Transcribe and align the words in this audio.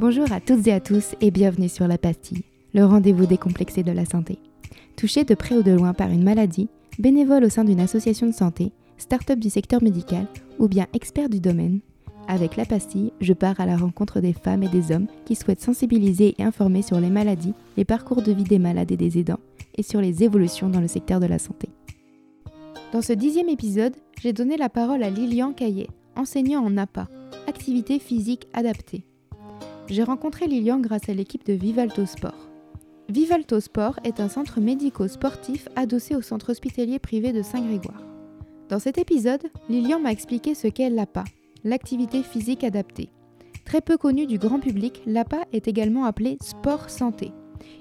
Bonjour 0.00 0.32
à 0.32 0.40
toutes 0.40 0.66
et 0.66 0.72
à 0.72 0.80
tous 0.80 1.14
et 1.20 1.30
bienvenue 1.30 1.68
sur 1.68 1.86
La 1.86 1.98
Pastille, 1.98 2.44
le 2.72 2.86
rendez-vous 2.86 3.26
décomplexé 3.26 3.82
de 3.82 3.92
la 3.92 4.06
santé. 4.06 4.38
Touché 4.96 5.24
de 5.24 5.34
près 5.34 5.54
ou 5.54 5.62
de 5.62 5.72
loin 5.72 5.92
par 5.92 6.08
une 6.08 6.24
maladie, 6.24 6.70
bénévole 6.98 7.44
au 7.44 7.50
sein 7.50 7.64
d'une 7.64 7.80
association 7.80 8.26
de 8.26 8.32
santé, 8.32 8.72
start-up 8.96 9.38
du 9.38 9.50
secteur 9.50 9.82
médical 9.82 10.26
ou 10.58 10.68
bien 10.68 10.86
expert 10.94 11.28
du 11.28 11.38
domaine, 11.38 11.80
avec 12.28 12.56
La 12.56 12.64
Pastille, 12.64 13.12
je 13.20 13.34
pars 13.34 13.60
à 13.60 13.66
la 13.66 13.76
rencontre 13.76 14.20
des 14.20 14.32
femmes 14.32 14.62
et 14.62 14.70
des 14.70 14.90
hommes 14.90 15.06
qui 15.26 15.34
souhaitent 15.34 15.60
sensibiliser 15.60 16.34
et 16.38 16.44
informer 16.44 16.80
sur 16.80 16.98
les 16.98 17.10
maladies, 17.10 17.52
les 17.76 17.84
parcours 17.84 18.22
de 18.22 18.32
vie 18.32 18.44
des 18.44 18.58
malades 18.58 18.92
et 18.92 18.96
des 18.96 19.18
aidants 19.18 19.40
et 19.76 19.82
sur 19.82 20.00
les 20.00 20.24
évolutions 20.24 20.70
dans 20.70 20.80
le 20.80 20.88
secteur 20.88 21.20
de 21.20 21.26
la 21.26 21.38
santé. 21.38 21.68
Dans 22.94 23.02
ce 23.02 23.12
dixième 23.12 23.50
épisode, 23.50 23.96
j'ai 24.22 24.32
donné 24.32 24.56
la 24.56 24.70
parole 24.70 25.02
à 25.02 25.10
Lilian 25.10 25.52
Caillet, 25.52 25.88
enseignant 26.16 26.64
en 26.64 26.78
APA, 26.78 27.06
activité 27.46 27.98
physique 27.98 28.46
adaptée. 28.54 29.04
J'ai 29.90 30.04
rencontré 30.04 30.46
Lilian 30.46 30.78
grâce 30.78 31.08
à 31.08 31.14
l'équipe 31.14 31.44
de 31.44 31.52
Vivalto 31.52 32.06
Sport. 32.06 32.48
Vivalto 33.08 33.58
Sport 33.58 33.98
est 34.04 34.20
un 34.20 34.28
centre 34.28 34.60
médico-sportif 34.60 35.66
adossé 35.74 36.14
au 36.14 36.22
centre 36.22 36.52
hospitalier 36.52 37.00
privé 37.00 37.32
de 37.32 37.42
Saint-Grégoire. 37.42 38.00
Dans 38.68 38.78
cet 38.78 38.98
épisode, 38.98 39.42
Lilian 39.68 39.98
m'a 39.98 40.12
expliqué 40.12 40.54
ce 40.54 40.68
qu'est 40.68 40.90
l'APA, 40.90 41.24
l'activité 41.64 42.22
physique 42.22 42.62
adaptée. 42.62 43.10
Très 43.64 43.80
peu 43.80 43.96
connue 43.96 44.28
du 44.28 44.38
grand 44.38 44.60
public, 44.60 45.02
l'APA 45.06 45.44
est 45.52 45.66
également 45.66 46.04
appelée 46.04 46.38
sport 46.40 46.88
santé 46.88 47.32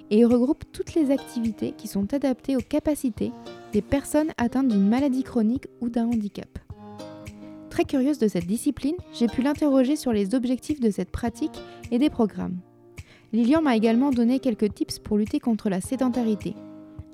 et 0.09 0.25
regroupe 0.25 0.63
toutes 0.71 0.95
les 0.95 1.11
activités 1.11 1.73
qui 1.77 1.87
sont 1.87 2.11
adaptées 2.15 2.57
aux 2.57 2.61
capacités 2.61 3.31
des 3.71 3.83
personnes 3.83 4.31
atteintes 4.37 4.69
d'une 4.69 4.89
maladie 4.89 5.23
chronique 5.23 5.67
ou 5.79 5.89
d'un 5.89 6.07
handicap. 6.07 6.57
Très 7.79 7.85
curieuse 7.85 8.19
de 8.19 8.27
cette 8.27 8.45
discipline, 8.45 8.97
j'ai 9.17 9.27
pu 9.27 9.41
l'interroger 9.41 9.95
sur 9.95 10.11
les 10.11 10.35
objectifs 10.35 10.81
de 10.81 10.91
cette 10.91 11.11
pratique 11.11 11.61
et 11.91 11.97
des 11.97 12.09
programmes. 12.09 12.57
Lilian 13.31 13.61
m'a 13.61 13.77
également 13.77 14.11
donné 14.11 14.39
quelques 14.39 14.73
tips 14.73 14.99
pour 14.99 15.15
lutter 15.15 15.39
contre 15.39 15.69
la 15.69 15.79
sédentarité, 15.79 16.55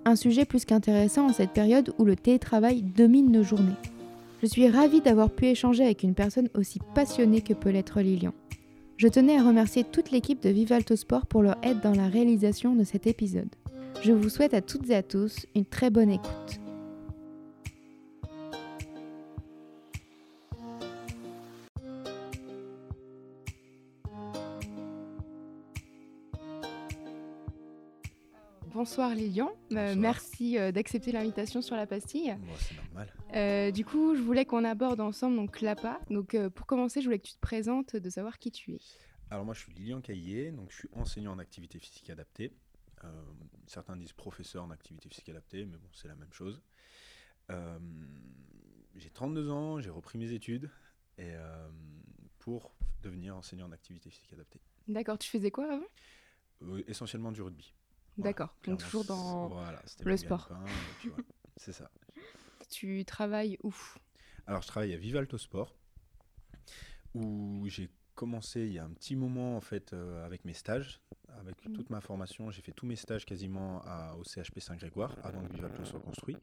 un 0.05 0.15
sujet 0.15 0.43
plus 0.43 0.65
qu'intéressant 0.65 1.27
en 1.27 1.33
cette 1.33 1.51
période 1.51 1.93
où 1.99 2.03
le 2.03 2.15
télétravail 2.15 2.81
domine 2.81 3.31
nos 3.31 3.43
journées. 3.43 3.75
Je 4.41 4.47
suis 4.47 4.67
ravie 4.67 5.01
d'avoir 5.01 5.29
pu 5.29 5.45
échanger 5.45 5.83
avec 5.83 6.01
une 6.01 6.15
personne 6.15 6.49
aussi 6.55 6.79
passionnée 6.95 7.41
que 7.41 7.53
peut 7.53 7.69
l'être 7.69 8.01
Lilian. 8.01 8.33
Je 8.97 9.07
tenais 9.07 9.37
à 9.37 9.43
remercier 9.43 9.83
toute 9.83 10.09
l'équipe 10.09 10.41
de 10.41 10.49
Vivalto 10.49 10.95
Sport 10.95 11.27
pour 11.27 11.43
leur 11.43 11.57
aide 11.61 11.81
dans 11.81 11.93
la 11.93 12.07
réalisation 12.07 12.73
de 12.73 12.83
cet 12.83 13.05
épisode. 13.05 13.53
Je 14.01 14.13
vous 14.13 14.29
souhaite 14.29 14.55
à 14.55 14.61
toutes 14.61 14.89
et 14.89 14.95
à 14.95 15.03
tous 15.03 15.45
une 15.53 15.65
très 15.65 15.91
bonne 15.91 16.09
écoute. 16.09 16.59
Bonsoir 28.85 29.15
Lilian, 29.15 29.51
Euh, 29.71 29.95
merci 29.97 30.59
euh, 30.59 30.71
d'accepter 30.71 31.11
l'invitation 31.11 31.63
sur 31.63 31.75
la 31.75 31.87
pastille. 31.87 32.35
Bon, 32.39 32.53
c'est 32.59 32.75
normal. 32.75 33.11
Euh, 33.33 33.71
du 33.71 33.83
coup, 33.83 34.15
je 34.15 34.21
voulais 34.21 34.45
qu'on 34.45 34.63
aborde 34.63 35.01
ensemble 35.01 35.37
donc 35.37 35.61
l'APA. 35.61 35.99
Donc 36.11 36.37
pour 36.49 36.67
commencer, 36.67 37.01
je 37.01 37.07
voulais 37.07 37.17
que 37.17 37.25
tu 37.25 37.33
te 37.33 37.39
présentes, 37.39 37.95
de 37.95 38.09
savoir 38.11 38.37
qui 38.37 38.51
tu 38.51 38.75
es. 38.75 38.79
Alors 39.31 39.43
moi 39.43 39.55
je 39.55 39.61
suis 39.61 39.73
Lilian 39.73 40.01
Caillé, 40.01 40.51
donc 40.51 40.69
je 40.69 40.75
suis 40.77 40.89
enseignant 40.93 41.31
en 41.31 41.39
activité 41.39 41.79
physique 41.79 42.11
adaptée. 42.11 42.53
Certains 43.65 43.95
disent 43.95 44.13
professeur 44.13 44.63
en 44.63 44.69
activité 44.69 45.09
physique 45.09 45.29
adaptée, 45.29 45.65
mais 45.65 45.77
bon 45.77 45.89
c'est 45.91 46.07
la 46.07 46.15
même 46.15 46.31
chose. 46.31 46.61
J'ai 47.49 49.09
32 49.09 49.49
ans, 49.49 49.81
j'ai 49.81 49.89
repris 49.89 50.19
mes 50.19 50.31
études 50.31 50.69
et 51.17 51.33
pour 52.37 52.75
devenir 53.01 53.35
enseignant 53.35 53.65
en 53.65 53.71
activité 53.71 54.11
physique 54.11 54.33
adaptée. 54.33 54.61
D'accord, 54.87 55.17
tu 55.17 55.27
faisais 55.27 55.49
quoi 55.49 55.73
avant? 55.73 55.87
Euh, 56.61 56.83
essentiellement 56.87 57.31
du 57.31 57.41
rugby. 57.41 57.73
Voilà, 58.17 58.29
D'accord, 58.31 58.55
donc 58.65 58.79
toujours 58.83 59.03
dans... 59.05 59.47
voilà, 59.49 59.81
le 60.03 60.17
sport. 60.17 60.49
c'est 61.57 61.73
ça. 61.73 61.89
Tu 62.69 63.03
travailles 63.05 63.57
où? 63.63 63.73
Alors, 64.47 64.61
je 64.61 64.67
travaille 64.67 64.93
à 64.93 64.97
Vivalto 64.97 65.37
Sport, 65.37 65.75
où 67.13 67.63
j'ai 67.67 67.89
commencé 68.15 68.61
il 68.61 68.73
y 68.73 68.79
a 68.79 68.85
un 68.85 68.91
petit 68.91 69.15
moment 69.15 69.57
en 69.57 69.61
fait 69.61 69.91
euh, 69.93 70.25
avec 70.25 70.45
mes 70.45 70.53
stages, 70.53 71.01
avec 71.39 71.65
Mhm. 71.67 71.73
toute 71.73 71.89
ma 71.89 71.99
formation. 72.01 72.49
J'ai 72.51 72.61
fait 72.61 72.71
tous 72.71 72.85
mes 72.85 72.95
stages 72.95 73.25
quasiment 73.25 73.81
à- 73.83 74.15
au 74.15 74.23
CHP 74.23 74.59
Saint-Grégoire 74.61 75.15
avant 75.23 75.41
que 75.43 75.51
Vivalto 75.53 75.83
soit 75.83 75.99
construit. 75.99 76.37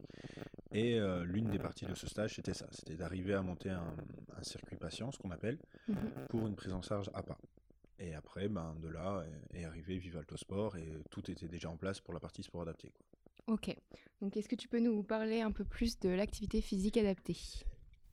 Et 0.71 0.99
euh, 0.99 1.23
l'une 1.23 1.49
des 1.49 1.59
parties 1.59 1.85
de 1.85 1.95
ce 1.95 2.07
stage, 2.07 2.35
c'était 2.35 2.53
ça, 2.53 2.67
c'était 2.71 2.95
d'arriver 2.95 3.33
à 3.33 3.41
monter 3.41 3.69
un, 3.69 3.95
un 4.37 4.43
circuit 4.43 4.77
patient, 4.77 5.11
ce 5.11 5.17
qu'on 5.17 5.31
appelle, 5.31 5.57
Mhm. 5.87 6.27
pour 6.29 6.47
une 6.47 6.55
prise 6.55 6.73
en 6.73 6.81
charge 6.81 7.09
APA. 7.13 7.37
Et 8.03 8.13
après, 8.15 8.49
ben, 8.49 8.75
de 8.81 8.89
là 8.89 9.25
est, 9.53 9.63
arrivé 9.63 9.97
Vivalto 9.97 10.35
Sport 10.35 10.75
et 10.75 11.03
tout 11.09 11.31
était 11.31 11.47
déjà 11.47 11.69
en 11.69 11.77
place 11.77 12.01
pour 12.01 12.13
la 12.13 12.19
partie 12.19 12.43
sport 12.43 12.63
adapté. 12.63 12.89
quoi. 12.89 13.05
Ok, 13.55 13.73
donc 14.21 14.35
est-ce 14.35 14.49
que 14.49 14.55
tu 14.55 14.67
peux 14.67 14.79
nous 14.79 15.03
parler 15.03 15.39
un 15.39 15.51
peu 15.51 15.63
plus 15.63 15.97
de 15.99 16.09
l'activité 16.09 16.59
physique 16.59 16.97
adaptée? 16.97 17.37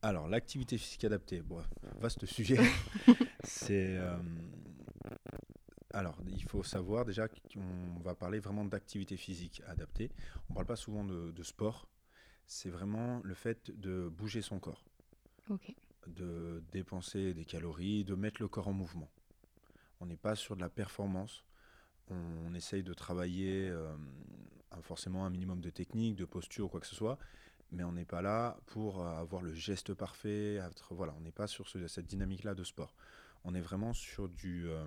Alors, 0.01 0.29
l'activité 0.29 0.77
physique 0.77 1.03
adaptée, 1.03 1.41
bon, 1.41 1.61
vaste 1.99 2.25
sujet. 2.25 2.57
c'est. 3.43 3.97
euh, 3.97 4.17
alors, 5.93 6.17
il 6.25 6.43
faut 6.43 6.63
savoir 6.63 7.03
déjà 7.03 7.27
qu'on 7.27 7.99
va 8.01 8.15
parler 8.15 8.39
vraiment 8.39 8.63
d'activité 8.63 9.17
physique 9.17 9.61
adaptée. 9.67 10.09
On 10.47 10.53
ne 10.53 10.55
parle 10.55 10.67
pas 10.67 10.77
souvent 10.77 11.03
de, 11.03 11.31
de 11.31 11.43
sport. 11.43 11.89
C'est 12.47 12.69
vraiment 12.69 13.19
le 13.23 13.33
fait 13.33 13.71
de 13.71 14.07
bouger 14.07 14.41
son 14.41 14.59
corps, 14.59 14.85
Ok, 15.49 15.73
de 16.07 16.63
dépenser 16.71 17.33
des 17.33 17.45
calories, 17.45 18.05
de 18.05 18.15
mettre 18.15 18.41
le 18.41 18.47
corps 18.47 18.69
en 18.69 18.73
mouvement. 18.73 19.09
On 20.01 20.05
n'est 20.07 20.17
pas 20.17 20.35
sur 20.35 20.55
de 20.57 20.61
la 20.61 20.69
performance. 20.69 21.45
On, 22.09 22.53
essaye 22.55 22.83
de 22.83 22.93
travailler 22.93 23.69
euh, 23.69 23.95
forcément 24.81 25.25
un 25.25 25.29
minimum 25.29 25.61
de 25.61 25.69
technique, 25.69 26.17
de 26.17 26.25
posture, 26.25 26.69
quoi 26.69 26.81
que 26.81 26.87
ce 26.87 26.95
soit 26.95 27.17
mais 27.73 27.85
on 27.85 27.93
n'est 27.93 28.03
pas 28.03 28.21
là 28.21 28.57
pour 28.65 29.01
euh, 29.01 29.15
avoir 29.15 29.41
le 29.41 29.53
geste 29.53 29.93
parfait. 29.93 30.55
être- 30.55 30.93
voilà, 30.93 31.13
on 31.17 31.21
n'est 31.21 31.31
pas 31.31 31.47
sur 31.47 31.69
ce- 31.69 31.87
cette 31.87 32.05
dynamique-là 32.05 32.53
de 32.53 32.65
sport. 32.65 32.93
On 33.45 33.55
est 33.55 33.61
vraiment 33.61 33.93
sur 33.93 34.27
du, 34.27 34.67
euh, 34.67 34.85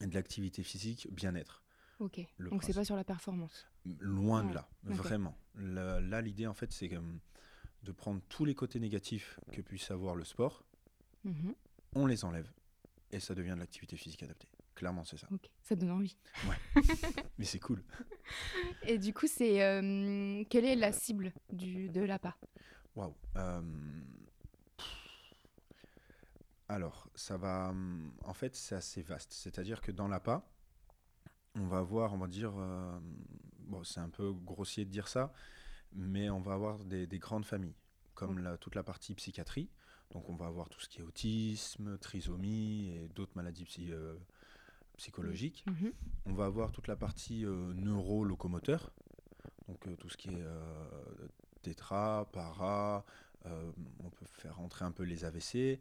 de 0.00 0.12
l'activité 0.12 0.64
physique 0.64 1.06
bien-être. 1.12 1.62
ok. 2.00 2.26
Le 2.38 2.50
donc 2.50 2.64
c'est 2.64 2.74
pas 2.74 2.84
sur 2.84 2.96
la 2.96 3.04
performance. 3.04 3.68
Loin 4.00 4.42
de 4.42 4.54
là, 4.54 4.68
vraiment. 4.82 5.38
Là, 5.54 6.00
là, 6.00 6.20
l'idée, 6.22 6.48
en 6.48 6.54
fait, 6.54 6.72
c'est 6.72 6.90
de 7.84 7.92
prendre 7.92 8.20
tous 8.28 8.44
les 8.44 8.56
côtés 8.56 8.80
négatifs 8.80 9.38
que 9.52 9.60
puisse 9.60 9.88
avoir 9.92 10.16
le 10.16 10.24
sport, 10.24 10.64
Mhm. 11.22 11.54
on 11.94 12.06
les 12.06 12.24
enlève, 12.24 12.50
et 13.12 13.20
ça 13.20 13.34
devient 13.34 13.52
de 13.54 13.60
l'activité 13.60 13.96
physique 13.96 14.22
adaptée. 14.22 14.48
Clairement, 14.74 15.04
c'est 15.04 15.16
ça. 15.16 15.26
Ok, 15.30 15.48
ça 15.62 15.74
donne 15.74 15.90
envie. 15.90 16.16
Mais 17.38 17.44
c'est 17.44 17.60
cool. 17.60 17.82
Et 18.82 18.98
du 18.98 19.14
coup, 19.14 19.26
c'est 19.26 19.62
euh, 19.62 20.44
quelle 20.50 20.64
est 20.66 20.76
la 20.76 20.92
cible 20.92 21.32
du, 21.52 21.88
de 21.88 22.02
l'APA? 22.02 22.36
Waouh. 22.94 23.14
Euh, 23.36 23.62
Alors, 26.68 27.08
ça 27.14 27.36
va. 27.36 27.72
En 28.24 28.34
fait, 28.34 28.54
c'est 28.56 28.74
assez 28.74 29.02
vaste. 29.02 29.32
C'est-à-dire 29.32 29.80
que 29.80 29.92
dans 29.92 30.08
l'APA, 30.08 30.48
on 31.54 31.66
va 31.66 31.78
avoir, 31.78 32.12
on 32.14 32.18
va 32.18 32.26
dire. 32.28 32.52
euh, 32.58 32.98
Bon, 33.60 33.82
c'est 33.82 33.98
un 33.98 34.08
peu 34.10 34.32
grossier 34.32 34.84
de 34.84 34.90
dire 34.90 35.08
ça, 35.08 35.32
mais 35.92 36.30
on 36.30 36.40
va 36.40 36.52
avoir 36.54 36.84
des, 36.84 37.08
des 37.08 37.18
grandes 37.18 37.44
familles, 37.44 37.74
comme 38.14 38.38
la- 38.38 38.56
toute 38.58 38.76
la 38.76 38.84
partie 38.84 39.12
psychiatrie. 39.16 39.68
Donc, 40.12 40.28
on 40.28 40.34
va 40.36 40.46
avoir 40.46 40.68
tout 40.68 40.80
ce 40.80 40.88
qui 40.88 41.00
est 41.00 41.02
autisme, 41.04 41.98
trisomie 41.98 42.88
et 42.90 43.08
d'autres 43.08 43.32
maladies 43.34 43.64
psy- 43.64 43.90
euh, 43.92 44.16
psychologiques. 44.96 45.64
Mhm. 45.66 45.92
On 46.26 46.32
va 46.34 46.46
avoir 46.46 46.72
toute 46.72 46.86
la 46.88 46.96
partie 46.96 47.44
euh, 47.44 47.72
neuro-locomoteur, 47.74 48.90
donc 49.68 49.86
euh, 49.86 49.96
tout 49.96 50.08
ce 50.08 50.16
qui 50.16 50.30
est 50.30 50.44
tétra, 51.62 52.28
para, 52.32 53.04
on 53.44 54.10
peut 54.10 54.24
faire 54.26 54.56
rentrer 54.56 54.84
un 54.84 54.92
peu 54.92 55.02
les 55.02 55.24
AVC. 55.24 55.80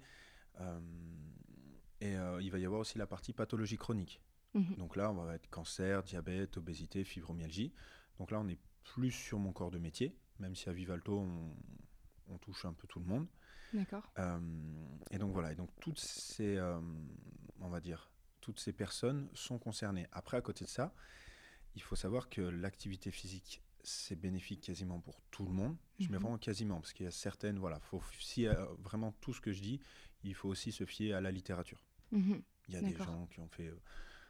et 2.01 2.13
il 2.41 2.51
va 2.51 2.59
y 2.59 2.65
avoir 2.65 2.81
aussi 2.81 2.97
la 2.97 3.07
partie 3.07 3.33
pathologie 3.33 3.77
chronique. 3.77 4.21
Mhm. 4.53 4.75
Donc 4.77 4.95
là, 4.95 5.11
on 5.11 5.15
va 5.15 5.35
être 5.35 5.49
cancer, 5.49 6.03
diabète, 6.03 6.57
obésité, 6.57 7.03
fibromyalgie. 7.03 7.73
Donc 8.19 8.31
là, 8.31 8.39
on 8.39 8.47
est 8.47 8.59
plus 8.83 9.11
sur 9.11 9.37
mon 9.39 9.51
corps 9.51 9.71
de 9.71 9.77
métier, 9.79 10.15
même 10.39 10.55
si 10.55 10.69
à 10.69 10.73
Vivalto, 10.73 11.17
on, 11.19 11.53
on 12.29 12.37
touche 12.37 12.65
un 12.65 12.73
peu 12.73 12.87
tout 12.87 12.99
le 12.99 13.05
monde. 13.05 13.27
D'accord. 13.73 14.11
Euh, 14.19 14.39
et 15.11 15.17
donc 15.17 15.33
voilà, 15.33 15.51
et 15.51 15.55
donc 15.55 15.69
toutes 15.79 15.99
ces, 15.99 16.55
euh, 16.55 16.79
on 17.59 17.69
va 17.69 17.81
dire, 17.81 18.09
toutes 18.41 18.59
ces 18.59 18.73
personnes 18.73 19.29
sont 19.33 19.57
concernées. 19.59 20.07
Après, 20.11 20.37
à 20.37 20.41
côté 20.41 20.65
de 20.65 20.69
ça, 20.69 20.93
il 21.75 21.81
faut 21.81 21.95
savoir 21.95 22.29
que 22.29 22.41
l'activité 22.41 23.11
physique, 23.11 23.61
c'est 23.83 24.15
bénéfique 24.15 24.61
quasiment 24.61 24.99
pour 24.99 25.19
tout 25.31 25.45
le 25.45 25.51
monde. 25.51 25.75
Je 25.99 26.05
mets 26.05 26.15
Mhm. 26.17 26.21
vraiment 26.21 26.37
quasiment, 26.37 26.79
parce 26.79 26.93
qu'il 26.93 27.05
y 27.05 27.07
a 27.07 27.11
certaines, 27.11 27.59
voilà, 27.59 27.79
faut, 27.79 28.01
si 28.19 28.45
vraiment 28.79 29.11
tout 29.21 29.33
ce 29.33 29.41
que 29.41 29.51
je 29.51 29.61
dis, 29.61 29.79
il 30.23 30.33
faut 30.35 30.49
aussi 30.49 30.71
se 30.71 30.85
fier 30.85 31.13
à 31.13 31.21
la 31.21 31.31
littérature. 31.31 31.83
Mhm. 32.11 32.41
Il 32.67 32.73
y 32.73 32.77
a 32.77 32.81
des 32.81 32.95
gens 32.97 33.27
qui 33.27 33.39
ont 33.41 33.47
fait 33.49 33.67
euh, 33.67 33.79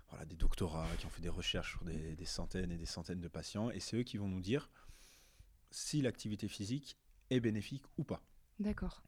voilà, 0.10 0.26
des 0.26 0.36
doctorats, 0.36 0.90
qui 0.98 1.06
ont 1.06 1.10
fait 1.10 1.22
des 1.22 1.30
recherches 1.30 1.72
sur 1.72 1.86
des, 1.86 2.16
des 2.16 2.26
centaines 2.26 2.72
et 2.72 2.78
des 2.78 2.86
centaines 2.86 3.22
de 3.22 3.28
patients, 3.28 3.70
et 3.70 3.80
c'est 3.80 3.98
eux 3.98 4.04
qui 4.04 4.18
vont 4.18 4.28
nous 4.28 4.42
dire 4.42 4.70
si 5.72 6.02
l'activité 6.02 6.48
physique 6.48 6.98
est 7.30 7.40
bénéfique 7.40 7.84
ou 7.98 8.04
pas. 8.04 8.22
D'accord. 8.60 9.04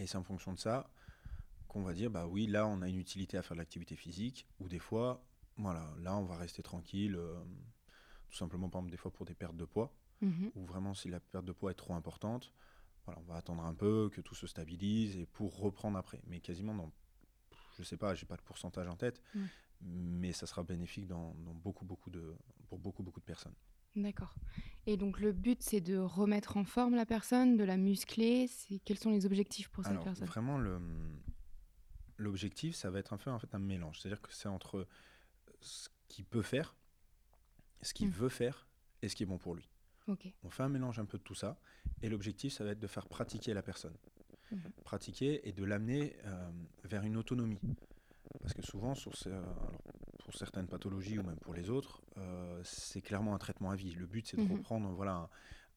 Et 0.00 0.06
c'est 0.06 0.16
en 0.16 0.24
fonction 0.24 0.52
de 0.54 0.58
ça 0.58 0.90
qu'on 1.68 1.82
va 1.82 1.92
dire, 1.92 2.10
bah 2.10 2.26
oui, 2.26 2.46
là, 2.46 2.66
on 2.66 2.80
a 2.82 2.88
une 2.88 2.98
utilité 2.98 3.36
à 3.36 3.42
faire 3.42 3.54
de 3.54 3.60
l'activité 3.60 3.94
physique, 3.94 4.46
ou 4.58 4.68
des 4.68 4.78
fois, 4.78 5.22
voilà, 5.56 5.94
là, 6.00 6.16
on 6.16 6.24
va 6.24 6.36
rester 6.36 6.62
tranquille, 6.62 7.14
euh, 7.16 7.38
tout 8.30 8.36
simplement, 8.36 8.68
par 8.68 8.80
exemple, 8.80 8.90
des 8.90 8.96
fois 8.96 9.12
pour 9.12 9.24
des 9.26 9.34
pertes 9.34 9.56
de 9.56 9.64
poids, 9.66 9.94
Mhm. 10.22 10.50
ou 10.54 10.64
vraiment 10.64 10.94
si 10.94 11.08
la 11.08 11.20
perte 11.20 11.44
de 11.44 11.52
poids 11.52 11.70
est 11.70 11.74
trop 11.74 11.94
importante, 11.94 12.52
voilà, 13.04 13.20
on 13.20 13.24
va 13.24 13.36
attendre 13.36 13.62
un 13.64 13.74
peu, 13.74 14.10
que 14.10 14.20
tout 14.20 14.34
se 14.34 14.46
stabilise, 14.46 15.16
et 15.16 15.26
pour 15.26 15.58
reprendre 15.58 15.96
après. 15.98 16.20
Mais 16.26 16.40
quasiment 16.40 16.74
dans, 16.74 16.90
je 17.78 17.82
sais 17.84 17.96
pas, 17.96 18.14
j'ai 18.14 18.26
pas 18.26 18.36
de 18.36 18.42
pourcentage 18.42 18.88
en 18.88 18.96
tête, 18.96 19.22
mais 19.82 20.32
ça 20.32 20.46
sera 20.46 20.62
bénéfique 20.64 21.06
dans, 21.06 21.34
dans 21.34 21.54
beaucoup, 21.54 21.84
beaucoup 21.84 22.10
de, 22.10 22.34
pour 22.68 22.78
beaucoup, 22.78 23.02
beaucoup 23.02 23.20
de 23.20 23.24
personnes. 23.26 23.54
D'accord. 23.96 24.34
Et 24.86 24.96
donc 24.96 25.20
le 25.20 25.32
but, 25.32 25.62
c'est 25.62 25.80
de 25.80 25.96
remettre 25.98 26.56
en 26.56 26.64
forme 26.64 26.94
la 26.94 27.06
personne, 27.06 27.56
de 27.56 27.64
la 27.64 27.76
muscler. 27.76 28.48
Quels 28.84 28.98
sont 28.98 29.10
les 29.10 29.26
objectifs 29.26 29.68
pour 29.68 29.84
cette 29.84 29.92
Alors, 29.92 30.04
personne? 30.04 30.26
vraiment, 30.26 30.58
l'objectif, 32.18 32.74
ça 32.76 32.90
va 32.90 32.98
être 32.98 33.12
un 33.12 33.16
peu 33.18 33.30
en 33.30 33.38
fait, 33.38 33.54
un 33.54 33.58
mélange. 33.58 34.00
C'est-à-dire 34.00 34.20
que 34.20 34.32
c'est 34.32 34.48
entre 34.48 34.86
ce 35.60 35.88
qu'il 36.08 36.24
peut 36.24 36.42
faire, 36.42 36.74
ce 37.82 37.94
qu'il 37.94 38.08
Mm. 38.08 38.12
veut 38.12 38.28
faire 38.28 38.66
et 39.02 39.08
ce 39.08 39.16
qui 39.16 39.22
est 39.22 39.26
bon 39.26 39.38
pour 39.38 39.54
lui. 39.54 39.68
Ok. 40.06 40.32
On 40.42 40.50
fait 40.50 40.62
un 40.62 40.68
mélange 40.68 40.98
un 40.98 41.04
peu 41.04 41.18
de 41.18 41.22
tout 41.22 41.34
ça. 41.34 41.58
Et 42.02 42.08
l'objectif, 42.08 42.52
ça 42.52 42.64
va 42.64 42.70
être 42.70 42.80
de 42.80 42.86
faire 42.86 43.06
pratiquer 43.06 43.54
la 43.54 43.62
personne. 43.62 43.96
Mhm. 44.50 44.60
Pratiquer 44.84 45.46
et 45.48 45.52
de 45.52 45.64
l'amener 45.64 46.16
euh, 46.24 46.50
vers 46.84 47.02
une 47.04 47.16
autonomie. 47.16 47.60
Parce 48.40 48.54
que 48.54 48.62
souvent, 48.62 48.94
sur 48.94 49.14
ce- 49.16 49.28
alors, 49.28 49.72
pour 50.30 50.38
certaines 50.38 50.68
pathologies 50.68 51.18
ou 51.18 51.24
même 51.24 51.38
pour 51.40 51.54
les 51.54 51.70
autres, 51.70 52.02
euh, 52.16 52.60
c'est 52.62 53.02
clairement 53.02 53.34
un 53.34 53.38
traitement 53.38 53.70
à 53.70 53.74
vie. 53.76 53.92
Le 53.94 54.06
but, 54.06 54.28
c'est 54.28 54.36
de 54.36 54.42
Mhm. 54.42 54.52
reprendre 54.52 54.88
voilà, 54.90 55.12
un, 55.12 55.28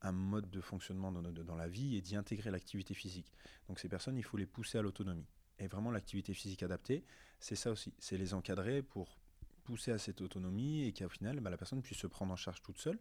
un 0.04 0.12
mode 0.12 0.52
de 0.52 0.62
fonctionnement 0.62 1.12
dans, 1.12 1.56
la 1.56 1.68
vie 1.68 1.96
et 1.96 2.02
d'y 2.02 2.16
intégrer 2.16 2.52
l'activité 2.52 2.94
physique. 2.94 3.34
Donc 3.68 3.80
ces 3.80 3.90
personnes, 3.90 4.16
il 4.16 4.24
faut 4.24 4.38
les 4.38 4.46
pousser 4.46 4.78
à 4.78 4.84
l'autonomie. 4.84 5.26
Et 5.58 5.68
vraiment, 5.68 5.90
l'activité 5.90 6.36
physique 6.36 6.62
adaptée, 6.62 7.04
c'est 7.40 7.56
ça 7.56 7.72
aussi. 7.72 7.96
C'est 7.98 8.18
les 8.18 8.36
encadrer 8.36 8.84
pour 8.84 9.18
pousser 9.64 9.92
à 9.92 9.98
cette 9.98 10.22
autonomie 10.22 10.84
et 10.84 10.94
qu'au 10.94 11.10
final, 11.10 11.40
bah, 11.40 11.50
la 11.50 11.58
personne 11.58 11.82
puisse 11.82 11.98
se 11.98 12.08
prendre 12.08 12.32
en 12.32 12.36
charge 12.36 12.62
toute 12.62 12.78
seule. 12.78 13.00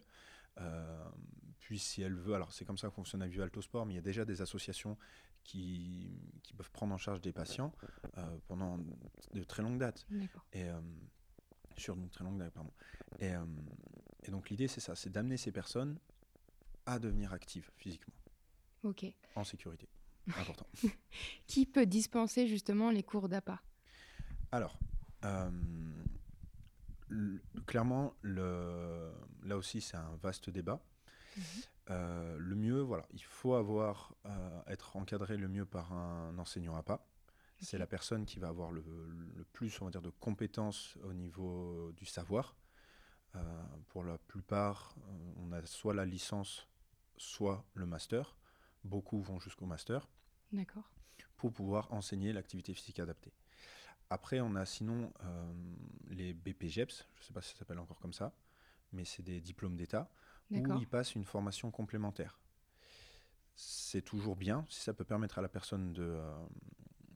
Euh, 0.59 1.05
puis 1.59 1.77
si 1.77 2.01
elle 2.01 2.15
veut, 2.15 2.33
alors 2.33 2.51
c'est 2.51 2.65
comme 2.65 2.79
ça 2.79 2.87
que 2.87 2.93
fonctionne 2.95 3.21
à 3.21 3.27
Vivalto 3.27 3.61
Sport, 3.61 3.85
mais 3.85 3.93
il 3.93 3.97
y 3.97 3.99
a 3.99 4.03
déjà 4.03 4.25
des 4.25 4.41
associations 4.41 4.97
qui, 5.43 6.19
qui 6.41 6.53
peuvent 6.53 6.71
prendre 6.71 6.93
en 6.95 6.97
charge 6.97 7.21
des 7.21 7.33
patients 7.33 7.73
euh, 8.17 8.37
pendant 8.47 8.79
de 9.33 9.43
très 9.43 9.61
longues 9.61 9.77
dates. 9.77 10.07
Et, 10.53 10.63
euh, 10.63 10.79
sur 11.79 11.95
une 11.95 12.09
très 12.09 12.23
longue 12.23 12.39
date, 12.39 12.53
pardon. 12.53 12.71
Et, 13.19 13.33
euh, 13.33 13.43
et 14.23 14.31
donc 14.31 14.49
l'idée, 14.49 14.67
c'est 14.67 14.79
ça, 14.81 14.95
c'est 14.95 15.09
d'amener 15.09 15.37
ces 15.37 15.51
personnes 15.51 15.97
à 16.85 16.99
devenir 16.99 17.31
actives 17.33 17.69
physiquement, 17.77 18.13
Ok. 18.83 19.05
en 19.35 19.43
sécurité. 19.43 19.87
Important. 20.39 20.65
Qui 21.47 21.65
peut 21.65 21.85
dispenser 21.85 22.47
justement 22.47 22.89
les 22.89 23.03
cours 23.03 23.27
d'appât? 23.29 23.61
Alors, 24.51 24.77
euh, 25.25 25.49
clairement, 27.65 28.13
le, 28.21 29.11
là 29.43 29.57
aussi, 29.57 29.81
c'est 29.81 29.97
un 29.97 30.15
vaste 30.21 30.49
débat. 30.49 30.81
Mhm. 31.35 31.43
Euh, 31.89 32.37
le 32.39 32.55
mieux, 32.55 32.79
voilà, 32.81 33.05
il 33.11 33.23
faut 33.23 33.55
avoir, 33.55 34.13
euh, 34.25 34.61
être 34.67 34.95
encadré 34.95 35.35
le 35.35 35.47
mieux 35.49 35.65
par 35.65 35.91
un 35.91 36.37
enseignant 36.37 36.75
à 36.75 36.83
pas. 36.83 37.05
C'est 37.63 37.77
la 37.77 37.87
personne 37.87 38.25
qui 38.25 38.39
va 38.39 38.49
avoir 38.49 38.71
le, 38.71 38.83
le 39.35 39.43
plus, 39.45 39.81
on 39.81 39.85
va 39.85 39.91
dire, 39.91 40.01
de 40.01 40.09
compétences 40.09 40.97
au 41.03 41.13
niveau 41.13 41.91
du 41.93 42.05
savoir. 42.05 42.55
Euh, 43.35 43.63
pour 43.89 44.03
la 44.03 44.17
plupart, 44.17 44.95
on 45.37 45.51
a 45.51 45.65
soit 45.65 45.93
la 45.93 46.05
licence, 46.05 46.67
soit 47.17 47.65
le 47.73 47.85
master. 47.85 48.37
Beaucoup 48.83 49.21
vont 49.21 49.39
jusqu'au 49.39 49.65
master 49.65 50.07
D'accord. 50.51 50.91
pour 51.37 51.53
pouvoir 51.53 51.91
enseigner 51.93 52.33
l'activité 52.33 52.73
physique 52.73 52.99
adaptée. 52.99 53.33
Après, 54.09 54.41
on 54.41 54.55
a 54.55 54.65
sinon 54.65 55.11
euh, 55.23 55.53
les 56.09 56.33
BPGEPS, 56.33 57.07
je 57.15 57.21
ne 57.21 57.25
sais 57.25 57.33
pas 57.33 57.41
si 57.41 57.53
ça 57.53 57.59
s'appelle 57.59 57.79
encore 57.79 57.99
comme 57.99 58.13
ça, 58.13 58.35
mais 58.91 59.05
c'est 59.05 59.23
des 59.23 59.41
diplômes 59.41 59.75
d'État 59.77 60.11
où 60.51 60.77
ils 60.77 60.87
passent 60.87 61.15
une 61.15 61.23
formation 61.23 61.71
complémentaire. 61.71 62.37
C'est 63.55 64.03
toujours 64.03 64.35
bien 64.35 64.65
si 64.69 64.81
ça 64.81 64.93
peut 64.93 65.05
permettre 65.05 65.39
à 65.39 65.41
la 65.41 65.47
personne 65.47 65.93
de, 65.93 66.03
euh, 66.03 66.45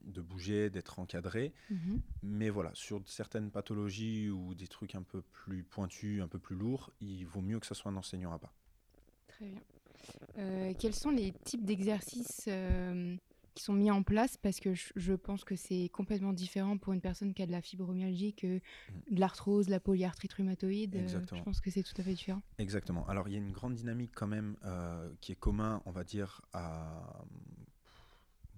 de 0.07 0.21
bouger, 0.21 0.69
d'être 0.69 0.99
encadrée, 0.99 1.53
Mhm. 1.69 2.01
mais 2.23 2.49
voilà, 2.49 2.71
sur 2.73 3.01
certaines 3.05 3.51
pathologies 3.51 4.29
ou 4.29 4.55
des 4.55 4.67
trucs 4.67 4.95
un 4.95 5.03
peu 5.03 5.21
plus 5.21 5.63
pointus, 5.63 6.21
un 6.21 6.27
peu 6.27 6.39
plus 6.39 6.55
lourds, 6.55 6.91
il 6.99 7.25
vaut 7.25 7.41
mieux 7.41 7.59
que 7.59 7.65
ça 7.67 7.75
soit 7.75 7.91
un 7.91 7.95
enseignant 7.97 8.31
à 8.31 8.39
pas. 8.39 8.53
Très 9.27 9.45
bien. 9.45 9.61
Euh, 10.37 10.73
quels 10.79 10.93
sont 10.93 11.09
les 11.09 11.33
types 11.43 11.65
d'exercices 11.65 12.45
euh, 12.47 13.15
qui 13.55 13.63
sont 13.63 13.73
mis 13.73 13.91
en 13.91 14.03
place? 14.03 14.37
Parce 14.37 14.59
que 14.59 14.73
je, 14.73 15.13
pense 15.13 15.43
que 15.43 15.55
c'est 15.55 15.89
complètement 15.89 16.31
différent 16.33 16.77
pour 16.77 16.93
une 16.93 17.01
personne 17.01 17.33
qui 17.33 17.41
a 17.41 17.45
de 17.45 17.51
la 17.51 17.61
fibromyalgie 17.61 18.33
que 18.33 18.59
de 19.11 19.19
l'arthrose, 19.19 19.67
la 19.69 19.79
polyarthrite 19.79 20.33
rhumatoïde. 20.33 20.95
Euh, 20.95 21.01
Exactement. 21.01 21.39
je 21.39 21.43
pense 21.43 21.61
que 21.61 21.71
c'est 21.71 21.83
tout 21.83 21.93
à 21.97 22.03
fait 22.03 22.13
différent. 22.13 22.41
Exactement. 22.57 23.05
Alors, 23.07 23.27
il 23.27 23.33
y 23.33 23.35
a 23.35 23.39
une 23.39 23.51
grande 23.51 23.73
dynamique 23.73 24.11
quand 24.15 24.27
même 24.27 24.55
qui 25.21 25.31
est 25.31 25.39
commun, 25.39 25.81
on 25.85 25.91
va 25.91 26.03
dire, 26.03 26.41
à 26.53 27.25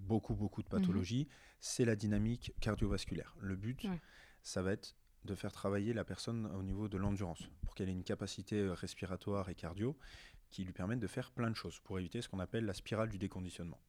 beaucoup, 0.09 0.33
beaucoup 0.35 0.63
de 0.63 0.67
pathologies. 0.67 1.27
C'est 1.61 1.85
la 1.85 1.95
dynamique 1.95 2.51
cardiovasculaire. 2.59 3.35
Le 3.39 3.55
but, 3.55 3.83
Ouais. 3.83 3.99
ça 4.41 4.61
va 4.63 4.71
être 4.73 4.95
de 5.23 5.35
faire 5.35 5.51
travailler 5.51 5.93
la 5.93 6.03
personne 6.03 6.47
au 6.55 6.63
niveau 6.63 6.87
de 6.89 6.97
l'endurance 6.97 7.43
pour 7.61 7.75
qu'elle 7.75 7.89
ait 7.89 7.93
une 8.01 8.03
capacité 8.03 8.55
euh, 8.59 8.73
respiratoire 8.73 9.49
et 9.49 9.55
cardio 9.55 9.95
qui 10.49 10.63
lui 10.63 10.73
permettent 10.73 10.99
de 11.01 11.07
faire 11.07 11.31
plein 11.31 11.49
de 11.51 11.55
choses 11.55 11.79
pour 11.81 11.99
éviter 11.99 12.21
ce 12.23 12.27
qu'on 12.29 12.39
appelle 12.39 12.65
la 12.65 12.73
spirale 12.73 13.09
du 13.09 13.19
déconditionnement. 13.19 13.79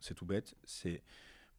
C'est 0.00 0.14
tout 0.14 0.26
bête, 0.26 0.54
c'est 0.64 1.02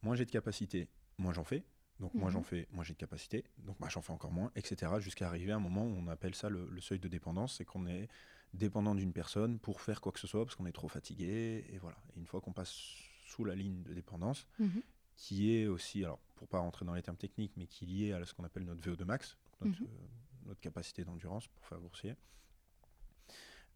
moins 0.02 0.14
j'ai 0.14 0.24
de 0.24 0.30
capacité, 0.30 0.88
moins 1.18 1.32
j'en 1.32 1.44
fais. 1.44 1.64
Donc 1.98 2.12
moins 2.14 2.28
Mhm. 2.28 2.32
j'en 2.34 2.42
fais, 2.42 2.68
moins 2.70 2.84
j'ai 2.84 2.92
de 2.92 2.98
capacité. 2.98 3.44
Donc 3.58 3.76
bah, 3.80 3.88
j'en 3.90 4.02
fais 4.02 4.12
encore 4.12 4.30
moins, 4.30 4.52
etc. 4.54 4.92
Jusqu'à 5.00 5.26
arriver 5.26 5.50
à 5.52 5.56
un 5.56 5.60
moment 5.68 5.84
où 5.84 5.94
on 5.96 6.06
appelle 6.08 6.34
ça 6.34 6.48
le, 6.50 6.68
le 6.70 6.80
seuil 6.80 7.00
de 7.00 7.08
dépendance, 7.08 7.56
c'est 7.56 7.64
qu'on 7.64 7.86
est 7.86 8.08
dépendant 8.52 8.94
d'une 8.94 9.12
personne 9.14 9.58
pour 9.58 9.80
faire 9.80 10.00
quoi 10.02 10.12
que 10.12 10.20
ce 10.20 10.26
soit 10.26 10.44
parce 10.44 10.54
qu'on 10.56 10.66
est 10.66 10.72
trop 10.80 10.88
fatigué. 10.88 11.64
Et 11.72 11.78
voilà. 11.78 11.96
Et 12.14 12.18
une 12.20 12.26
fois 12.26 12.40
qu'on 12.42 12.52
passe 12.52 12.78
sous 13.26 13.44
la 13.44 13.54
ligne 13.54 13.82
de 13.82 13.92
dépendance, 13.92 14.46
Mhm. 14.58 14.82
qui 15.16 15.54
est 15.54 15.66
aussi, 15.66 16.04
alors 16.04 16.18
pour 16.36 16.48
pas 16.48 16.58
rentrer 16.58 16.84
dans 16.84 16.94
les 16.94 17.02
termes 17.02 17.16
techniques, 17.16 17.52
mais 17.56 17.66
qui 17.66 17.84
est 17.84 17.88
lié 17.88 18.12
à 18.12 18.24
ce 18.24 18.32
qu'on 18.34 18.44
appelle 18.44 18.64
notre 18.64 18.80
VO2 18.82 19.04
max, 19.04 19.36
Mhm. 19.60 19.74
euh, 19.82 19.86
notre 20.46 20.60
capacité 20.60 21.04
d'endurance 21.04 21.48
pour 21.48 21.64
faire 21.66 21.80
grossier, 21.80 22.14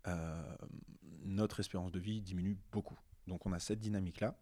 euh, 0.07 0.57
notre 1.25 1.61
espérance 1.61 1.93
de 1.93 1.99
vie 2.01 2.21
diminue 2.23 2.57
beaucoup. 2.73 2.99
Donc 3.27 3.45
on 3.47 3.53
a 3.53 3.59
cette 3.59 3.81
dynamique-là. 3.81 4.39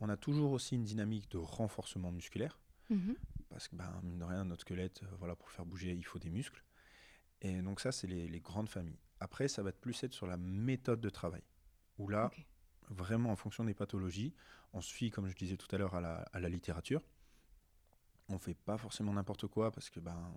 On 0.00 0.08
a 0.08 0.16
toujours 0.16 0.52
aussi 0.52 0.74
une 0.74 0.84
dynamique 0.84 1.30
de 1.30 1.38
renforcement 1.38 2.12
musculaire, 2.12 2.58
Mhm. 2.90 3.16
parce 3.48 3.68
que, 3.68 3.76
ben, 3.76 4.00
mine 4.02 4.18
de 4.18 4.24
rien, 4.24 4.44
notre 4.44 4.62
squelette, 4.62 5.02
euh, 5.02 5.06
voilà, 5.18 5.34
pour 5.36 5.48
le 5.48 5.52
faire 5.54 5.64
bouger, 5.66 5.92
il 5.94 6.04
faut 6.04 6.18
des 6.18 6.30
muscles. 6.30 6.62
Et 7.40 7.60
donc 7.62 7.80
ça, 7.80 7.92
c'est 7.92 8.06
les, 8.06 8.28
les 8.28 8.40
grandes 8.40 8.68
familles. 8.68 8.98
Après, 9.20 9.48
ça 9.48 9.62
va 9.62 9.70
être 9.70 9.80
plus 9.80 10.02
être 10.04 10.12
sur 10.12 10.26
la 10.26 10.36
méthode 10.36 11.00
de 11.00 11.08
travail, 11.10 11.42
où 11.98 12.08
là. 12.08 12.30
Vraiment 12.90 13.30
en 13.30 13.36
fonction 13.36 13.64
des 13.64 13.74
pathologies, 13.74 14.34
on 14.72 14.80
se 14.80 14.92
fie, 14.92 15.10
comme 15.10 15.28
je 15.28 15.34
disais 15.36 15.56
tout 15.56 15.68
à 15.74 15.78
l'heure, 15.78 15.94
à 15.94 16.00
la, 16.00 16.16
à 16.32 16.40
la 16.40 16.48
littérature. 16.48 17.02
On 18.28 18.38
fait 18.38 18.54
pas 18.54 18.76
forcément 18.76 19.12
n'importe 19.12 19.46
quoi 19.46 19.70
parce 19.70 19.88
que 19.90 20.00
ben, 20.00 20.34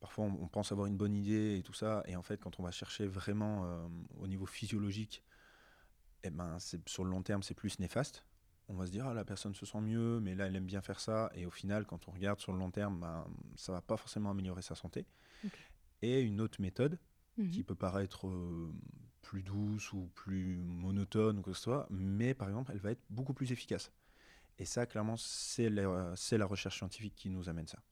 parfois 0.00 0.24
on, 0.24 0.42
on 0.42 0.48
pense 0.48 0.72
avoir 0.72 0.86
une 0.86 0.96
bonne 0.96 1.14
idée 1.14 1.58
et 1.58 1.62
tout 1.62 1.74
ça, 1.74 2.02
et 2.06 2.16
en 2.16 2.22
fait 2.22 2.40
quand 2.40 2.58
on 2.58 2.62
va 2.62 2.70
chercher 2.70 3.06
vraiment 3.06 3.64
euh, 3.64 3.88
au 4.18 4.26
niveau 4.26 4.46
physiologique, 4.46 5.22
eh 6.22 6.30
ben, 6.30 6.58
sur 6.86 7.04
le 7.04 7.10
long 7.10 7.22
terme 7.22 7.42
c'est 7.42 7.54
plus 7.54 7.78
néfaste. 7.78 8.24
On 8.68 8.74
va 8.74 8.86
se 8.86 8.90
dire 8.92 9.06
ah 9.06 9.14
la 9.14 9.24
personne 9.24 9.54
se 9.54 9.66
sent 9.66 9.80
mieux, 9.80 10.20
mais 10.20 10.34
là 10.34 10.46
elle 10.46 10.56
aime 10.56 10.66
bien 10.66 10.80
faire 10.80 11.00
ça, 11.00 11.30
et 11.34 11.44
au 11.44 11.50
final 11.50 11.84
quand 11.86 12.08
on 12.08 12.12
regarde 12.12 12.40
sur 12.40 12.52
le 12.52 12.58
long 12.58 12.70
terme, 12.70 13.00
ben, 13.00 13.26
ça 13.56 13.72
va 13.72 13.82
pas 13.82 13.96
forcément 13.96 14.30
améliorer 14.30 14.62
sa 14.62 14.74
santé. 14.74 15.06
Et 16.02 16.20
une 16.22 16.40
autre 16.40 16.60
méthode 16.60 16.98
Mhm. 17.36 17.50
qui 17.50 17.62
peut 17.62 17.74
paraître 17.74 18.26
euh, 18.26 18.72
plus 19.22 19.42
douce 19.42 19.92
ou 19.92 20.10
plus 20.14 20.56
monotone 20.56 21.38
ou 21.38 21.42
quoi 21.42 21.52
que 21.52 21.56
ce 21.56 21.64
soit, 21.64 21.86
mais 21.90 22.34
par 22.34 22.48
exemple, 22.48 22.72
elle 22.72 22.80
va 22.80 22.92
être 22.92 23.02
beaucoup 23.10 23.34
plus 23.34 23.52
efficace. 23.52 23.92
Et 24.58 24.64
ça, 24.64 24.86
clairement, 24.86 25.16
c'est 25.16 25.70
la, 25.70 26.46
recherche 26.46 26.76
scientifique 26.76 27.14
qui 27.14 27.30
nous 27.30 27.48
amène 27.48 27.66
ça. 27.66 27.82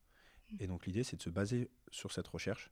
Et 0.61 0.67
donc 0.67 0.87
l'idée, 0.87 1.05
c'est 1.05 1.17
de 1.17 1.23
se 1.23 1.31
baser 1.31 1.71
sur 1.91 2.13
cette 2.13 2.29
recherche 2.29 2.71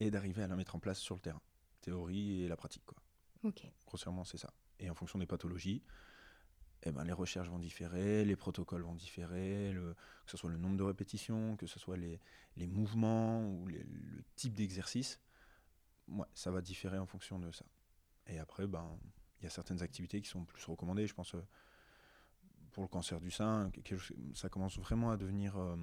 et 0.00 0.10
d'arriver 0.10 0.42
à 0.42 0.48
la 0.48 0.56
mettre 0.56 0.74
en 0.74 0.78
place 0.78 0.98
sur 0.98 1.14
le 1.14 1.20
terrain. 1.20 1.40
Théorie 1.80 2.42
et 2.42 2.48
la 2.48 2.56
pratique, 2.56 2.84
quoi. 2.84 2.98
Ok. 3.42 3.66
Grossièrement, 3.86 4.24
c'est 4.24 4.38
ça. 4.38 4.52
Et 4.78 4.88
en 4.88 4.94
fonction 4.94 5.18
des 5.18 5.26
pathologies, 5.26 5.82
eh 6.84 6.92
ben, 6.92 7.04
les 7.04 7.12
recherches 7.12 7.48
vont 7.48 7.58
différer, 7.58 8.24
les 8.24 8.36
protocoles 8.36 8.82
vont 8.82 8.94
différer, 8.94 9.72
le- 9.72 9.94
que 10.24 10.30
ce 10.30 10.36
soit 10.36 10.50
le 10.50 10.58
nombre 10.58 10.76
de 10.76 10.82
répétitions, 10.82 11.56
que 11.56 11.66
ce 11.66 11.78
soit 11.78 11.96
les, 11.96 12.20
les 12.56 12.66
mouvements 12.66 13.46
ou 13.48 13.66
les- 13.68 13.84
le 13.84 14.22
type 14.36 14.54
d'exercice. 14.54 15.20
Ouais, 16.08 16.26
ça 16.34 16.50
va 16.50 16.60
différer 16.60 16.98
en 16.98 17.06
fonction 17.06 17.38
de 17.38 17.50
ça. 17.50 17.64
Et 18.26 18.38
après, 18.38 18.66
ben, 18.66 18.98
il 19.40 19.44
y 19.44 19.46
a 19.46 19.50
certaines 19.50 19.82
activités 19.82 20.20
qui 20.20 20.28
sont 20.28 20.44
plus 20.44 20.64
recommandées. 20.66 21.06
Je 21.06 21.14
pense 21.14 21.34
euh, 21.34 21.42
pour 22.72 22.82
le 22.82 22.88
cancer 22.88 23.20
du 23.20 23.30
sein, 23.30 23.70
ça 24.34 24.48
commence 24.48 24.78
vraiment 24.78 25.10
à 25.10 25.16
devenir 25.16 25.56
euh, 25.56 25.76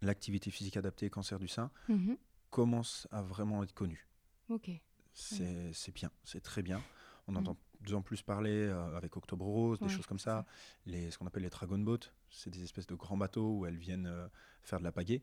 l'activité 0.00 0.50
physique 0.50 0.76
adaptée 0.76 1.10
cancer 1.10 1.38
du 1.38 1.48
sein 1.48 1.70
Mhm. 1.88 2.16
commence 2.50 3.06
à 3.10 3.20
vraiment 3.22 3.62
être 3.62 3.74
connue. 3.74 4.08
Ok. 4.48 4.70
C'est 5.12 5.72
c'est 5.72 5.92
bien, 5.92 6.10
c'est 6.24 6.40
très 6.42 6.62
bien. 6.62 6.82
On 7.26 7.32
Mm. 7.32 7.36
entend 7.38 7.56
plus 7.82 7.94
en 7.94 8.02
plus 8.02 8.22
parlé 8.22 8.50
euh, 8.50 8.96
avec 8.96 9.16
Octobre 9.16 9.44
Rose, 9.44 9.78
des 9.80 9.86
Ouais, 9.86 9.90
choses 9.90 10.06
comme 10.06 10.18
ça. 10.18 10.46
Les, 10.86 11.10
ce 11.10 11.18
qu'on 11.18 11.26
appelle 11.26 11.42
les 11.42 11.50
Dragon 11.50 11.78
Boat, 11.78 11.98
c'est 12.30 12.50
des 12.50 12.62
espèces 12.62 12.86
de 12.86 12.94
grands 12.94 13.16
bateaux 13.16 13.58
où 13.58 13.66
elles 13.66 13.76
viennent 13.76 14.06
euh, 14.06 14.28
faire 14.62 14.78
de 14.78 14.84
la 14.84 14.92
pagaie. 14.92 15.22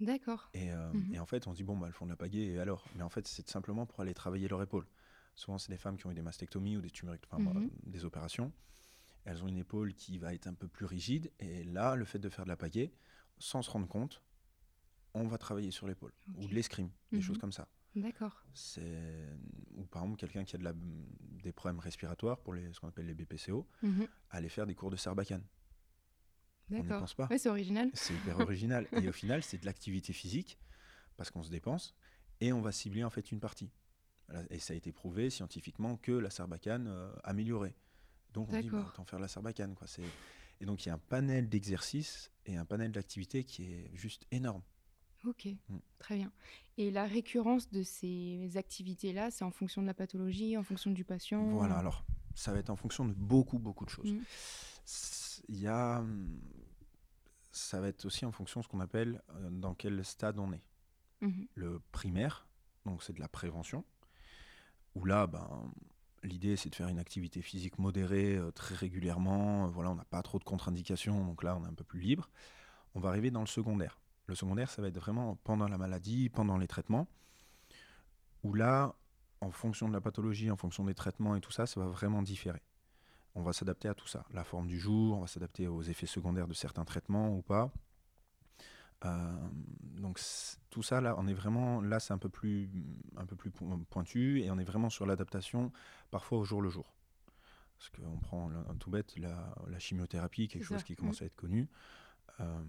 D'accord. 0.00 0.50
Et, 0.54 0.70
euh, 0.70 0.92
Mhm. 0.92 1.14
et 1.14 1.18
en 1.18 1.26
fait, 1.26 1.46
on 1.46 1.52
se 1.52 1.56
dit, 1.56 1.64
bon, 1.64 1.76
bah, 1.76 1.86
elles 1.86 1.92
font 1.92 2.04
de 2.06 2.10
la 2.10 2.16
pagaie, 2.16 2.46
et 2.46 2.58
alors? 2.58 2.84
Mais 2.96 3.02
en 3.02 3.08
fait, 3.08 3.26
c'est 3.26 3.48
simplement 3.48 3.86
pour 3.86 4.00
aller 4.00 4.14
travailler 4.14 4.48
leur 4.48 4.62
épaule. 4.62 4.86
Souvent, 5.34 5.58
c'est 5.58 5.70
des 5.72 5.78
femmes 5.78 5.96
qui 5.96 6.06
ont 6.06 6.10
eu 6.10 6.14
des 6.14 6.22
mastectomies 6.22 6.76
ou 6.76 6.80
des 6.80 6.90
tumeurs, 6.90 7.16
enfin, 7.32 7.52
euh, 7.56 7.68
des 7.84 8.04
opérations. 8.04 8.52
Elles 9.24 9.42
ont 9.42 9.48
une 9.48 9.56
épaule 9.56 9.94
qui 9.94 10.18
va 10.18 10.34
être 10.34 10.46
un 10.46 10.54
peu 10.54 10.68
plus 10.68 10.84
rigide, 10.86 11.32
et 11.38 11.64
là, 11.64 11.96
le 11.96 12.04
fait 12.04 12.18
de 12.18 12.28
faire 12.28 12.44
de 12.44 12.50
la 12.50 12.56
pagaie, 12.56 12.92
sans 13.38 13.62
se 13.62 13.70
rendre 13.70 13.88
compte, 13.88 14.22
on 15.14 15.26
va 15.26 15.38
travailler 15.38 15.70
sur 15.70 15.86
l'épaule, 15.86 16.12
ou 16.36 16.46
de 16.46 16.54
l'escrime, 16.54 16.90
des 17.12 17.18
Mhm. 17.18 17.22
choses 17.22 17.38
comme 17.38 17.52
ça. 17.52 17.68
D'accord. 17.94 18.44
C'est 18.54 19.28
ou 19.76 19.84
par 19.86 20.02
exemple 20.02 20.18
quelqu'un 20.18 20.44
qui 20.44 20.56
a 20.56 20.58
de 20.58 20.64
la, 20.64 20.72
des 20.74 21.52
problèmes 21.52 21.78
respiratoires 21.80 22.40
pour 22.40 22.54
les, 22.54 22.72
ce 22.72 22.80
qu'on 22.80 22.88
appelle 22.88 23.06
les 23.06 23.14
BPCO, 23.14 23.66
aller 24.30 24.48
faire 24.48 24.66
des 24.66 24.74
cours 24.74 24.90
de 24.90 24.96
sarbacane. 24.96 25.44
On 26.70 26.82
D'accord. 26.82 27.00
pense 27.00 27.14
pas. 27.14 27.26
Ouais, 27.28 27.38
c'est 27.38 27.48
original. 27.48 27.90
C'est 27.94 28.14
hyper 28.14 28.38
original. 28.40 28.88
Et 28.92 29.08
au 29.08 29.12
final, 29.12 29.42
c'est 29.42 29.58
de 29.58 29.66
l'activité 29.66 30.12
physique 30.12 30.58
parce 31.16 31.30
qu'on 31.30 31.42
se 31.42 31.50
dépense 31.50 31.94
et 32.40 32.52
on 32.52 32.60
va 32.60 32.72
cibler 32.72 33.04
en 33.04 33.10
fait 33.10 33.30
une 33.32 33.40
partie. 33.40 33.70
Et 34.50 34.58
ça 34.58 34.72
a 34.72 34.76
été 34.76 34.90
prouvé 34.90 35.28
scientifiquement 35.30 35.96
que 35.96 36.12
la 36.12 36.30
sarbacane 36.30 36.86
euh, 36.88 37.12
améliorait. 37.24 37.74
Donc 38.32 38.48
on 38.52 38.58
dit 38.58 38.70
bah, 38.70 38.86
autant 38.88 39.04
faire 39.04 39.18
la 39.18 39.28
sarbacane 39.28 39.74
quoi. 39.74 39.86
Et 40.60 40.64
donc 40.66 40.84
il 40.84 40.88
y 40.88 40.90
a 40.90 40.94
un 40.94 40.98
panel 40.98 41.48
d'exercices 41.48 42.30
et 42.46 42.56
un 42.56 42.64
panel 42.64 42.90
d'activités 42.90 43.44
qui 43.44 43.64
est 43.72 43.90
juste 43.94 44.26
énorme. 44.30 44.62
Ok, 45.26 45.46
Mm. 45.68 45.76
très 45.98 46.16
bien. 46.16 46.32
Et 46.76 46.90
la 46.90 47.04
récurrence 47.04 47.70
de 47.70 47.82
ces 47.82 48.56
activités-là, 48.56 49.30
c'est 49.30 49.44
en 49.44 49.50
fonction 49.50 49.80
de 49.80 49.86
la 49.86 49.94
pathologie, 49.94 50.56
en 50.58 50.62
fonction 50.62 50.90
du 50.90 51.04
patient? 51.04 51.50
Voilà. 51.50 51.76
Alors 51.78 52.04
ça 52.34 52.52
va 52.52 52.58
être 52.58 52.70
en 52.70 52.76
fonction 52.76 53.04
de 53.06 53.12
beaucoup 53.12 53.58
beaucoup 53.58 53.84
de 53.84 53.90
choses. 53.90 54.12
Mm. 54.12 54.20
Il 55.48 55.60
y 55.60 55.66
a, 55.68 56.00
hum, 56.00 56.40
ça 57.52 57.80
va 57.80 57.88
être 57.88 58.04
aussi 58.04 58.24
en 58.24 58.32
fonction 58.32 58.60
de 58.60 58.64
ce 58.64 58.68
qu'on 58.68 58.80
appelle 58.80 59.22
euh, 59.36 59.50
dans 59.50 59.74
quel 59.74 60.04
stade 60.04 60.38
on 60.38 60.52
est. 60.52 60.64
Mhm. 61.20 61.46
Le 61.54 61.80
primaire, 61.92 62.46
donc 62.84 63.02
c'est 63.02 63.12
de 63.12 63.20
la 63.20 63.28
prévention, 63.28 63.84
où 64.94 65.04
là, 65.04 65.26
ben, 65.26 65.70
l'idée 66.22 66.56
c'est 66.56 66.70
de 66.70 66.74
faire 66.74 66.88
une 66.88 66.98
activité 66.98 67.42
physique 67.42 67.78
modérée 67.78 68.36
euh, 68.36 68.50
très 68.50 68.74
régulièrement. 68.74 69.66
euh, 69.66 69.68
Voilà, 69.68 69.90
on 69.90 69.94
n'a 69.94 70.04
pas 70.04 70.22
trop 70.22 70.38
de 70.38 70.44
contre-indications, 70.44 71.24
donc 71.24 71.42
là 71.42 71.56
on 71.56 71.64
est 71.64 71.68
un 71.68 71.74
peu 71.74 71.84
plus 71.84 72.00
libre. 72.00 72.30
On 72.94 73.00
va 73.00 73.08
arriver 73.10 73.30
dans 73.30 73.40
le 73.40 73.46
secondaire. 73.46 73.98
Le 74.26 74.34
secondaire, 74.34 74.70
ça 74.70 74.80
va 74.80 74.88
être 74.88 74.98
vraiment 74.98 75.36
pendant 75.44 75.68
la 75.68 75.76
maladie, 75.78 76.30
pendant 76.30 76.56
les 76.56 76.66
traitements, 76.68 77.08
où 78.42 78.54
là, 78.54 78.94
en 79.40 79.50
fonction 79.50 79.88
de 79.88 79.92
la 79.92 80.00
pathologie, 80.00 80.50
en 80.50 80.56
fonction 80.56 80.84
des 80.84 80.94
traitements 80.94 81.36
et 81.36 81.40
tout 81.40 81.50
ça, 81.52 81.66
ça 81.66 81.80
va 81.80 81.86
vraiment 81.86 82.22
différer. 82.22 82.62
On 83.34 83.42
va 83.42 83.52
s'adapter 83.52 83.88
à 83.88 83.94
tout 83.94 84.06
ça. 84.06 84.24
La 84.32 84.44
forme 84.44 84.66
du 84.68 84.78
jour, 84.78 85.16
on 85.16 85.20
va 85.20 85.26
s'adapter 85.26 85.66
aux 85.66 85.82
effets 85.82 86.06
secondaires 86.06 86.46
de 86.46 86.54
certains 86.54 86.84
traitements 86.84 87.36
ou 87.36 87.42
pas. 87.42 87.72
Euh, 89.04 89.48
donc 89.98 90.18
tout 90.70 90.82
ça 90.82 91.00
là, 91.00 91.14
on 91.18 91.26
est 91.26 91.34
vraiment 91.34 91.80
là, 91.82 92.00
c'est 92.00 92.14
un 92.14 92.18
peu 92.18 92.28
plus 92.30 92.70
un 93.16 93.26
peu 93.26 93.36
plus 93.36 93.50
po- 93.50 93.66
pointu 93.90 94.40
et 94.40 94.50
on 94.50 94.58
est 94.58 94.64
vraiment 94.64 94.88
sur 94.88 95.04
l'adaptation 95.04 95.72
parfois 96.10 96.38
au 96.38 96.44
jour 96.44 96.62
le 96.62 96.70
jour. 96.70 96.94
Parce 97.76 97.90
qu'on 97.90 98.18
prend 98.18 98.50
un 98.50 98.76
tout 98.76 98.90
bête 98.90 99.18
la, 99.18 99.54
la 99.66 99.78
chimiothérapie, 99.78 100.48
quelque 100.48 100.62
chose 100.64 100.78
ça, 100.78 100.84
qui 100.86 100.94
commence 100.96 101.20
à 101.22 101.26
être 101.26 101.34
connu. 101.36 101.68
Euh, 102.40 102.62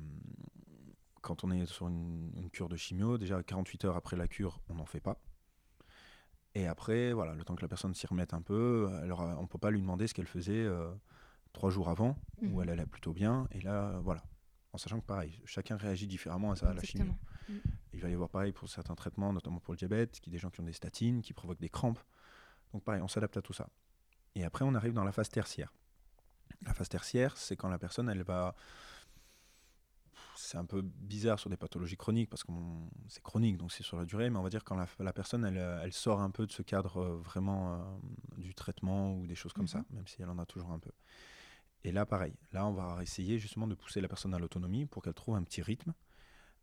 quand 1.21 1.43
on 1.43 1.51
est 1.51 1.65
sur 1.67 1.87
une, 1.87 2.31
une 2.35 2.49
cure 2.49 2.67
de 2.69 2.75
chimio, 2.75 3.17
déjà 3.17 3.41
48 3.41 3.85
heures 3.85 3.95
après 3.95 4.17
la 4.17 4.27
cure, 4.27 4.59
on 4.69 4.75
n'en 4.75 4.85
fait 4.85 4.99
pas. 4.99 5.21
Et 6.55 6.67
après, 6.67 7.11
voilà, 7.13 7.35
le 7.35 7.43
temps 7.43 7.55
que 7.55 7.61
la 7.61 7.67
personne 7.67 7.93
s'y 7.93 8.07
remette 8.07 8.33
un 8.33 8.41
peu, 8.41 8.89
alors 9.03 9.21
euh, 9.21 9.33
on 9.37 9.43
ne 9.43 9.47
peut 9.47 9.57
pas 9.57 9.71
lui 9.71 9.81
demander 9.81 10.07
ce 10.07 10.13
qu'elle 10.13 10.25
faisait 10.27 10.53
euh, 10.63 10.89
trois 11.53 11.69
jours 11.69 11.89
avant, 11.89 12.17
où 12.41 12.45
Mhm. 12.47 12.61
elle 12.63 12.69
allait 12.69 12.85
plutôt 12.85 13.11
bien. 13.13 13.47
Et 13.51 13.59
là, 13.61 13.89
euh, 13.89 13.99
voilà. 13.99 14.23
En 14.71 14.77
sachant 14.77 14.99
que 14.99 15.05
pareil, 15.05 15.41
chacun 15.45 15.75
réagit 15.77 16.07
différemment 16.07 16.51
à 16.51 16.55
ça, 16.55 16.69
à 16.69 16.73
la 16.73 16.81
chimio. 16.81 17.13
Exactement. 17.49 17.73
Il 17.93 18.01
va 18.01 18.09
y 18.09 18.13
avoir 18.13 18.29
pareil 18.29 18.51
pour 18.53 18.67
certains 18.69 18.95
traitements, 18.95 19.31
notamment 19.31 19.59
pour 19.59 19.73
le 19.73 19.77
diabète, 19.77 20.19
qui 20.19 20.29
des 20.29 20.37
gens 20.37 20.49
qui 20.49 20.59
ont 20.61 20.65
des 20.65 20.73
statines, 20.73 21.21
qui 21.21 21.33
provoquent 21.33 21.59
des 21.61 21.69
crampes. 21.69 21.99
Donc 22.73 22.83
pareil, 22.83 23.01
on 23.01 23.07
s'adapte 23.07 23.37
à 23.37 23.41
tout 23.41 23.53
ça. 23.53 23.69
Et 24.35 24.43
après, 24.43 24.65
on 24.65 24.73
arrive 24.75 24.93
dans 24.93 25.03
la 25.05 25.13
phase 25.13 25.29
tertiaire. 25.29 25.71
La 26.61 26.73
phase 26.73 26.89
tertiaire, 26.89 27.37
c'est 27.37 27.55
quand 27.55 27.69
la 27.69 27.77
personne, 27.79 28.09
elle 28.09 28.23
va... 28.23 28.55
C'est 30.45 30.57
un 30.57 30.65
peu 30.65 30.83
bizarre 30.83 31.39
sur 31.39 31.49
des 31.49 31.57
pathologies 31.57 31.97
chroniques, 31.97 32.29
parce 32.29 32.43
que 32.43 32.51
c'est 33.07 33.23
chronique, 33.23 33.57
donc 33.57 33.71
c'est 33.71 33.81
sur 33.83 33.97
la 33.97 34.05
durée, 34.05 34.29
mais 34.29 34.37
on 34.37 34.43
va 34.43 34.49
dire 34.49 34.63
quand 34.63 34.75
la, 34.75 34.87
la 34.99 35.11
personne, 35.11 35.43
elle, 35.43 35.57
elle 35.57 35.91
sort 35.91 36.21
un 36.21 36.29
peu 36.29 36.45
de 36.45 36.51
ce 36.51 36.61
cadre 36.61 36.97
euh, 36.97 37.17
vraiment 37.17 37.73
euh, 37.73 37.77
du 38.37 38.53
traitement 38.53 39.15
ou 39.15 39.25
des 39.25 39.33
choses 39.35 39.53
comme 39.53 39.63
Mhm. 39.63 39.69
ça, 39.69 39.85
même 39.89 40.05
si 40.05 40.21
elle 40.21 40.29
en 40.29 40.37
a 40.37 40.45
toujours 40.45 40.71
un 40.71 40.77
peu. 40.79 40.91
Et 41.83 41.91
là, 41.91 42.05
pareil, 42.05 42.35
là, 42.51 42.67
on 42.67 42.73
va 42.73 43.01
essayer 43.01 43.39
justement 43.39 43.67
de 43.67 43.73
pousser 43.75 44.01
la 44.01 44.07
personne 44.07 44.33
à 44.35 44.39
l'autonomie 44.39 44.85
pour 44.85 45.01
qu'elle 45.01 45.13
trouve 45.15 45.35
un 45.35 45.43
petit 45.43 45.63
rythme, 45.63 45.93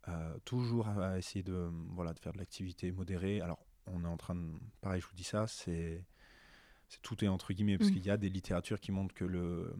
euh, 0.09 0.39
toujours 0.45 0.87
à, 0.89 1.19
essayer 1.19 1.43
de, 1.43 1.71
voilà, 1.91 2.13
de 2.13 2.21
faire 2.21 2.33
de 2.33 2.39
l'activité 2.39 2.93
modérée. 2.93 3.41
Alors, 3.41 3.67
on 3.87 4.05
est 4.05 4.09
en 4.09 4.17
train 4.17 4.37
de. 4.37 4.49
Pareil, 4.81 5.01
je 5.01 5.07
vous 5.07 5.15
dis 5.15 5.25
ça, 5.25 5.47
c'est. 5.49 6.05
tout 7.03 7.25
est 7.25 7.29
entre 7.29 7.53
guillemets, 7.53 7.79
parce 7.79 7.91
qu'il 7.91 8.05
y 8.05 8.11
a 8.11 8.17
des 8.17 8.29
littératures 8.29 8.81
qui 8.81 8.93
montrent 8.93 9.15
que 9.15 9.25
la- 9.25 9.73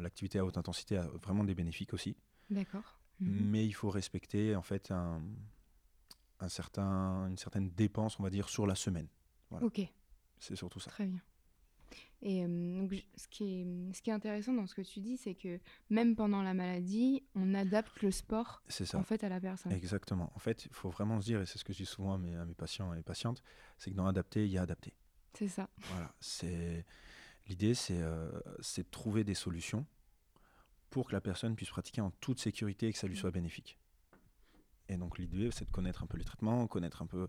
l'activité 0.00 0.38
à 0.38 0.44
haute 0.44 0.58
intensité 0.58 0.96
a 0.96 1.02
vraiment 1.22 1.44
des 1.44 1.54
bénéfices 1.54 1.92
aussi. 1.92 2.16
D'accord. 2.50 2.98
Mhm. 3.20 3.50
Mais 3.50 3.66
il 3.66 3.72
faut 3.72 3.90
respecter 3.90 4.56
en 4.56 4.62
fait 4.62 4.90
un, 4.90 5.22
un 6.40 6.48
certain, 6.48 7.28
une 7.28 7.36
certaine 7.38 7.70
dépense, 7.70 8.18
on 8.18 8.22
va 8.22 8.30
dire, 8.30 8.48
sur 8.48 8.66
la 8.66 8.74
semaine. 8.74 9.08
voilà. 9.50 9.66
Ok, 9.66 9.80
C'est 10.38 10.56
surtout 10.56 10.80
ça. 10.80 10.90
très 10.90 11.06
bien. 11.06 11.20
Et 12.22 12.44
euh, 12.44 12.78
donc, 12.80 12.92
ce, 13.16 13.26
qui 13.28 13.44
est, 13.62 13.94
ce 13.94 14.02
qui 14.02 14.10
est 14.10 14.12
intéressant 14.12 14.52
dans 14.52 14.66
ce 14.66 14.74
que 14.74 14.82
tu 14.82 15.00
dis, 15.00 15.16
c'est 15.16 15.34
que 15.34 15.58
même 15.88 16.14
pendant 16.14 16.42
la 16.42 16.52
maladie, 16.52 17.24
on 17.34 17.54
adapte 17.54 18.02
le 18.02 18.10
sport 18.10 18.62
ça. 18.68 18.98
en 18.98 19.02
fait 19.02 19.24
à 19.24 19.28
la 19.30 19.40
personne. 19.40 19.72
Exactement. 19.72 20.30
En 20.34 20.38
fait, 20.38 20.66
il 20.66 20.72
faut 20.74 20.90
vraiment 20.90 21.18
se 21.20 21.26
dire, 21.26 21.40
et 21.40 21.46
c'est 21.46 21.56
ce 21.58 21.64
que 21.64 21.72
je 21.72 21.78
dis 21.78 21.86
souvent 21.86 22.14
à 22.14 22.18
mes, 22.18 22.36
à 22.36 22.44
mes 22.44 22.54
patients 22.54 22.92
et 22.94 23.02
patientes, 23.02 23.42
c'est 23.78 23.90
que 23.90 23.96
dans 23.96 24.06
adapter, 24.06 24.44
il 24.44 24.50
y 24.52 24.58
a 24.58 24.62
adapté. 24.62 24.92
C'est 25.32 25.48
ça. 25.48 25.70
Voilà, 25.78 26.14
c'est 26.20 26.84
l'idée, 27.48 27.74
c'est 27.74 28.00
euh, 28.02 28.30
c'est 28.60 28.82
de 28.82 28.90
trouver 28.90 29.24
des 29.24 29.34
solutions 29.34 29.86
pour 30.90 31.06
que 31.08 31.12
la 31.12 31.20
personne 31.20 31.54
puisse 31.54 31.70
pratiquer 31.70 32.00
en 32.00 32.10
toute 32.10 32.40
sécurité 32.40 32.88
et 32.88 32.92
que 32.92 32.98
ça 32.98 33.06
lui 33.06 33.16
soit 33.16 33.30
bénéfique. 33.30 33.78
Et 34.88 34.96
donc 34.96 35.18
l'idée, 35.18 35.50
c'est 35.52 35.64
de 35.64 35.70
connaître 35.70 36.02
un 36.02 36.06
peu 36.06 36.18
les 36.18 36.24
traitements, 36.24 36.66
connaître 36.66 37.00
un 37.02 37.06
peu 37.06 37.28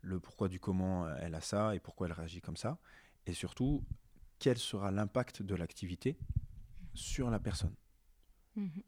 le 0.00 0.18
pourquoi 0.18 0.48
du 0.48 0.58
comment 0.58 1.04
euh, 1.06 1.14
elle 1.20 1.34
a 1.34 1.40
ça 1.40 1.74
et 1.74 1.80
pourquoi 1.80 2.06
elle 2.06 2.12
réagit 2.14 2.40
comme 2.40 2.56
ça, 2.56 2.78
et 3.26 3.34
surtout 3.34 3.84
quel 4.38 4.58
sera 4.58 4.90
l'impact 4.90 5.42
de 5.42 5.54
l'activité 5.54 6.16
sur 6.94 7.30
la 7.30 7.38
personne, 7.38 7.74
Mhm. 8.56 8.82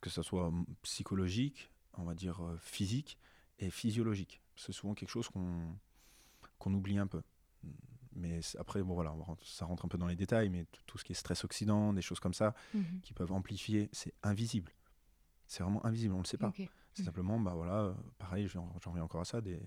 que 0.00 0.10
ce 0.10 0.22
soit 0.22 0.50
mm, 0.50 0.66
psychologique, 0.82 1.70
on 1.94 2.04
va 2.04 2.14
dire 2.14 2.44
euh, 2.44 2.56
physique 2.58 3.18
et 3.58 3.70
physiologique. 3.70 4.40
C'est 4.56 4.72
souvent 4.72 4.94
quelque 4.94 5.08
chose 5.10 5.28
qu'on 5.28 5.74
qu'on 6.58 6.74
oublie 6.74 6.98
un 6.98 7.06
peu. 7.06 7.22
Mais 8.16 8.40
après, 8.58 8.82
bon 8.82 8.94
voilà, 8.94 9.10
rentre- 9.10 9.46
ça 9.46 9.64
rentre 9.64 9.84
un 9.84 9.88
peu 9.88 9.98
dans 9.98 10.06
les 10.08 10.16
détails, 10.16 10.48
mais 10.50 10.66
tout 10.86 10.98
ce 10.98 11.04
qui 11.04 11.12
est 11.12 11.14
stress 11.14 11.44
oxydant, 11.44 11.92
des 11.92 12.02
choses 12.02 12.20
comme 12.20 12.34
ça, 12.34 12.54
Mhm. 12.74 13.00
qui 13.02 13.12
peuvent 13.12 13.32
amplifier, 13.32 13.88
c'est 13.92 14.14
invisible. 14.22 14.72
C'est 15.46 15.62
vraiment 15.62 15.84
invisible, 15.86 16.14
on 16.14 16.18
ne 16.18 16.22
le 16.22 16.28
sait 16.28 16.38
pas. 16.38 16.48
C'est 16.94 17.02
simplement, 17.04 17.38
bah 17.38 17.54
voilà, 17.54 17.94
pareil, 18.18 18.48
j'en 18.48 18.68
reviens 18.84 19.04
encore 19.04 19.20
à 19.20 19.24
ça, 19.24 19.40
des, 19.40 19.60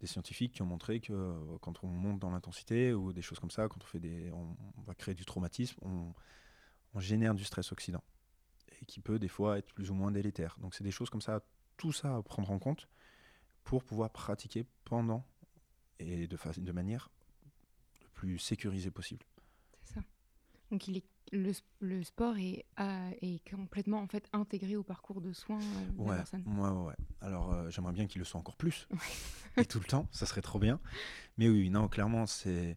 des 0.00 0.06
scientifiques 0.06 0.52
qui 0.54 0.62
ont 0.62 0.66
montré 0.66 1.00
que 1.00 1.12
euh, 1.12 1.58
quand 1.60 1.82
on 1.82 1.88
monte 1.88 2.20
dans 2.20 2.30
l'intensité 2.30 2.92
ou 2.94 3.12
des 3.12 3.22
choses 3.22 3.38
comme 3.40 3.50
ça, 3.50 3.68
quand 3.68 3.82
on 3.82 3.86
fait 3.86 4.00
des, 4.00 4.30
on, 4.32 4.56
on 4.78 4.82
va 4.82 4.94
créer 4.94 5.14
du 5.14 5.24
traumatisme, 5.24 5.78
on, 5.82 6.12
on 6.94 7.00
génère 7.00 7.34
du 7.34 7.44
stress 7.44 7.72
oxydant 7.72 8.02
et 8.80 8.84
qui 8.86 9.00
peut 9.00 9.18
des 9.18 9.28
fois 9.28 9.58
être 9.58 9.72
plus 9.72 9.90
ou 9.90 9.94
moins 9.94 10.10
délétère. 10.12 10.56
Donc 10.60 10.74
c'est 10.74 10.84
des 10.84 10.90
choses 10.92 11.10
comme 11.10 11.20
ça, 11.20 11.42
tout 11.76 11.92
ça 11.92 12.16
à 12.16 12.22
prendre 12.22 12.50
en 12.50 12.58
compte 12.60 12.88
pour 13.64 13.82
pouvoir 13.84 14.10
pratiquer 14.10 14.64
pendant 14.84 15.26
et 15.98 16.26
de, 16.28 16.36
de 16.60 16.72
manière 16.72 17.10
plus 18.24 18.38
sécurisée 18.38 18.90
possible. 18.90 19.24
C'est 19.82 19.94
ça. 19.94 20.00
Donc 20.70 20.88
il 20.88 20.96
est, 20.96 21.04
le, 21.32 22.02
sport 22.02 22.36
est, 22.38 22.64
complètement 23.50 23.98
en 24.00 24.06
fait 24.08 24.28
intégré 24.32 24.76
au 24.76 24.82
parcours 24.82 25.20
de 25.20 25.32
soins 25.32 25.60
euh, 25.60 26.02
de 26.04 26.08
la 26.08 26.16
personne. 26.16 26.42
ouais, 26.46 26.70
ouais, 26.70 26.86
ouais. 26.86 26.94
Alors 27.20 27.52
euh, 27.52 27.68
j'aimerais 27.70 27.92
bien 27.92 28.06
qu'il 28.06 28.20
le 28.20 28.24
soit 28.24 28.40
encore 28.40 28.56
plus 28.56 28.88
et 29.58 29.66
tout 29.66 29.78
le 29.78 29.84
temps, 29.84 30.08
ça 30.10 30.24
serait 30.26 30.40
trop 30.42 30.58
bien. 30.58 30.80
Mais 31.36 31.48
oui, 31.50 31.68
non, 31.68 31.86
clairement, 31.88 32.26
c'est 32.26 32.76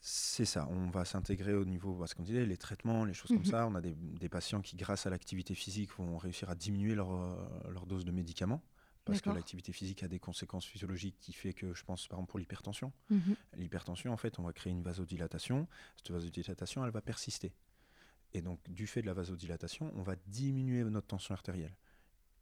c'est 0.00 0.46
ça. 0.46 0.66
On 0.70 0.88
va 0.88 1.04
s'intégrer 1.04 1.52
au 1.52 1.66
niveau, 1.66 1.94
parce 1.94 2.14
qu'on 2.14 2.22
disait, 2.22 2.46
les 2.46 2.56
traitements, 2.56 3.04
les 3.04 3.12
choses 3.12 3.28
comme 3.28 3.38
Mhm. 3.40 3.44
ça. 3.44 3.66
On 3.66 3.74
a 3.74 3.82
des, 3.82 3.94
des 3.94 4.28
patients 4.30 4.62
qui, 4.62 4.74
grâce 4.74 5.06
à 5.06 5.10
l'activité 5.10 5.54
physique, 5.54 5.90
vont 5.98 6.16
réussir 6.16 6.48
à 6.48 6.54
diminuer 6.54 6.94
leur, 6.94 7.12
euh, 7.12 7.36
leur 7.70 7.84
dose 7.86 8.06
de 8.06 8.10
médicaments. 8.10 8.62
Parce 9.04 9.20
que 9.20 9.30
l'activité 9.36 9.72
physique 9.72 10.02
a 10.02 10.08
des 10.08 10.18
conséquences 10.20 10.66
physiologiques 10.66 11.16
qui 11.18 11.32
fait 11.32 11.52
que, 11.52 11.74
je 11.74 11.84
pense 11.84 12.06
par 12.06 12.18
exemple 12.18 12.30
pour 12.30 12.38
l'hypertension, 12.38 12.92
Mhm. 13.08 13.34
L'hypertension, 13.54 14.12
en 14.12 14.16
fait, 14.16 14.38
on 14.38 14.42
va 14.42 14.52
créer 14.52 14.72
une 14.72 14.82
vasodilatation. 14.82 15.66
Cette 15.96 16.10
vasodilatation, 16.10 16.84
elle 16.84 16.92
va 16.92 17.00
persister. 17.00 17.52
Et 18.34 18.42
donc, 18.42 18.60
du 18.70 18.86
fait 18.86 19.02
de 19.02 19.06
la 19.06 19.14
vasodilatation, 19.14 19.90
on 19.96 20.02
va 20.02 20.14
diminuer 20.26 20.84
notre 20.84 21.08
tension 21.08 21.34
artérielle, 21.34 21.76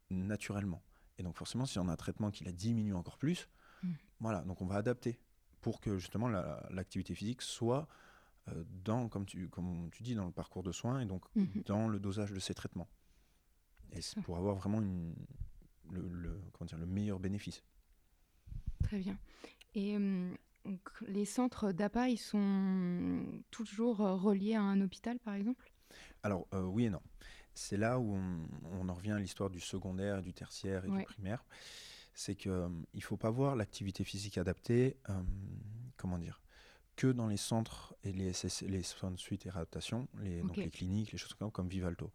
naturellement. 0.09 0.83
Et 1.17 1.23
donc, 1.23 1.35
forcément, 1.37 1.65
si 1.65 1.79
on 1.79 1.87
a 1.87 1.93
un 1.93 1.95
traitement 1.97 2.29
qui 2.31 2.43
la 2.43 2.51
diminue 2.51 2.93
encore 2.93 3.17
plus, 3.17 3.49
Mm. 3.81 3.93
voilà, 4.19 4.41
donc 4.41 4.61
on 4.61 4.65
va 4.65 4.75
adapter 4.75 5.19
pour 5.61 5.79
que 5.81 5.97
justement 5.97 6.27
l'activité 6.27 7.15
physique 7.15 7.41
soit 7.41 7.87
euh, 8.49 8.63
dans, 8.83 9.07
comme 9.09 9.25
tu, 9.25 9.47
comme 9.49 9.89
tu 9.91 10.03
dis, 10.03 10.15
dans 10.15 10.25
le 10.25 10.31
parcours 10.31 10.63
de 10.63 10.71
soins 10.71 10.99
et 11.01 11.05
donc 11.05 11.23
Mhm. 11.35 11.63
dans 11.65 11.87
le 11.87 11.99
dosage 11.99 12.31
de 12.31 12.39
ces 12.39 12.53
traitements. 12.53 12.87
Et 13.93 13.99
pour 14.23 14.37
avoir 14.37 14.55
vraiment 14.55 14.81
une, 14.81 15.15
le, 15.91 16.07
le- 16.07 16.41
comment 16.53 16.67
dire, 16.67 16.77
le 16.77 16.85
meilleur 16.85 17.19
bénéfice. 17.19 17.63
Très 18.83 18.99
bien. 18.99 19.17
Et 19.75 19.93
donc, 20.65 20.89
les 21.07 21.25
centres 21.25 21.71
d'APA, 21.71 22.09
ils 22.09 22.17
sont 22.17 23.23
toujours 23.51 24.01
euh, 24.01 24.15
reliés 24.15 24.55
à 24.55 24.61
un 24.61 24.81
hôpital, 24.81 25.19
par 25.19 25.35
exemple? 25.35 25.71
Alors, 26.23 26.47
euh, 26.53 26.63
oui 26.63 26.85
et 26.85 26.89
non. 26.89 27.01
C'est 27.53 27.77
là 27.77 27.99
où 27.99 28.15
on, 28.15 28.47
on 28.71 28.89
en 28.89 28.93
revient 28.93 29.11
à 29.11 29.19
l'histoire 29.19 29.49
du 29.49 29.59
secondaire, 29.59 30.21
du 30.21 30.33
tertiaire 30.33 30.85
et 30.85 30.89
Ouais. 30.89 30.99
du 30.99 31.05
primaire. 31.05 31.45
C'est 32.13 32.35
qu'il 32.35 32.51
ne 32.51 33.01
faut 33.01 33.17
pas 33.17 33.29
voir 33.29 33.55
l'activité 33.55 34.03
physique 34.03 34.37
adaptée, 34.37 34.97
euh, 35.09 35.21
comment 35.97 36.17
dire, 36.17 36.41
que 36.99 37.07
dans 37.07 37.27
les 37.27 37.37
centres 37.37 37.95
et 38.03 38.11
les, 38.11 38.33
SS 38.33 38.63
les 38.63 38.83
soins 38.83 39.11
de 39.11 39.17
suite 39.17 39.45
et 39.45 39.49
réadaptation, 39.49 40.09
les, 40.21 40.41
donc 40.41 40.57
les 40.57 40.69
cliniques, 40.69 41.13
les 41.13 41.17
choses 41.17 41.33
comme, 41.33 41.49
comme 41.49 41.69
Vivalto. 41.69 42.11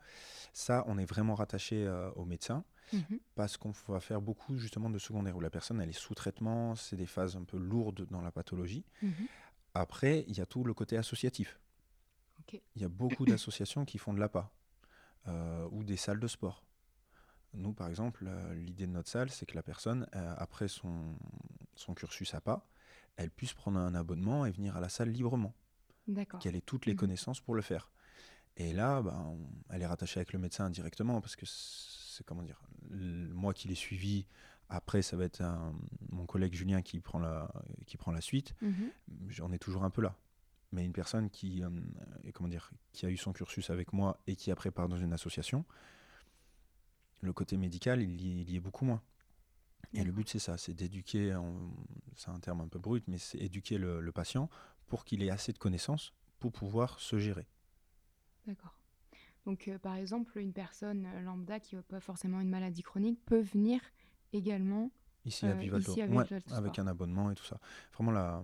Ça, 0.53 0.85
on 0.87 0.99
est 0.99 1.07
vraiment 1.07 1.35
rattaché 1.35 1.87
euh, 1.87 2.11
aux 2.13 2.27
médecins 2.27 2.65
Mhm. 2.93 3.19
parce 3.35 3.57
qu'on 3.57 3.73
va 3.89 3.99
faire 3.99 4.21
beaucoup 4.21 4.59
justement 4.59 4.91
de 4.91 4.99
secondaire 4.99 5.35
où 5.35 5.41
la 5.41 5.49
personne 5.49 5.81
elle 5.81 5.89
est 5.89 5.93
sous 5.93 6.15
traitement, 6.15 6.75
c'est 6.75 6.97
des 6.97 7.07
phases 7.07 7.35
un 7.35 7.45
peu 7.45 7.57
lourdes 7.57 8.07
dans 8.11 8.21
la 8.21 8.31
pathologie. 8.31 8.85
Mhm. 9.01 9.27
Après, 9.73 10.27
il 10.29 10.37
y 10.37 10.43
a 10.43 10.47
tout 10.47 10.65
le 10.65 10.75
côté 10.75 10.99
associatif. 10.99 11.59
Il 12.77 12.83
y 12.83 12.85
a 12.85 12.89
beaucoup 12.89 13.25
d'associations 13.25 13.87
qui 13.87 13.97
font 13.97 14.13
de 14.13 14.21
l'APA 14.21 14.53
euh, 15.29 15.67
ou 15.73 15.83
des 15.83 15.97
salles 15.97 16.21
de 16.21 16.29
sport. 16.29 16.63
Nous, 17.55 17.73
par 17.73 17.89
exemple, 17.89 18.27
euh, 18.29 18.55
l'idée 18.55 18.87
de 18.87 18.93
notre 18.93 19.09
salle, 19.09 19.31
c'est 19.31 19.47
que 19.47 19.55
la 19.55 19.63
personne, 19.63 20.07
après 20.13 20.69
son, 20.69 21.17
son 21.75 21.95
cursus 21.95 22.35
APA, 22.35 22.67
elle 23.17 23.31
puisse 23.31 23.53
prendre 23.53 23.79
un 23.79 23.95
abonnement 23.95 24.47
et 24.47 24.51
venir 24.51 24.77
à 24.77 24.81
la 24.81 24.89
salle 24.89 25.11
librement, 25.11 25.55
D'accord. 26.09 26.41
qu'elle 26.41 26.57
ait 26.57 26.61
toutes 26.61 26.87
les 26.87 26.93
Mhm. 26.95 26.99
connaissances 26.99 27.41
pour 27.41 27.55
le 27.55 27.63
faire. 27.63 27.91
Et 28.57 28.73
là, 28.73 29.03
on- 29.05 29.39
elle 29.71 29.83
est 29.83 29.87
rattachée 29.87 30.19
avec 30.21 30.33
le 30.33 30.39
médecin 30.39 30.71
directement 30.71 31.21
parce 31.21 31.35
que 31.37 31.45
c'est 31.47 32.25
comment 32.25 32.43
dire, 32.43 32.61
moi 32.91 33.53
qui 33.55 33.67
l'ai 33.69 33.75
suivi. 33.75 34.27
Après, 34.69 35.03
ça 35.03 35.17
va 35.17 35.25
être 35.25 35.41
un- 35.43 35.75
mon 36.11 36.25
collègue 36.27 36.55
Julien 36.55 36.81
qui 36.83 37.01
prend 37.01 37.19
la, 37.19 37.53
qui 37.87 37.97
prend 37.97 38.13
la 38.13 38.21
suite 38.21 38.55
Mhm. 38.63 38.91
on 39.43 39.53
est 39.53 39.59
toujours 39.59 39.85
un 39.85 39.91
peu 39.91 40.03
là. 40.03 40.17
Mais 40.73 40.85
une 40.85 40.93
personne 40.93 41.31
qui, 41.31 41.63
euh, 41.63 41.71
comment 42.33 42.49
dire, 42.49 42.71
qui 42.93 43.07
a 43.07 43.11
eu 43.11 43.17
son 43.17 43.33
cursus 43.33 43.71
avec 43.71 43.93
moi 43.93 44.19
et 44.27 44.35
qui 44.37 44.51
après 44.51 44.71
part 44.71 44.89
dans 44.89 44.97
une 44.97 45.13
association, 45.13 45.65
le 47.21 47.33
côté 47.33 47.57
médical, 47.57 48.03
il 48.03 48.21
y, 48.21 48.41
il 48.43 48.51
y 48.51 48.57
est 48.57 48.61
beaucoup 48.61 48.85
moins. 48.85 49.03
Et 49.93 50.05
le 50.05 50.13
but, 50.13 50.29
c'est 50.29 50.39
ça, 50.39 50.57
c'est 50.59 50.75
d'éduquer, 50.75 51.37
c'est 52.17 52.31
un 52.31 52.41
terme 52.41 52.61
un 52.63 52.69
peu 52.69 52.79
brut, 52.79 53.05
mais 53.09 53.19
c'est 53.19 53.39
éduquer 53.39 53.79
le, 53.79 54.01
le 54.01 54.13
patient 54.13 54.49
pour 54.87 55.05
qu'il 55.05 55.23
ait 55.23 55.31
assez 55.31 55.53
de 55.53 55.59
connaissances 55.59 56.13
pour 56.41 56.53
pouvoir 56.53 56.99
se 57.01 57.19
gérer. 57.19 57.47
D'accord. 58.47 58.79
Donc, 59.47 59.69
euh, 59.69 59.79
par 59.79 59.95
exemple, 59.97 60.39
une 60.39 60.53
personne 60.53 61.07
lambda 61.23 61.61
qui 61.61 61.77
n'a 61.77 61.83
pas 61.83 62.01
forcément 62.01 62.41
une 62.41 62.49
maladie 62.49 62.83
chronique 62.83 63.21
peut 63.27 63.41
venir 63.43 63.81
également. 64.33 64.91
Ici 65.25 65.47
à 65.47 65.51
Euh, 65.51 65.55
Vivalto, 65.55 65.91
ici 65.93 66.03
à 66.03 66.07
Ouais, 66.07 66.25
Vivalto 66.25 66.55
avec 66.55 66.79
un 66.79 66.87
abonnement 66.87 67.31
et 67.31 67.35
tout 67.35 67.45
ça. 67.45 67.59
Vraiment, 67.95 68.11
la, 68.13 68.43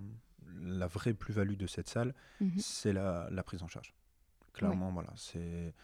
la 0.63 0.87
vraie 0.87 1.15
plus-value 1.15 1.57
de 1.57 1.67
cette 1.67 1.89
salle, 1.89 2.15
Mhm. 2.41 2.59
c'est 2.59 2.93
la, 2.93 3.29
la 3.31 3.43
prise 3.43 3.63
en 3.63 3.69
charge. 3.69 3.95
Clairement, 4.53 4.91
voilà, 4.93 5.13
c'est 5.17 5.75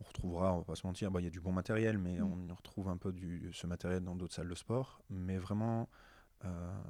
on 0.00 0.04
retrouvera, 0.04 0.52
on 0.54 0.58
va 0.58 0.64
pas 0.64 0.76
se 0.76 0.86
mentir, 0.86 1.10
bah, 1.10 1.20
il 1.20 1.24
y 1.24 1.26
a 1.26 1.30
du 1.30 1.40
bon 1.40 1.52
matériel, 1.52 1.98
mais 1.98 2.18
Mm. 2.20 2.32
on 2.32 2.46
y 2.48 2.52
retrouve 2.52 2.88
un 2.88 2.96
peu 2.96 3.12
du, 3.12 3.50
ce 3.52 3.66
matériel 3.66 4.02
dans 4.04 4.14
d'autres 4.14 4.34
salles 4.34 4.48
de 4.48 4.54
sport. 4.54 5.02
Mais 5.10 5.38
vraiment, 5.38 5.88
euh, 6.44 6.80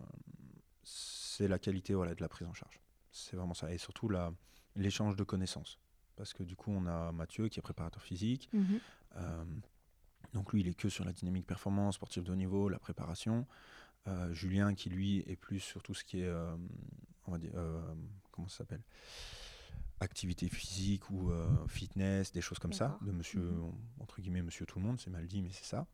c'est 0.82 1.48
la 1.48 1.58
qualité 1.58 1.94
voilà, 1.94 2.14
de 2.14 2.20
la 2.20 2.28
prise 2.28 2.46
en 2.48 2.54
charge. 2.54 2.80
C'est 3.10 3.36
vraiment 3.36 3.54
ça. 3.54 3.72
Et 3.72 3.78
surtout 3.78 4.08
la- 4.08 4.32
l'échange 4.76 5.16
de 5.16 5.24
connaissances. 5.24 5.78
Parce 6.16 6.32
que 6.34 6.42
du 6.42 6.56
coup, 6.56 6.70
on 6.72 6.86
a 6.86 7.12
Mathieu 7.12 7.48
qui 7.48 7.58
est 7.60 7.62
préparateur 7.62 8.02
physique. 8.02 8.48
Mhm. 8.52 8.80
Euh, 9.16 9.44
donc 10.34 10.52
lui, 10.52 10.60
il 10.60 10.68
est 10.68 10.74
que 10.74 10.88
sur 10.88 11.04
la 11.04 11.12
dynamique 11.12 11.46
performance, 11.46 11.94
sportive 11.94 12.24
de 12.24 12.32
haut 12.32 12.36
niveau, 12.36 12.68
la 12.68 12.78
préparation. 12.78 13.46
Euh, 14.06 14.32
Julien 14.32 14.74
qui 14.74 14.90
lui 14.90 15.18
est 15.26 15.36
plus 15.36 15.60
sur 15.60 15.82
tout 15.82 15.94
ce 15.94 16.04
qui 16.04 16.20
est, 16.22 16.32
on 17.26 17.30
va 17.32 17.38
dire, 17.38 17.52
comment 18.32 18.48
ça 18.48 18.58
s'appelle? 18.58 18.82
Activité 20.00 20.48
physique 20.48 21.10
ou 21.10 21.30
euh, 21.30 21.66
fitness, 21.66 22.30
des 22.32 22.40
choses 22.40 22.58
comme 22.60 22.72
ça, 22.72 22.98
de 23.02 23.10
monsieur, 23.10 23.40
Mhm. 23.50 23.72
entre 24.00 24.20
guillemets, 24.20 24.42
monsieur 24.42 24.64
tout 24.64 24.78
le 24.78 24.84
monde, 24.84 25.00
c'est 25.00 25.10
mal 25.10 25.26
dit, 25.26 25.42
mais 25.42 25.50
c'est 25.50 25.64
ça. 25.64 25.86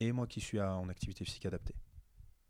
Et 0.00 0.12
moi 0.12 0.26
qui 0.28 0.40
suis 0.40 0.60
à- 0.60 0.76
en 0.76 0.88
activité 0.88 1.24
physique 1.24 1.44
adaptée. 1.46 1.74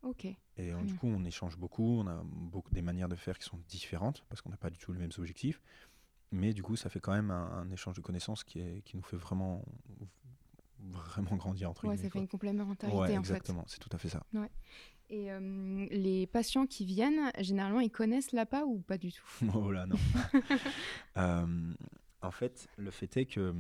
Ok. 0.03 0.27
Et 0.27 0.37
euh, 0.59 0.83
du 0.83 0.95
coup, 0.95 1.07
on 1.07 1.25
échange 1.25 1.57
beaucoup, 1.57 2.01
on 2.01 2.07
a 2.07 2.23
beaucoup 2.25 2.71
des 2.71 2.83
manières 2.83 3.09
de 3.09 3.17
faire 3.17 3.39
qui 3.39 3.45
sont 3.47 3.59
différentes, 3.69 4.25
parce 4.29 4.43
qu'on 4.43 4.51
n'a 4.51 4.57
pas 4.59 4.69
du 4.71 4.77
tout 4.79 4.93
les 4.93 4.99
mêmes 4.99 5.11
objectifs. 5.17 5.63
Mais 6.33 6.53
du 6.53 6.63
coup, 6.63 6.77
ça 6.77 6.91
fait 6.91 7.01
quand 7.01 7.13
même 7.13 7.31
un, 7.31 7.51
un 7.51 7.71
échange 7.71 7.97
de 7.97 8.03
connaissances 8.03 8.45
qui, 8.45 8.61
est, 8.61 8.83
qui 8.83 8.97
nous 8.97 9.03
fait 9.03 9.17
vraiment, 9.17 9.65
vraiment 10.81 11.37
grandir, 11.37 11.71
entre 11.71 11.85
Ouais, 11.87 11.95
guillemets. 11.95 12.03
ça 12.03 12.09
fait 12.09 12.13
quoi. 12.13 12.21
une 12.21 12.29
complémentarité 12.29 12.99
Ouais, 12.99 13.05
en 13.17 13.23
fait. 13.23 13.33
exactement, 13.33 13.65
c'est 13.67 13.79
tout 13.81 13.89
à 13.93 13.97
fait 13.99 14.11
ça. 14.11 14.23
Et 15.11 15.33
euh, 15.33 15.87
les 15.91 16.27
patients 16.27 16.67
qui 16.67 16.85
viennent, 16.85 17.31
généralement, 17.39 17.81
ils 17.81 17.91
connaissent 17.91 18.33
l'APA 18.33 18.65
ou 18.65 18.81
pas 18.81 18.99
du 18.99 19.13
tout? 19.13 19.25
Oh 19.55 19.71
là, 19.73 19.87
non. 19.87 19.97
Euh, 21.17 21.75
en 22.23 22.31
fait, 22.31 22.69
le 22.77 22.91
fait 22.91 23.17
est 23.17 23.27
que. 23.27 23.53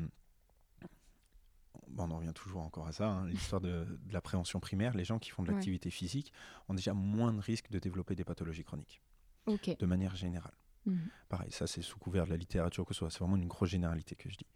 bon, 1.88 2.04
on 2.04 2.11
en 2.11 2.18
revient 2.18 2.32
toujours 2.34 2.62
encore 2.62 2.87
à 2.87 2.92
ça, 2.92 3.08
hein, 3.08 3.26
l'histoire 3.26 3.61
de, 3.61 3.84
de 4.06 4.12
la 4.12 4.20
prévention 4.20 4.61
primaire. 4.61 4.94
Les 4.94 5.04
gens 5.04 5.18
qui 5.18 5.30
font 5.30 5.42
de 5.42 5.48
Ouais. 5.48 5.54
l'activité 5.54 5.90
physique 5.90 6.32
ont 6.68 6.74
déjà 6.74 6.92
moins 6.94 7.32
de 7.32 7.40
risques 7.40 7.70
de 7.70 7.78
développer 7.78 8.14
des 8.14 8.24
pathologies 8.24 8.64
chroniques, 8.64 9.00
de 9.46 9.87
manière 9.87 10.14
générale. 10.16 10.54
Mhm. 10.87 11.08
Pareil, 11.28 11.50
ça 11.50 11.66
c'est 11.66 11.82
sous 11.82 11.98
couvert 11.98 12.24
de 12.26 12.30
la 12.30 12.37
littérature 12.37 12.84
que 12.87 12.94
ce 12.94 12.98
soit. 12.98 13.11
C'est 13.11 13.18
vraiment 13.20 13.37
une 13.37 13.48
grosse 13.48 13.70
généralité 13.70 14.14
que 14.14 14.28
je 14.30 14.37
dis. 14.37 14.46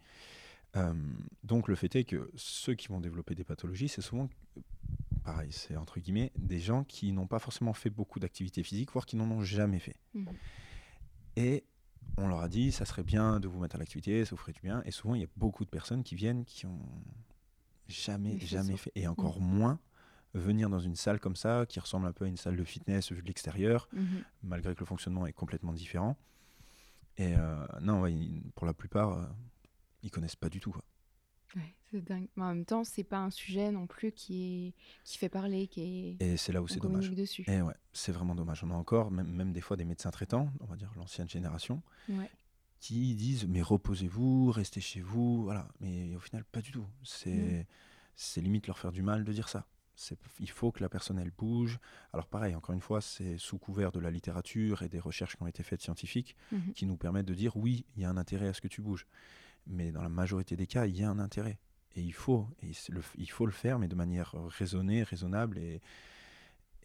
Euh, 0.75 0.93
donc 1.43 1.67
le 1.67 1.75
fait 1.75 1.93
est 1.95 2.03
que 2.05 2.31
ceux 2.35 2.73
qui 2.75 2.87
vont 2.87 2.99
développer 3.01 3.35
des 3.35 3.43
pathologies, 3.43 3.89
c'est 3.89 4.01
souvent, 4.01 4.29
pareil, 5.23 5.51
c'est 5.51 5.75
entre 5.77 5.99
guillemets, 5.99 6.31
des 6.37 6.59
gens 6.59 6.83
qui 6.83 7.11
n'ont 7.11 7.27
pas 7.27 7.39
forcément 7.39 7.73
fait 7.73 7.89
beaucoup 7.89 8.19
d'activité 8.19 8.63
physique, 8.63 8.91
voire 8.91 9.05
qui 9.05 9.15
n'en 9.15 9.29
ont 9.31 9.41
jamais 9.41 9.79
fait. 9.79 9.95
Mhm. 10.13 10.27
Et 11.35 11.63
on 12.17 12.27
leur 12.27 12.41
a 12.41 12.49
dit, 12.49 12.71
ça 12.71 12.85
serait 12.85 13.03
bien 13.03 13.39
de 13.39 13.47
vous 13.47 13.59
mettre 13.59 13.75
à 13.75 13.79
l'activité, 13.79 14.23
ça 14.25 14.31
vous 14.31 14.37
ferait 14.37 14.51
du 14.53 14.61
bien. 14.61 14.83
Et 14.85 14.91
souvent, 14.91 15.15
il 15.15 15.21
y 15.21 15.23
a 15.25 15.29
beaucoup 15.37 15.65
de 15.65 15.69
personnes 15.69 16.03
qui 16.03 16.15
viennent 16.15 16.45
qui 16.45 16.65
ont 16.65 16.79
jamais, 17.87 18.37
fait 18.39 18.45
jamais 18.45 18.71
ça. 18.73 18.77
fait. 18.77 18.91
Et 18.95 19.07
encore 19.07 19.39
moins 19.41 19.79
venir 20.33 20.69
dans 20.69 20.79
une 20.79 20.95
salle 20.95 21.19
comme 21.19 21.35
ça, 21.35 21.65
qui 21.67 21.79
ressemble 21.79 22.07
un 22.07 22.11
peu 22.11 22.25
à 22.25 22.27
une 22.27 22.37
salle 22.37 22.55
de 22.55 22.63
fitness 22.63 23.11
vue 23.11 23.21
de 23.21 23.27
l'extérieur, 23.27 23.87
Mhm. 23.93 24.23
malgré 24.43 24.73
que 24.75 24.79
le 24.79 24.85
fonctionnement 24.85 25.25
est 25.27 25.33
complètement 25.33 25.73
différent. 25.73 26.17
Et 27.17 27.35
euh, 27.37 27.65
non, 27.81 28.01
ouais, 28.01 28.15
pour 28.55 28.65
la 28.65 28.73
plupart, 28.73 29.11
euh, 29.13 29.25
ils 30.01 30.09
connaissent 30.11 30.35
pas 30.35 30.49
du 30.49 30.59
tout. 30.59 30.71
quoi. 30.71 30.81
Ouais, 31.93 31.99
c'est 31.99 32.05
dingue. 32.05 32.27
Mais 32.35 32.43
en 32.43 32.47
même 32.49 32.65
temps, 32.65 32.83
c'est 32.83 33.03
pas 33.03 33.19
un 33.19 33.29
sujet 33.29 33.71
non 33.71 33.87
plus 33.87 34.11
qui, 34.11 34.67
est... 34.67 34.73
qui 35.03 35.17
fait 35.17 35.29
parler, 35.29 35.67
qui 35.67 35.81
est. 36.19 36.23
Et 36.25 36.37
c'est 36.37 36.51
là 36.51 36.61
où 36.61 36.67
c'est 36.67 36.79
dommage. 36.79 37.11
dessus. 37.11 37.43
Et 37.47 37.61
ouais, 37.61 37.75
c'est 37.93 38.11
vraiment 38.11 38.35
dommage. 38.35 38.63
On 38.63 38.71
a 38.71 38.75
encore, 38.75 39.11
même, 39.11 39.27
même 39.31 39.51
des 39.53 39.61
fois, 39.61 39.77
des 39.77 39.85
médecins 39.85 40.11
traitants, 40.11 40.51
on 40.59 40.65
va 40.65 40.75
dire 40.75 40.91
l'ancienne 40.95 41.29
génération, 41.29 41.81
Ouais. 42.09 42.29
qui 42.79 43.15
disent 43.15 43.47
mais 43.47 43.61
reposez-vous, 43.61 44.51
restez 44.51 44.81
chez 44.81 45.01
vous, 45.01 45.43
voilà. 45.43 45.67
Mais 45.79 46.15
au 46.15 46.19
final, 46.19 46.43
pas 46.45 46.61
du 46.61 46.71
tout. 46.71 46.85
C'est 47.03 47.31
Mm. 47.33 47.65
c'est 48.15 48.41
limite 48.41 48.67
leur 48.67 48.77
faire 48.77 48.91
du 48.91 49.01
mal 49.01 49.23
de 49.23 49.33
dire 49.33 49.49
ça. 49.49 49.65
Il 50.39 50.49
faut 50.49 50.71
que 50.71 50.81
la 50.81 50.89
personne 50.89 51.19
elle 51.19 51.29
bouge. 51.31 51.79
Alors 52.13 52.27
pareil, 52.27 52.55
encore 52.55 52.73
une 52.73 52.81
fois, 52.81 52.99
c'est 52.99 53.37
sous 53.37 53.59
couvert 53.59 53.91
de 53.91 53.99
la 53.99 54.09
littérature 54.09 54.81
et 54.81 54.89
des 54.89 54.99
recherches 54.99 55.35
qui 55.35 55.43
ont 55.43 55.47
été 55.47 55.61
faites 55.61 55.81
scientifiques 55.83 56.35
Mhm. 56.51 56.73
qui 56.73 56.85
nous 56.87 56.97
permettent 56.97 57.27
de 57.27 57.35
dire 57.35 57.55
oui, 57.57 57.85
il 57.95 58.01
y 58.01 58.05
a 58.05 58.09
un 58.09 58.17
intérêt 58.17 58.47
à 58.47 58.53
ce 58.53 58.61
que 58.61 58.67
tu 58.67 58.81
bouges. 58.81 59.05
Mais 59.67 59.91
dans 59.91 60.01
la 60.01 60.09
majorité 60.09 60.55
des 60.55 60.65
cas, 60.67 60.87
il 60.87 60.97
y 60.97 61.03
a 61.03 61.09
un 61.09 61.19
intérêt. 61.19 61.59
Et 61.95 62.01
il 62.01 62.13
faut, 62.13 62.47
et 62.61 62.71
le- 62.89 63.01
il 63.17 63.29
faut 63.29 63.45
le 63.45 63.51
faire, 63.51 63.77
mais 63.79 63.87
de 63.87 63.95
manière 63.95 64.33
raisonnée, 64.49 65.03
raisonnable 65.03 65.57
et, 65.59 65.81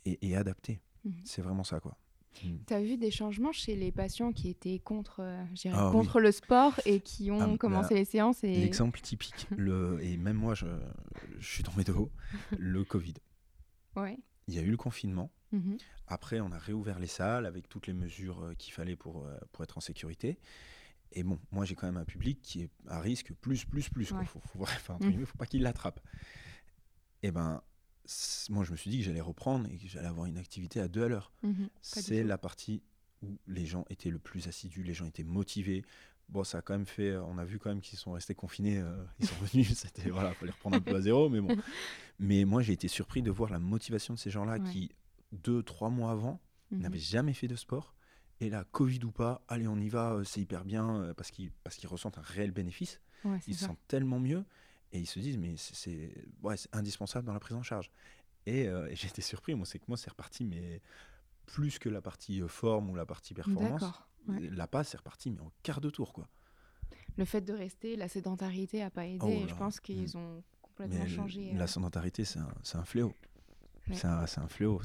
et, 0.04 0.18
et 0.28 0.36
adaptée. 0.36 0.80
Mhm. 1.04 1.14
C'est 1.24 1.42
vraiment 1.42 1.64
ça, 1.64 1.80
quoi. 1.80 1.96
Mm. 2.44 2.56
Tu 2.66 2.74
as 2.74 2.80
vu 2.82 2.96
des 2.98 3.10
changements 3.10 3.52
chez 3.52 3.74
les 3.74 3.90
patients 3.90 4.32
qui 4.32 4.48
étaient 4.50 4.78
contre, 4.78 5.20
euh, 5.20 5.44
Ah 5.72 5.86
oui. 5.86 5.92
contre 5.92 6.20
le 6.20 6.30
sport 6.30 6.74
et 6.84 7.00
qui 7.00 7.30
ont 7.30 7.54
Ah, 7.54 7.56
commencé 7.56 7.94
bah, 7.94 8.00
les 8.00 8.04
séances 8.04 8.44
et... 8.44 8.54
L'exemple 8.60 9.00
typique, 9.00 9.46
le, 9.56 9.98
et 10.02 10.16
même 10.18 10.36
moi, 10.36 10.54
je, 10.54 10.66
je 11.38 11.46
suis 11.48 11.64
tombé 11.64 11.84
de 11.84 11.92
haut, 11.92 12.10
le 12.58 12.84
Covid. 12.84 13.14
Ouais. 13.96 14.18
Il 14.46 14.54
y 14.54 14.58
a 14.58 14.62
eu 14.62 14.70
le 14.70 14.76
confinement. 14.76 15.30
Mhm. 15.52 15.78
Après, 16.06 16.40
on 16.40 16.52
a 16.52 16.58
réouvert 16.58 16.98
les 16.98 17.06
salles 17.06 17.46
avec 17.46 17.68
toutes 17.68 17.86
les 17.86 17.92
mesures 17.94 18.42
euh, 18.44 18.54
qu'il 18.54 18.72
fallait 18.74 18.96
pour, 18.96 19.26
euh, 19.26 19.36
pour 19.52 19.64
être 19.64 19.78
en 19.78 19.80
sécurité. 19.80 20.38
Et 21.12 21.22
bon, 21.22 21.38
moi, 21.50 21.64
j'ai 21.64 21.74
quand 21.74 21.86
même 21.86 21.96
un 21.96 22.04
public 22.04 22.40
qui 22.42 22.62
est 22.62 22.70
à 22.86 23.00
risque 23.00 23.32
plus, 23.34 23.64
plus, 23.64 23.88
plus. 23.88 24.10
Il 24.10 24.16
Ouais. 24.16 24.24
faut, 24.26 24.40
faut, 24.40 24.60
enfin, 24.62 24.98
pas 25.38 25.46
qu'il 25.46 25.62
l'attrape. 25.62 26.00
Et 27.22 27.30
ben, 27.30 27.62
c- 28.04 28.52
moi, 28.52 28.64
je 28.64 28.72
me 28.72 28.76
suis 28.76 28.90
dit 28.90 28.98
que 28.98 29.04
j'allais 29.04 29.20
reprendre 29.20 29.68
et 29.70 29.76
que 29.78 29.86
j'allais 29.88 30.06
avoir 30.08 30.26
une 30.26 30.38
activité 30.38 30.80
à 30.80 30.88
deux 30.88 31.04
à 31.04 31.08
l'heure. 31.08 31.32
Du 31.42 31.68
C'est 31.82 32.22
la 32.22 32.38
partie 32.38 32.82
où 33.22 33.38
les 33.46 33.66
gens 33.66 33.84
étaient 33.90 34.10
le 34.10 34.18
plus 34.18 34.46
assidus, 34.48 34.82
les 34.82 34.94
gens 34.94 35.06
étaient 35.06 35.24
motivés. 35.24 35.84
Bon, 36.28 36.44
ça 36.44 36.58
a 36.58 36.62
quand 36.62 36.74
même 36.74 36.86
fait, 36.86 37.16
on 37.16 37.38
a 37.38 37.44
vu 37.44 37.58
quand 37.58 37.70
même 37.70 37.80
qu'ils 37.80 37.98
sont 37.98 38.12
restés 38.12 38.34
confinés, 38.34 38.78
euh, 38.78 39.02
ils 39.18 39.26
sont 39.26 39.34
revenus, 39.40 39.72
c'était, 39.78 40.10
voilà, 40.10 40.34
fallait 40.34 40.52
reprendre 40.52 40.76
un 40.76 40.80
peu 40.80 40.94
à 40.94 41.00
zéro, 41.00 41.28
mais 41.30 41.40
bon. 41.40 41.56
Mais 42.20 42.44
moi, 42.44 42.62
j'ai 42.62 42.72
été 42.74 42.86
surpris 42.88 43.22
de 43.22 43.30
voir 43.30 43.50
la 43.50 43.58
motivation 43.60 44.12
de 44.14 44.18
ces 44.18 44.30
gens-là 44.30 44.58
Ouais. 44.58 44.70
qui, 44.70 44.90
deux, 45.32 45.62
trois 45.62 45.88
mois 45.88 46.10
avant, 46.10 46.40
Ils 46.70 46.78
n'avaient 46.80 46.98
jamais 46.98 47.32
fait 47.32 47.48
de 47.48 47.56
sport. 47.56 47.94
Et 48.40 48.50
là, 48.50 48.64
Covid 48.70 49.00
ou 49.04 49.10
pas, 49.10 49.42
allez, 49.48 49.66
on 49.66 49.78
y 49.78 49.88
va, 49.88 50.12
euh, 50.12 50.24
c'est 50.24 50.40
hyper 50.40 50.64
bien, 50.64 51.02
euh, 51.02 51.14
parce 51.14 51.30
qu'ils 51.30 51.50
ressentent 51.86 52.18
un 52.18 52.22
réel 52.22 52.52
bénéfice. 52.52 53.00
Ouais, 53.24 53.40
Ils 53.48 53.56
se 53.56 53.64
sentent 53.64 53.86
tellement 53.88 54.20
mieux. 54.20 54.44
Et 54.92 55.00
ils 55.00 55.06
se 55.06 55.18
disent, 55.18 55.36
mais 55.36 55.54
c'est 55.56 56.14
ouais, 56.42 56.54
indispensable 56.72 57.26
dans 57.26 57.32
la 57.34 57.40
prise 57.40 57.56
en 57.56 57.62
charge. 57.62 57.90
Et, 58.46 58.68
euh, 58.68 58.88
et 58.90 58.96
j'ai 58.96 59.08
été 59.08 59.22
surpris, 59.22 59.54
moi, 59.54 59.66
c'est 59.66 59.78
que 59.78 59.84
moi, 59.88 59.96
c'est 59.96 60.10
reparti, 60.10 60.44
mais 60.44 60.80
plus 61.46 61.78
que 61.78 61.88
la 61.88 62.00
partie 62.00 62.40
forme 62.46 62.90
ou 62.90 62.94
la 62.94 63.06
partie 63.06 63.34
performance. 63.34 63.82
Ouais. 64.28 64.50
La 64.50 64.66
passe, 64.66 64.90
c'est 64.90 64.98
reparti, 64.98 65.30
mais 65.30 65.40
en 65.40 65.50
quart 65.62 65.80
de 65.80 65.90
tour, 65.90 66.12
quoi. 66.12 66.28
Le 67.16 67.24
fait 67.24 67.40
de 67.40 67.52
rester, 67.52 67.96
la 67.96 68.08
sédentarité 68.08 68.78
n'a 68.78 68.90
pas 68.90 69.06
aidé. 69.06 69.18
Oh 69.22 69.28
et 69.28 69.48
je 69.48 69.54
pense 69.54 69.80
qu'ils 69.80 70.16
ont 70.16 70.42
complètement 70.62 71.02
Mais 71.02 71.08
changé. 71.08 71.52
la 71.54 71.64
euh, 71.64 71.66
sédentarité, 71.66 72.24
c'est 72.24 72.38
un, 72.38 72.54
c'est 72.62 72.78
un 72.78 72.84
fléau. 72.84 73.12
Ouais. 73.88 73.94
C'est 74.26 74.38
un, 74.38 74.48
fléau. 74.48 74.80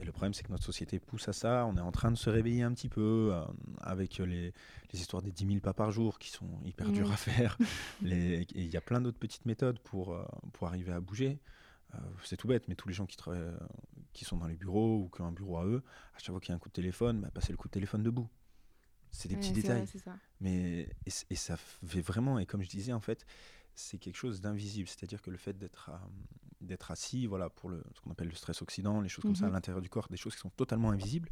Et 0.00 0.04
le 0.04 0.12
problème, 0.12 0.32
c'est 0.34 0.42
que 0.44 0.50
notre 0.52 0.64
société 0.64 0.98
pousse 0.98 1.28
à 1.28 1.32
ça. 1.32 1.66
On 1.66 1.76
est 1.76 1.80
en 1.80 1.92
train 1.92 2.10
de 2.10 2.16
se 2.16 2.30
réveiller 2.30 2.62
un 2.62 2.72
petit 2.72 2.88
peu 2.88 3.30
euh, 3.32 3.44
avec 3.80 4.18
les, 4.18 4.52
les 4.92 5.00
histoires 5.00 5.22
des 5.22 5.32
10 5.32 5.46
000 5.46 5.60
pas 5.60 5.74
par 5.74 5.90
jour 5.90 6.18
qui 6.18 6.30
sont 6.30 6.48
hyper 6.64 6.88
Mhm. 6.88 6.92
dures 6.94 7.12
à 7.12 7.16
faire. 7.16 7.58
Les- 8.02 8.42
Et 8.42 8.46
il 8.62 8.68
y 8.70 8.76
a 8.76 8.80
plein 8.80 9.00
d'autres 9.00 9.18
petites 9.18 9.46
méthodes 9.46 9.78
pour, 9.80 10.14
euh, 10.14 10.24
pour 10.52 10.68
arriver 10.68 10.92
à 10.92 11.00
bouger. 11.00 11.38
Euh, 11.94 11.98
c'est 12.24 12.36
tout 12.36 12.46
bête, 12.48 12.68
mais 12.68 12.76
tous 12.76 12.88
les 12.88 12.94
gens 12.94 13.06
qui, 13.06 13.16
qui 14.12 14.24
sont 14.24 14.36
dans 14.36 14.46
les 14.46 14.56
bureaux 14.56 14.98
ou 15.04 15.08
qui 15.08 15.20
ont 15.22 15.26
un 15.26 15.32
bureau 15.32 15.58
à 15.58 15.64
eux, 15.66 15.82
à 16.14 16.18
chaque 16.18 16.30
fois 16.30 16.40
qu'il 16.40 16.50
y 16.50 16.52
a 16.52 16.56
un 16.56 16.58
coup 16.60 16.68
de 16.68 16.74
téléphone, 16.74 17.20
bah, 17.20 17.30
passer 17.34 17.52
le 17.52 17.56
coup 17.56 17.66
de 17.68 17.72
téléphone 17.72 18.02
debout. 18.02 18.28
C'est 19.10 19.28
des 19.28 19.34
ouais, 19.34 19.40
petits 19.40 19.52
vrai, 19.52 19.62
détails. 19.62 19.88
Mais 20.40 20.88
et 21.04 21.34
ça 21.34 21.56
fait 21.56 22.00
vraiment, 22.00 22.38
et 22.38 22.46
comme 22.46 22.62
je 22.62 22.68
disais, 22.68 22.92
en 22.92 23.00
fait, 23.00 23.26
c'est 23.80 23.98
quelque 23.98 24.16
chose 24.16 24.40
d'invisible. 24.40 24.88
C'est-à-dire 24.88 25.22
que 25.22 25.30
le 25.30 25.36
fait 25.38 25.56
d'être 25.58 26.90
assis, 26.90 27.26
voilà, 27.26 27.48
pour 27.50 27.70
le, 27.70 27.82
ce 27.94 28.00
qu'on 28.00 28.10
appelle 28.10 28.28
le 28.28 28.34
stress 28.34 28.60
oxydant, 28.62 29.00
les 29.00 29.08
choses 29.08 29.22
comme 29.22 29.34
ça 29.36 29.44
à 29.44 29.48
Mhm. 29.48 29.54
l'intérieur 29.54 29.82
du 29.82 29.88
corps, 29.88 30.08
des 30.08 30.16
choses 30.16 30.34
qui 30.34 30.40
sont 30.40 30.50
totalement 30.50 30.90
invisibles, 30.90 31.28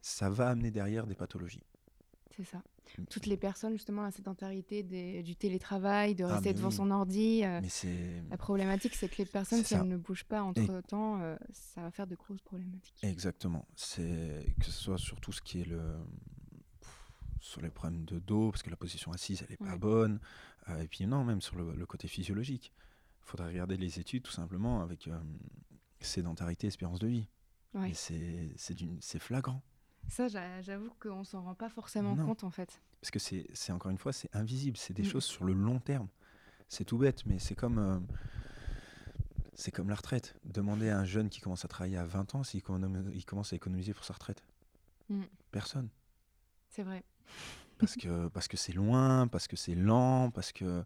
ça 0.00 0.30
va 0.30 0.48
amener 0.50 0.70
derrière 0.70 1.06
des 1.06 1.14
pathologies. 1.14 1.62
C'est 2.36 2.44
ça. 2.44 2.62
Toutes 3.10 3.26
les 3.26 3.36
personnes, 3.36 3.72
justement, 3.74 4.02
la 4.02 4.10
sédentarité, 4.10 4.82
des- 4.82 5.22
du 5.22 5.36
télétravail, 5.36 6.14
de 6.14 6.24
Ah, 6.24 6.34
rester 6.34 6.54
devant 6.54 6.68
oui. 6.68 6.74
son 6.74 6.90
ordi. 6.90 7.44
euh, 7.44 7.60
Mais 7.60 8.22
La 8.30 8.36
problématique, 8.36 8.94
c'est 8.94 9.08
que 9.08 9.16
les 9.18 9.26
personnes, 9.26 9.58
si 9.62 9.74
ça. 9.74 9.80
elles 9.80 9.88
ne 9.88 9.96
bougent 9.96 10.24
pas 10.24 10.42
entre 10.42 10.80
temps, 10.82 11.20
euh, 11.20 11.36
ça 11.52 11.82
va 11.82 11.90
faire 11.90 12.06
de 12.06 12.14
grosses 12.16 12.40
problématiques. 12.42 12.98
exactement. 13.02 13.66
Que 13.76 14.64
ce 14.64 14.70
soit 14.72 14.98
sur 14.98 15.20
tout 15.20 15.32
ce 15.32 15.42
qui 15.42 15.60
est 15.60 15.64
le 15.66 15.96
sur 17.50 17.60
les 17.60 17.70
problèmes 17.70 18.04
de 18.04 18.18
dos, 18.18 18.50
parce 18.50 18.62
que 18.62 18.70
la 18.70 18.76
position 18.76 19.12
assise, 19.12 19.42
elle 19.46 19.52
est 19.54 19.56
pas 19.64 19.76
bonne. 19.76 20.20
Euh, 20.68 20.80
et 20.80 20.88
puis 20.88 21.06
non, 21.06 21.24
même 21.24 21.40
sur 21.40 21.56
le, 21.56 21.74
le 21.74 21.86
côté 21.86 22.08
physiologique. 22.08 22.72
Il 23.22 23.26
faudrait 23.30 23.48
regarder 23.48 23.76
les 23.76 23.98
études 24.00 24.22
tout 24.22 24.32
simplement 24.32 24.82
avec 24.82 25.06
euh, 25.08 25.18
sédentarité, 26.00 26.66
espérance 26.68 26.98
de 26.98 27.08
vie. 27.08 27.26
Ouais. 27.74 27.92
C'est 27.94 29.18
flagrant. 29.18 29.62
Ça, 30.08 30.28
j'a- 30.28 30.60
j'avoue 30.62 30.90
qu'on 30.98 31.24
s'en 31.24 31.42
rend 31.42 31.54
pas 31.54 31.68
forcément 31.68 32.16
Non. 32.16 32.26
compte, 32.26 32.42
en 32.44 32.50
fait. 32.50 32.80
Parce 33.00 33.10
que 33.10 33.18
c'est 33.18 33.72
encore 33.72 33.90
une 33.90 33.98
fois, 33.98 34.12
c'est 34.12 34.34
invisible. 34.34 34.76
C'est 34.76 34.94
des 34.94 35.02
Mm. 35.02 35.06
choses 35.06 35.24
sur 35.24 35.44
le 35.44 35.52
long 35.52 35.78
terme. 35.78 36.08
C'est 36.68 36.84
tout 36.84 36.98
bête, 36.98 37.24
mais 37.26 37.38
c'est 37.38 37.54
comme, 37.54 37.78
euh, 37.78 37.98
c'est 39.54 39.70
comme 39.70 39.88
la 39.88 39.94
retraite. 39.94 40.34
Demandez 40.44 40.88
à 40.88 40.98
un 40.98 41.04
jeune 41.04 41.28
qui 41.28 41.40
commence 41.40 41.64
à 41.64 41.68
travailler 41.68 41.96
à 41.98 42.04
20 42.04 42.34
ans 42.34 42.42
s'il 42.44 42.62
commence 42.62 43.52
à 43.52 43.56
économiser 43.56 43.92
pour 43.94 44.04
sa 44.04 44.14
retraite. 44.14 44.42
Mm. 45.08 45.22
Personne. 45.50 45.88
C'est 46.68 46.82
vrai. 46.82 47.04
Parce 47.78 47.96
que 47.96 48.28
parce 48.28 48.46
que 48.48 48.56
c'est 48.56 48.72
loin, 48.72 49.26
parce 49.28 49.46
que 49.48 49.56
c'est 49.56 49.74
lent, 49.74 50.30
parce 50.30 50.52
que. 50.52 50.84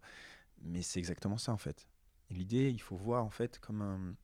Mais 0.63 0.81
c'est 0.81 0.99
exactement 0.99 1.37
ça 1.37 1.51
en 1.51 1.57
fait. 1.57 1.87
L'idée, 2.29 2.69
il 2.71 2.81
faut 2.81 2.95
voir 2.95 3.23
en 3.25 3.29
fait 3.29 3.59
comme 3.59 3.81
un. 3.81 4.15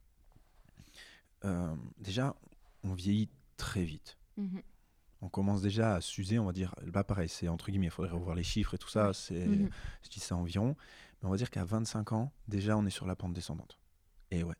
euh, 1.46 1.76
déjà, 1.98 2.36
on 2.84 2.94
vieillit 2.94 3.30
très 3.58 3.84
vite. 3.84 4.18
Mhm. 4.38 4.62
on 5.24 5.30
commence 5.30 5.62
déjà 5.62 5.96
à 5.96 6.02
s'user, 6.02 6.40
on 6.40 6.46
va 6.46 6.52
dire, 6.54 6.74
bah 6.88 7.04
pareil, 7.04 7.30
c'est 7.30 7.48
entre 7.48 7.70
guillemets, 7.70 7.88
il 7.88 7.92
faudrait 7.92 8.12
revoir 8.12 8.34
les 8.36 8.42
chiffres 8.44 8.74
et 8.74 8.78
tout 8.80 8.88
ça, 8.90 9.14
c'est, 9.14 9.46
Mhm. 9.46 9.70
je 10.04 10.10
dis 10.10 10.20
ça 10.20 10.36
environ, 10.36 10.76
mais 11.22 11.28
on 11.28 11.32
va 11.32 11.38
dire 11.38 11.52
qu'à 11.52 11.64
25 11.64 12.14
ans, 12.14 12.32
déjà 12.48 12.76
on 12.78 12.86
est 12.88 12.90
sur 12.92 13.06
la 13.06 13.16
pente 13.16 13.34
descendante. 13.34 13.78
Et 14.32 14.44
ouais, 14.44 14.56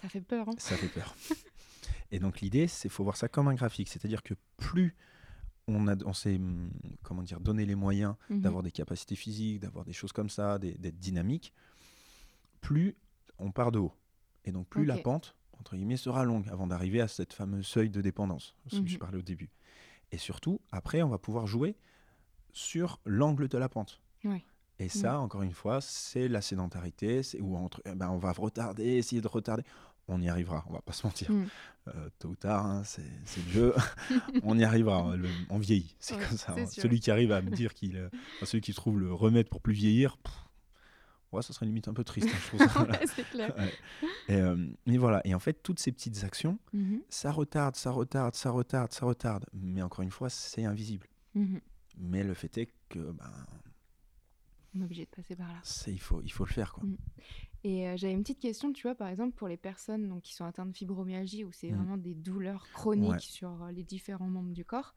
Ça 0.00 0.08
fait 0.08 0.20
peur. 0.20 0.48
Hein. 0.48 0.54
ça 0.58 0.76
fait 0.76 0.86
peur. 0.88 1.16
et 2.12 2.20
donc 2.20 2.40
l'idée, 2.40 2.68
c'est 2.68 2.88
faut 2.88 3.02
voir 3.02 3.16
ça 3.16 3.28
comme 3.28 3.48
un 3.48 3.54
graphique, 3.54 3.88
c'est-à-dire 3.88 4.22
que 4.22 4.34
plus 4.58 4.94
on, 5.68 5.86
a, 5.88 5.94
on 6.04 6.12
s'est, 6.12 6.36
hum, 6.36 6.70
comment 7.02 7.22
dire, 7.22 7.40
donné 7.40 7.64
les 7.66 7.74
moyens 7.74 8.14
Mhm. 8.30 8.40
d'avoir 8.40 8.62
des 8.62 8.70
capacités 8.72 9.16
physiques, 9.16 9.60
d'avoir 9.60 9.84
des 9.84 9.92
choses 9.92 10.12
comme 10.12 10.30
ça, 10.30 10.58
d'être 10.58 10.98
dynamique, 10.98 11.52
plus 12.60 12.96
on 13.38 13.50
part 13.52 13.72
de 13.72 13.78
haut. 13.78 13.92
Et 14.44 14.52
donc 14.52 14.66
plus 14.68 14.84
la 14.84 14.96
pente, 14.98 15.34
entre 15.58 15.76
guillemets, 15.76 15.96
sera 15.96 16.24
longue 16.24 16.48
avant 16.48 16.66
d'arriver 16.66 17.00
à 17.00 17.08
cette 17.08 17.32
fameuse 17.32 17.66
seuil 17.66 17.90
de 17.90 18.00
dépendance, 18.00 18.54
ce 18.68 18.80
que 18.80 18.86
je 18.86 18.94
Mhm. 18.94 18.98
parlais 18.98 19.18
au 19.18 19.22
début. 19.22 19.50
Et 20.10 20.18
surtout, 20.18 20.60
après, 20.72 21.02
on 21.02 21.08
va 21.08 21.18
pouvoir 21.18 21.46
jouer 21.46 21.76
sur 22.52 22.98
l'angle 23.04 23.48
de 23.48 23.58
la 23.58 23.68
pente. 23.68 24.00
Ouais. 24.24 24.42
Et 24.80 24.88
ça, 24.88 25.18
encore 25.18 25.42
une 25.42 25.52
fois, 25.52 25.80
c'est 25.80 26.28
la 26.28 26.40
sédentarité, 26.40 27.22
c'est 27.24 27.40
où 27.40 27.56
entre, 27.56 27.82
eh 27.84 27.94
ben, 27.96 28.08
on 28.10 28.18
va 28.18 28.32
retarder, 28.32 28.84
essayer 28.84 29.20
de 29.20 29.26
retarder. 29.28 29.64
On 30.10 30.20
y 30.22 30.28
arrivera, 30.28 30.64
on 30.68 30.72
va 30.72 30.80
pas 30.80 30.92
se 30.92 31.06
mentir. 31.06 31.30
Mm. 31.30 31.46
Euh, 31.88 32.08
tôt 32.18 32.28
ou 32.28 32.34
tard, 32.36 32.64
hein, 32.66 32.82
c'est 32.84 33.02
c'est 33.24 33.44
le 33.46 33.50
jeu. 33.50 33.74
on 34.42 34.58
y 34.58 34.64
arrivera, 34.64 34.96
hein, 34.98 35.16
le- 35.16 35.28
on 35.50 35.58
vieillit, 35.58 35.94
c'est 36.00 36.14
Ouais, 36.16 36.24
comme 36.26 36.36
ça. 36.38 36.54
hein. 36.58 36.66
Celui 36.66 37.00
qui 37.00 37.10
arrive 37.10 37.32
à 37.32 37.40
me 37.42 37.50
dire 37.50 37.74
qu'il, 37.74 37.96
euh, 37.96 38.08
enfin, 38.36 38.46
celui 38.46 38.60
qui 38.62 38.72
trouve 38.74 38.98
le 38.98 39.12
remède 39.12 39.48
pour 39.48 39.60
plus 39.60 39.72
vieillir, 39.74 40.16
pff, 40.18 40.32
ouais, 41.32 41.42
ça 41.42 41.52
serait 41.52 41.66
limite 41.66 41.88
un 41.88 41.94
peu 41.94 42.04
triste, 42.04 42.28
hein, 42.30 42.38
je 42.42 42.46
trouve 42.56 42.68
ça. 42.68 42.82
Ouais, 42.88 43.06
c'est 43.14 43.28
clair. 43.30 43.54
Ouais. 43.58 43.72
Et, 44.28 44.34
euh, 44.36 44.66
et 44.86 44.98
voilà. 44.98 45.20
Et 45.26 45.34
en 45.34 45.38
fait, 45.40 45.62
toutes 45.62 45.78
ces 45.78 45.92
petites 45.92 46.24
actions, 46.24 46.58
Mhm. 46.72 47.00
ça 47.10 47.30
retarde, 47.32 47.76
ça 47.76 47.90
retarde, 47.90 48.34
ça 48.34 48.50
retarde, 48.50 48.92
ça 48.92 49.04
retarde. 49.06 49.44
Mais 49.54 49.82
encore 49.82 50.02
une 50.02 50.10
fois, 50.10 50.30
c'est 50.30 50.64
invisible. 50.64 51.06
Mhm. 51.34 51.60
Mais 51.98 52.22
le 52.24 52.32
fait 52.34 52.56
est 52.58 52.68
que 52.88 52.98
ben, 52.98 53.30
On 54.74 54.80
est 54.80 54.84
obligé 54.84 55.04
de 55.04 55.10
passer 55.10 55.34
par 55.34 55.48
là. 55.48 55.60
il, 55.86 56.00
faut, 56.00 56.20
il 56.22 56.30
faut 56.32 56.44
le 56.44 56.50
faire. 56.52 56.72
Quoi. 56.72 56.84
Mm. 56.84 56.96
Et 57.64 57.88
euh, 57.88 57.96
j'avais 57.96 58.12
une 58.12 58.22
petite 58.22 58.38
question, 58.40 58.72
tu 58.72 58.82
vois, 58.82 58.94
par 58.94 59.08
exemple, 59.08 59.34
pour 59.34 59.48
les 59.48 59.56
personnes 59.56 60.08
donc, 60.08 60.22
qui 60.22 60.34
sont 60.34 60.44
atteintes 60.44 60.70
de 60.70 60.76
fibromyalgie, 60.76 61.44
où 61.44 61.50
c'est 61.52 61.70
Mm. 61.72 61.76
vraiment 61.76 61.96
des 61.96 62.14
douleurs 62.14 62.66
chroniques 62.72 63.10
Ouais. 63.10 63.18
sur 63.20 63.62
euh, 63.64 63.72
les 63.72 63.82
différents 63.82 64.28
membres 64.28 64.52
du 64.52 64.64
corps, 64.64 64.94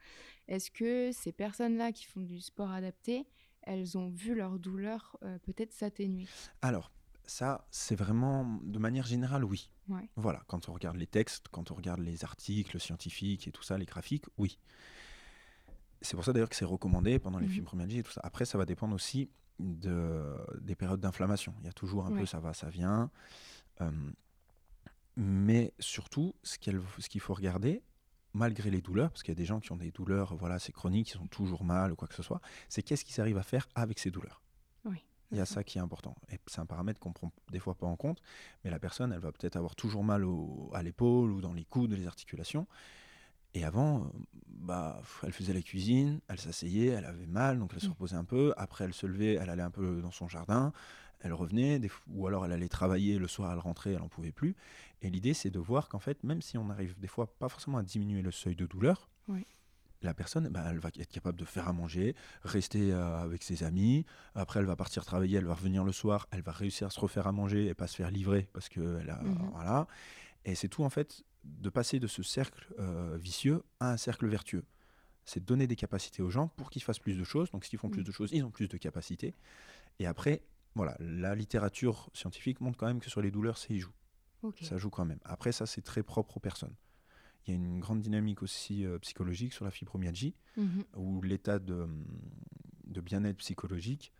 est-ce 0.48 0.70
que 0.72 1.12
ces 1.12 1.32
personnes-là 1.32 1.92
qui 1.92 2.06
font 2.06 2.22
du 2.22 2.40
sport 2.42 2.70
adapté, 2.72 3.26
elles 3.64 3.98
ont 3.98 4.10
vu 4.10 4.36
leur 4.36 4.60
douleur 4.60 5.18
euh, 5.24 5.40
peut-être 5.40 5.72
s'atténuer? 5.72 6.28
Alors, 6.62 6.92
ça, 7.26 7.66
c'est 7.72 7.96
vraiment, 7.96 8.60
de 8.64 8.78
manière 8.80 9.06
générale, 9.06 9.46
oui. 9.46 9.72
Ouais. 9.88 10.10
Voilà, 10.16 10.44
quand 10.48 10.70
on 10.70 10.74
regarde 10.74 10.98
les 10.98 11.08
textes, 11.08 11.48
quand 11.50 11.72
on 11.72 11.76
regarde 11.76 12.02
les 12.02 12.24
articles 12.24 12.80
scientifiques 12.80 13.48
et 13.48 13.52
tout 13.52 13.64
ça, 13.64 13.78
les 13.78 13.86
graphiques, 13.86 14.26
oui. 14.38 14.60
C'est 16.02 16.16
pour 16.16 16.26
ça 16.26 16.34
d'ailleurs 16.34 16.50
que 16.50 16.56
c'est 16.56 16.66
recommandé 16.66 17.20
pendant 17.20 17.38
les 17.40 17.46
Mhm. 17.48 17.54
fibromyalgies 17.54 18.00
et 18.00 18.04
tout 18.04 18.12
ça. 18.12 18.22
Après, 18.24 18.46
ça 18.46 18.58
va 18.58 18.66
dépendre 18.66 18.96
aussi 18.96 19.30
de, 19.62 20.36
des 20.60 20.76
périodes 20.76 21.00
d'inflammation. 21.00 21.54
Il 21.62 21.66
y 21.66 21.70
a 21.70 21.74
toujours 21.74 22.06
un 22.06 22.12
Ouais. 22.12 22.20
peu 22.20 22.26
ça 22.26 22.40
va, 22.40 22.54
ça 22.54 22.70
vient. 22.70 23.10
Euh, 23.82 23.90
mais 25.16 25.74
surtout, 25.80 26.34
ce 26.44 26.58
qu'il 26.58 27.20
faut 27.20 27.34
regarder, 27.34 27.82
malgré 28.34 28.70
les 28.70 28.82
douleurs, 28.82 29.10
parce 29.12 29.24
qu'il 29.24 29.32
y 29.34 29.38
a 29.38 29.42
des 29.42 29.46
gens 29.46 29.60
qui 29.60 29.72
ont 29.72 29.78
des 29.78 29.92
douleurs, 29.92 30.36
voilà, 30.36 30.58
c'est 30.58 30.72
chronique, 30.72 31.08
qui 31.08 31.14
sont 31.14 31.28
toujours 31.28 31.64
mal 31.64 31.92
ou 31.92 31.96
quoi 31.96 32.08
que 32.08 32.16
ce 32.16 32.24
soit, 32.24 32.42
c'est 32.70 32.82
qu'est-ce 32.82 33.04
qu'ils 33.04 33.20
arrivent 33.20 33.38
à 33.38 33.44
faire 33.44 33.68
avec 33.76 34.00
ces 34.00 34.10
douleurs? 34.12 34.42
Oui. 34.86 35.04
Il 35.32 35.38
y 35.38 35.42
a 35.42 35.46
ça 35.46 35.64
qui 35.64 35.78
est 35.78 35.82
important. 35.82 36.16
Et 36.30 36.40
c'est 36.48 36.60
un 36.60 36.66
paramètre 36.66 37.00
qu'on 37.00 37.14
prend 37.14 37.32
des 37.52 37.60
fois 37.60 37.76
pas 37.76 37.88
en 37.88 37.96
compte, 37.96 38.22
mais 38.64 38.70
la 38.70 38.80
personne, 38.80 39.14
elle 39.14 39.20
va 39.20 39.32
peut-être 39.32 39.56
avoir 39.56 39.76
toujours 39.76 40.04
mal 40.04 40.26
au- 40.26 40.70
à 40.74 40.84
l'épaule 40.84 41.32
ou 41.32 41.40
dans 41.40 41.54
les 41.54 41.64
coudes, 41.64 41.94
les 41.94 42.08
articulations. 42.08 42.68
Et 43.54 43.64
avant, 43.66 44.12
bah, 44.48 45.02
elle 45.24 45.34
faisait 45.34 45.54
la 45.54 45.62
cuisine, 45.62 46.22
elle 46.30 46.40
s'asseyait, 46.40 46.88
elle 46.88 47.06
avait 47.06 47.26
mal, 47.28 47.60
donc 47.60 47.72
elle 47.74 47.82
se 47.82 47.88
Mm. 47.88 47.92
reposait 47.92 48.16
un 48.16 48.24
peu. 48.24 48.54
Après, 48.58 48.86
elle 48.86 48.94
se 48.94 49.06
levait, 49.06 49.34
elle 49.34 49.50
allait 49.50 49.62
un 49.62 49.72
peu 49.72 50.02
dans 50.02 50.12
son 50.12 50.28
jardin, 50.30 50.72
elle 51.20 51.34
revenait, 51.34 51.78
des 51.80 51.92
ou 52.08 52.28
alors 52.28 52.46
elle 52.46 52.54
allait 52.54 52.70
travailler 52.70 53.18
le 53.20 53.28
soir, 53.28 53.52
elle 53.52 53.60
rentrait, 53.60 53.92
elle 53.94 54.00
n'en 54.00 54.08
pouvait 54.08 54.32
plus. 54.32 54.56
Et 55.02 55.10
l'idée, 55.10 55.34
c'est 55.34 55.50
de 55.50 55.60
voir 55.60 55.90
qu'en 55.90 56.00
fait, 56.00 56.24
même 56.24 56.42
si 56.42 56.58
on 56.58 56.70
arrive 56.70 56.98
des 57.00 57.08
fois 57.08 57.28
pas 57.38 57.50
forcément 57.50 57.78
à 57.78 57.84
diminuer 57.84 58.22
le 58.22 58.32
seuil 58.32 58.56
de 58.56 58.66
douleur, 58.66 59.10
Oui. 59.28 59.46
la 60.02 60.14
personne, 60.14 60.48
bah, 60.50 60.64
elle 60.70 60.80
va 60.80 60.90
être 60.98 61.12
capable 61.12 61.38
de 61.38 61.46
faire 61.46 61.68
à 61.68 61.74
manger, 61.74 62.16
rester 62.44 62.94
euh, 62.94 63.18
avec 63.22 63.44
ses 63.44 63.64
amis. 63.64 64.06
Après, 64.34 64.60
elle 64.62 64.66
va 64.66 64.76
partir 64.78 65.04
travailler, 65.06 65.38
elle 65.38 65.46
va 65.46 65.54
revenir 65.56 65.84
le 65.84 65.92
soir, 65.92 66.28
elle 66.32 66.42
va 66.42 66.54
réussir 66.54 66.88
à 66.88 66.90
se 66.90 67.00
refaire 67.00 67.28
à 67.28 67.32
manger 67.34 67.68
et 67.68 67.74
pas 67.74 67.88
se 67.88 67.98
faire 67.98 68.10
livrer 68.12 68.48
parce 68.54 68.70
que 68.70 69.00
elle 69.02 69.10
a, 69.10 69.22
Mhm. 69.22 69.50
voilà. 69.52 69.88
Et 70.46 70.56
c'est 70.56 70.70
tout 70.70 70.84
en 70.84 70.90
fait 70.90 71.24
de 71.44 71.70
passer 71.70 72.00
de 72.00 72.08
ce 72.08 72.24
cercle 72.24 72.74
euh, 72.80 73.18
vicieux 73.18 73.64
à 73.80 73.92
un 73.92 73.98
cercle 73.98 74.28
vertueux. 74.28 74.64
C'est 75.26 75.40
de 75.40 75.46
donner 75.46 75.68
des 75.68 75.76
capacités 75.76 76.22
aux 76.22 76.30
gens 76.30 76.48
pour 76.50 76.70
qu'ils 76.70 76.82
fassent 76.84 77.00
plus 77.00 77.18
de 77.18 77.24
choses. 77.24 77.52
Donc, 77.52 77.66
s'ils 77.66 77.78
font 77.80 77.90
plus 77.90 78.02
Mhm. 78.02 78.08
de 78.08 78.12
choses, 78.12 78.30
ils 78.34 78.44
ont 78.44 78.52
plus 78.52 78.68
de 78.68 78.78
capacités. 78.78 79.34
Et 80.00 80.06
après, 80.06 80.42
voilà, 80.76 80.96
la 81.00 81.36
littérature 81.36 82.10
scientifique 82.14 82.60
montre 82.62 82.78
quand 82.78 82.88
même 82.88 83.00
que 83.00 83.10
sur 83.10 83.22
les 83.22 83.32
douleurs, 83.32 83.58
ça 83.58 83.68
y 83.74 83.80
joue. 83.80 83.92
Ça 84.62 84.78
joue 84.78 84.90
quand 84.90 85.06
même. 85.06 85.20
Après, 85.24 85.52
ça, 85.52 85.66
c'est 85.68 85.82
très 85.84 86.02
propre 86.02 86.38
aux 86.38 86.40
personnes. 86.40 86.74
Il 87.46 87.52
y 87.52 87.54
a 87.54 87.56
une 87.56 87.80
grande 87.80 88.02
dynamique 88.02 88.42
aussi 88.44 88.86
euh, 88.86 88.98
psychologique 89.00 89.54
sur 89.54 89.66
la 89.66 89.72
fibromyalgie, 89.72 90.36
Mhm. 90.58 90.84
où 90.96 91.22
l'état 91.22 91.60
de, 91.60 91.88
de 92.86 93.02
bien-être 93.02 93.38
psychologique 93.38 94.12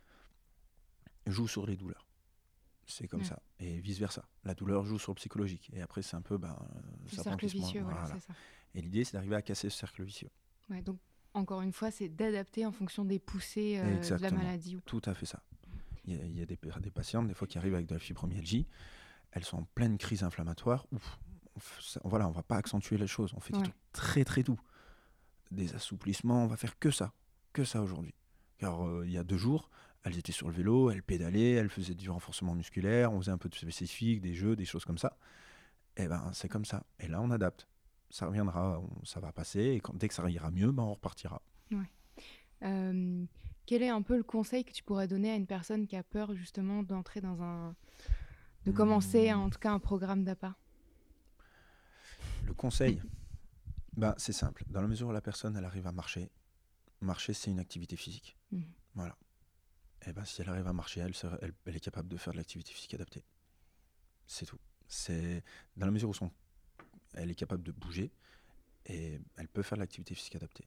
joue 1.26 1.48
sur 1.48 1.66
les 1.66 1.76
douleurs. 1.76 2.06
C'est 2.86 3.06
comme 3.08 3.20
Ouais. 3.20 3.26
ça. 3.26 3.40
Et 3.60 3.78
vice-versa. 3.80 4.24
La 4.44 4.54
douleur 4.54 4.84
joue 4.84 4.98
sur 4.98 5.12
le 5.12 5.16
psychologique. 5.16 5.70
Et 5.72 5.80
après, 5.82 6.02
c'est 6.02 6.16
un 6.16 6.20
peu 6.22 6.36
ben, 6.36 6.56
Le 7.04 7.16
ça 7.16 7.22
cercle 7.22 7.46
vicieux, 7.46 7.82
voilà, 7.82 8.00
Voilà. 8.00 8.14
c'est 8.14 8.26
ça. 8.26 8.34
Et 8.74 8.80
l'idée, 8.82 9.04
c'est 9.04 9.12
d'arriver 9.14 9.36
à 9.36 9.42
casser 9.42 9.70
ce 9.70 9.78
cercle 9.78 10.02
vicieux. 10.02 10.30
Ouais, 10.68 10.82
donc, 10.82 10.98
encore 11.34 11.62
une 11.62 11.72
fois, 11.72 11.90
c'est 11.90 12.08
d'adapter 12.08 12.66
en 12.66 12.72
fonction 12.72 13.04
des 13.04 13.18
poussées 13.18 13.78
euh, 13.78 14.00
de 14.00 14.22
la 14.22 14.30
maladie. 14.30 14.78
Tout 14.84 15.00
à 15.04 15.14
fait 15.14 15.26
ça. 15.26 15.42
Il 16.04 16.14
y 16.16 16.20
a, 16.20 16.24
il 16.24 16.38
y 16.38 16.42
a 16.42 16.46
des, 16.46 16.58
des 16.80 16.90
patientes, 16.90 17.28
des 17.28 17.34
fois, 17.34 17.46
qui 17.46 17.56
arrivent 17.58 17.74
avec 17.74 17.86
de 17.86 17.94
la 17.94 18.00
fibromyalgie. 18.00 18.66
Elles 19.30 19.44
sont 19.44 19.58
en 19.58 19.64
pleine 19.74 19.96
crise 19.98 20.24
inflammatoire. 20.24 20.86
Ouf, 20.92 21.18
on 21.56 21.60
ça- 21.80 22.00
voilà, 22.04 22.26
on 22.28 22.32
va 22.32 22.42
pas 22.42 22.56
accentuer 22.56 22.98
les 22.98 23.06
choses. 23.06 23.32
On 23.34 23.40
fait 23.40 23.52
Ouais. 23.54 23.60
des 23.62 23.68
trucs 23.68 23.92
très, 23.92 24.24
très 24.24 24.42
doux. 24.42 24.58
Des 25.50 25.74
assouplissements, 25.74 26.44
on 26.44 26.46
va 26.48 26.56
faire 26.56 26.78
que 26.78 26.90
ça. 26.90 27.12
Que 27.52 27.64
ça 27.64 27.82
aujourd'hui. 27.82 28.14
Car 28.58 28.86
euh, 28.86 29.04
il 29.06 29.12
y 29.12 29.18
a 29.18 29.24
deux 29.24 29.36
jours, 29.36 29.70
elles 30.04 30.18
étaient 30.18 30.32
sur 30.32 30.48
le 30.48 30.54
vélo, 30.54 30.90
elles 30.90 31.02
pédalaient, 31.02 31.52
elles 31.52 31.68
faisaient 31.68 31.94
du 31.94 32.10
renforcement 32.10 32.54
musculaire, 32.54 33.12
on 33.12 33.20
faisait 33.20 33.30
un 33.32 33.38
peu 33.38 33.48
de 33.48 33.54
spécifique, 33.54 34.20
des 34.20 34.34
jeux, 34.34 34.56
des 34.56 34.64
choses 34.64 34.84
comme 34.84 34.98
ça. 34.98 35.16
Et 35.96 36.08
ben, 36.08 36.30
c'est 36.32 36.48
comme 36.48 36.64
ça. 36.64 36.84
Et 37.00 37.06
là, 37.08 37.20
on 37.20 37.30
adapte. 37.30 37.68
Ça 38.10 38.26
reviendra, 38.26 38.80
on- 38.80 39.04
ça 39.04 39.20
va 39.20 39.32
passer. 39.32 39.60
Et 39.60 39.80
quand, 39.80 39.94
dès 39.96 40.08
que 40.08 40.14
ça 40.14 40.28
ira 40.28 40.50
mieux, 40.50 40.72
ben, 40.72 40.82
on 40.82 40.94
repartira. 40.94 41.40
Euh, 42.62 43.24
quel 43.66 43.82
est 43.82 43.88
un 43.88 44.02
peu 44.02 44.16
le 44.16 44.22
conseil 44.22 44.64
que 44.64 44.72
tu 44.72 44.82
pourrais 44.84 45.08
donner 45.08 45.30
à 45.30 45.34
une 45.36 45.46
personne 45.46 45.86
qui 45.86 45.96
a 45.96 46.02
peur 46.02 46.34
justement 46.34 46.82
d'entrer 46.82 47.20
dans 47.20 47.42
un... 47.42 47.74
de 48.66 48.70
commencer 48.72 49.32
Hmm. 49.32 49.38
en 49.40 49.50
tout 49.50 49.58
cas 49.58 49.72
un 49.72 49.78
programme 49.80 50.22
d'APA 50.24 50.54
Le 52.46 52.54
conseil, 52.54 53.00
ben, 53.96 54.14
c'est 54.16 54.32
simple. 54.32 54.64
Dans 54.68 54.80
la 54.80 54.88
mesure 54.88 55.08
où 55.08 55.12
la 55.12 55.20
personne 55.20 55.56
elle 55.56 55.64
arrive 55.64 55.86
à 55.86 55.92
marcher, 55.92 56.30
marcher 57.00 57.32
c'est 57.34 57.50
une 57.50 57.58
activité 57.60 57.96
physique. 57.96 58.36
Mhm. 58.52 58.64
Voilà. 58.94 59.16
Et 60.06 60.12
ben, 60.12 60.24
si 60.24 60.40
elle 60.42 60.48
arrive 60.48 60.66
à 60.66 60.72
marcher, 60.72 61.00
elle, 61.00 61.14
sera- 61.14 61.38
elle, 61.42 61.52
elle 61.66 61.76
est 61.76 61.80
capable 61.80 62.08
de 62.08 62.16
faire 62.16 62.32
de 62.32 62.38
l'activité 62.38 62.72
physique 62.72 62.94
adaptée. 62.94 63.24
C'est 64.26 64.46
tout. 64.46 64.58
C'est 64.88 65.42
dans 65.76 65.86
la 65.86 65.92
mesure 65.92 66.08
où 66.08 66.14
son, 66.14 66.30
elle 67.14 67.30
est 67.30 67.34
capable 67.34 67.62
de 67.62 67.72
bouger 67.72 68.10
et 68.86 69.20
elle 69.36 69.48
peut 69.48 69.62
faire 69.62 69.76
de 69.78 69.82
l'activité 69.82 70.14
physique 70.14 70.34
adaptée. 70.36 70.66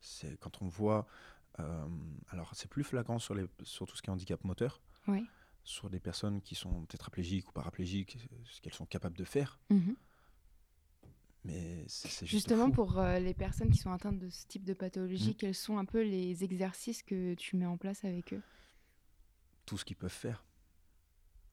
C'est 0.00 0.38
quand 0.38 0.62
on 0.62 0.68
voit, 0.68 1.06
euh, 1.58 1.86
alors 2.28 2.54
c'est 2.54 2.68
plus 2.68 2.84
flagrant 2.84 3.18
sur, 3.18 3.34
les, 3.34 3.46
sur 3.62 3.86
tout 3.86 3.96
ce 3.96 4.02
qui 4.02 4.10
est 4.10 4.12
handicap 4.12 4.42
moteur, 4.44 4.80
Oui. 5.08 5.26
sur 5.64 5.90
des 5.90 5.98
personnes 6.00 6.40
qui 6.40 6.54
sont 6.54 6.84
tétraplégiques 6.86 7.48
ou 7.48 7.52
paraplégiques, 7.52 8.16
ce 8.44 8.60
qu'elles 8.60 8.74
sont 8.74 8.86
capables 8.86 9.16
de 9.16 9.24
faire. 9.24 9.58
Mhm. 9.70 9.96
Mais 11.46 11.84
c'est 11.86 12.08
c'est 12.08 12.26
juste 12.26 12.48
Justement, 12.48 12.66
fou. 12.66 12.72
pour 12.72 12.98
euh, 12.98 13.18
les 13.18 13.34
personnes 13.34 13.70
qui 13.70 13.78
sont 13.78 13.92
atteintes 13.92 14.18
de 14.18 14.28
ce 14.28 14.46
type 14.46 14.64
de 14.64 14.74
pathologie, 14.74 15.30
Mm. 15.30 15.34
quels 15.34 15.54
sont 15.54 15.78
un 15.78 15.84
peu 15.84 16.02
les 16.02 16.42
exercices 16.44 17.02
que 17.02 17.34
tu 17.34 17.56
mets 17.56 17.66
en 17.66 17.76
place 17.76 18.04
avec 18.04 18.32
eux? 18.34 18.42
Tout 19.64 19.78
ce 19.78 19.84
qu'ils 19.84 19.96
peuvent 19.96 20.10
faire. 20.10 20.44